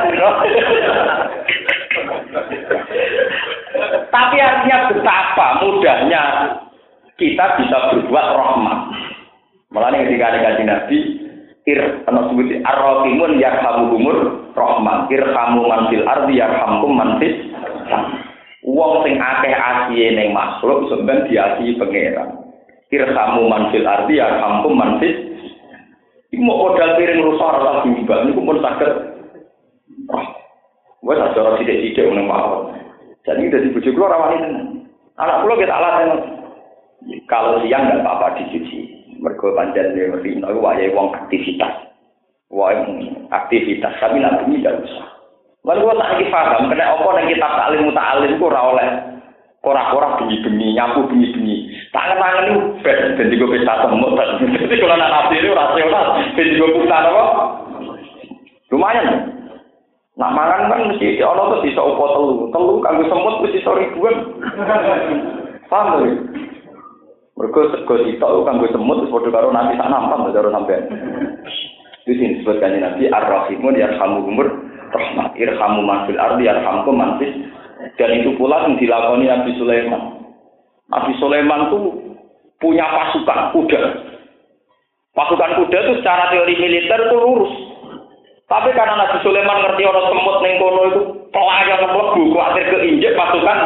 [4.11, 6.23] Tapi artinya betapa mudahnya
[7.15, 8.79] kita bisa berbuat rahmat.
[9.71, 10.99] Mulane ketika ada kaji Nabi,
[11.67, 14.19] ir ana sebut ar-rahimun yarhamuhumur
[14.55, 17.35] rahman irhamu man fil ardi yarhamkum man fis
[18.65, 22.44] Wong sing akeh asihe ning makhluk sampeyan diasihi pangeran.
[22.95, 25.17] Irhamu man fil ardi ya kampung man fis.
[26.31, 28.93] Iku mau modal piring rusak ora bimbang niku pun saged.
[31.05, 32.75] Wes acara sithik-sithik nang mawon.
[33.27, 34.67] Jadi dari kula ora wani tenan.
[35.19, 36.09] Anak kula kita alasan
[37.31, 39.05] kalau siang nggak apa-apa dicuci.
[39.21, 41.93] Mergo pancen rino wayahe wong aktivitas.
[42.53, 42.71] Wah,
[43.35, 45.15] aktivitas tapi nak tidak usah.
[45.65, 48.89] Lalu gua tak lagi paham, kena apa nang kitab taklim muta'alim ku ora oleh
[49.65, 51.57] ora-ora bengi-bengi, nyapu bengi-bengi.
[51.95, 54.19] Tangan-tangan itu ben ben digo pesta semut.
[54.67, 56.05] Jadi kalau nak nafsi itu rasional,
[56.35, 57.25] ben digo pesta apa?
[58.75, 59.09] Lumayan.
[60.19, 62.35] Nak mangan kan mesti ono tuh bisa opo telu.
[62.51, 64.15] Telu kanggo semut mesti iso ribuan.
[65.71, 66.13] Paham ya?
[67.35, 70.83] Mergo sego sitok kanggo semut wis padha karo nanti tak nampak karo sampean.
[72.05, 74.51] Di sini disebutkan Nabi Ar-Rahimun ya kamu umur
[74.93, 77.17] rahmat irhamu man fil ardi yarhamkum man
[77.97, 80.24] dan itu pula yang dilakoni Nabi Sulaiman.
[80.93, 81.79] Nabi Sulaiman itu
[82.61, 83.83] punya pasukan kuda.
[85.15, 87.53] Pasukan kuda itu secara teori militer itu lurus.
[88.45, 91.01] Tapi karena Nabi Sulaiman ngerti orang semut neng kono itu
[91.33, 93.59] pelayan mlebu khawatir keinjek pasukan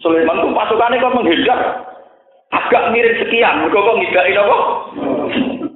[0.00, 1.60] Sulaiman itu pasukannya kok menghindar.
[2.50, 4.58] Agak mirip sekian, mereka kok ngidain apa?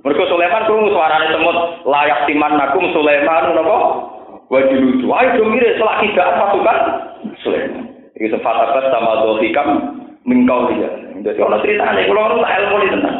[0.02, 3.78] Mereka Sulaiman tuh suaranya semut layak timan nakum Sulaiman apa?
[4.52, 5.06] wajib lucu.
[5.08, 6.78] Ayo dong mirip selak tidak pasukan
[7.42, 7.82] Sulaiman.
[8.14, 9.68] Ini sefatabat sama dohikam
[10.24, 10.90] mingkau dia.
[11.24, 13.18] Jadi orang cerita nih, kalau orang ilmu ini tenang.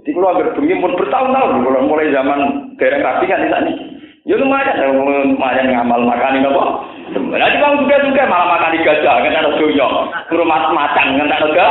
[0.00, 2.40] Jadi kalau agar bengi pun bertahun-tahun, kalau mulai zaman
[2.76, 3.72] daerah kasih kan di sana.
[4.24, 6.64] Ya lumayan, ya, lumayan ngamal makani napa?
[7.12, 9.88] Nanti juga juga malah makan di gajah, kan ada dunia.
[10.32, 11.66] Rumah macan, kan ada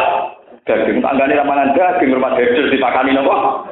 [0.62, 1.02] daging.
[1.02, 3.66] Tanggane ramalan daging, rumah dedel dipakani napa?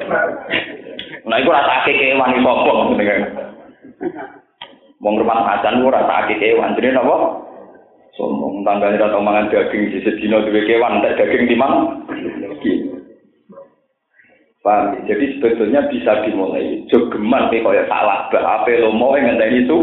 [1.22, 2.78] Nah itu rasa kekewan di sopong.
[5.02, 6.74] Wong rumah macan itu rasa kekewan.
[6.74, 7.16] Jadi napa?
[8.12, 12.04] Sombong tanggane rata mangan daging di sedina duwe kewan, tak daging timang.
[14.62, 14.94] Paham?
[15.10, 16.86] Jadi sebetulnya bisa dimulai.
[16.86, 18.30] Jogeman nih kaya salah.
[18.30, 19.78] Apa lo mau yang ngenteni itu?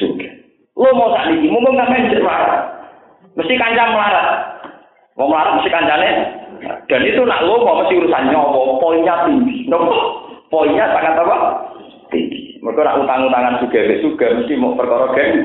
[0.00, 0.28] Suge.
[0.72, 2.64] Lo mau tak niki, mau nggak main marah.
[3.36, 4.28] Mesti kancam melarat.
[5.20, 6.10] Mau melarat mesti kancane.
[6.88, 8.80] Dan itu nak lo mau mesti urusan nyowo.
[8.80, 9.68] Poinnya tinggi.
[9.68, 9.92] Nopo?
[10.48, 11.36] Poinnya sangat apa?
[12.08, 12.56] Tinggi.
[12.64, 15.12] Mereka nak utang-utangan suge, suge mesti mau perkara.
[15.12, 15.44] Geng.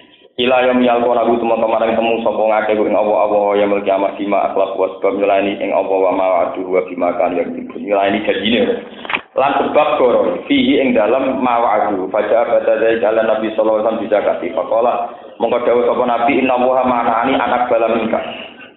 [0.41, 4.17] Ila yom yalko nabu temu kemarin temu sopo ngake ing Allah Allah yang memiliki amat
[4.17, 8.25] bima akhlak wa sebab nyelani ing Allah wa ma aduh wa bima kan yang nyelani
[8.25, 8.81] jadine.
[9.37, 13.85] Lan sebab koro fihi ing dalam ma wa'adu faja abada dari jalan Nabi sallallahu alaihi
[13.85, 14.93] wasallam bisa kasih fakola
[15.37, 18.19] mongko dawuh sapa Nabi inna wa ma'ani anak bala minka.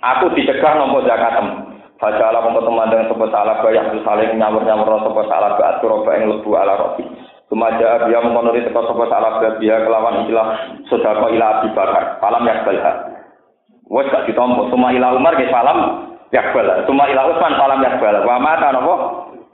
[0.05, 1.49] Aku dicegah nopo zakatem.
[1.97, 6.51] Faja ala mongko temandang sapa salah bayak saling nyamur-nyamur sapa salah ba atur ing lebu
[6.61, 7.24] ala roti.
[7.53, 12.17] Sumaja dia mengonori teko sapa salah dia kelawan ilah sedekah ilah Abi Bakar.
[12.19, 12.93] Falam yakbalha.
[13.93, 14.73] Wes gak ditompo.
[14.73, 16.89] Suma ilah Umar ke falam yakbal.
[16.89, 18.25] Suma ilah Utsman falam yakbal.
[18.25, 18.95] Wa mata napa?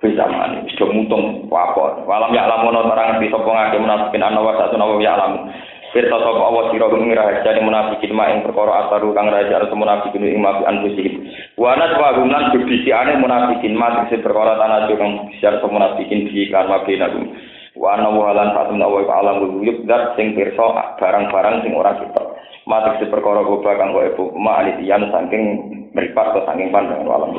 [0.00, 0.64] Bisa mani.
[0.78, 2.06] Sudah mutung wapot.
[2.06, 5.50] Falam yaklamono terang di sapa ngake munafikin ana wa satu nawa yaklamu.
[5.90, 10.22] Firta sapa Allah sira ngira hajane munafikin mak ing perkara asaru kang raja arep munafikin
[10.22, 11.26] ing mafi anfusihim.
[11.58, 17.34] Wa naswa gumlan bibisiane munafikin mak sing perkara tanah kang siar munafikin di karma binagum.
[17.78, 22.22] Wa ana wa lan fatum wa alam wuyub dat sing pirsa barang-barang sing ora kita
[22.66, 25.44] matik se perkara goba kang kok ibu ma alisian saking
[25.94, 27.30] mripat saking pandang alam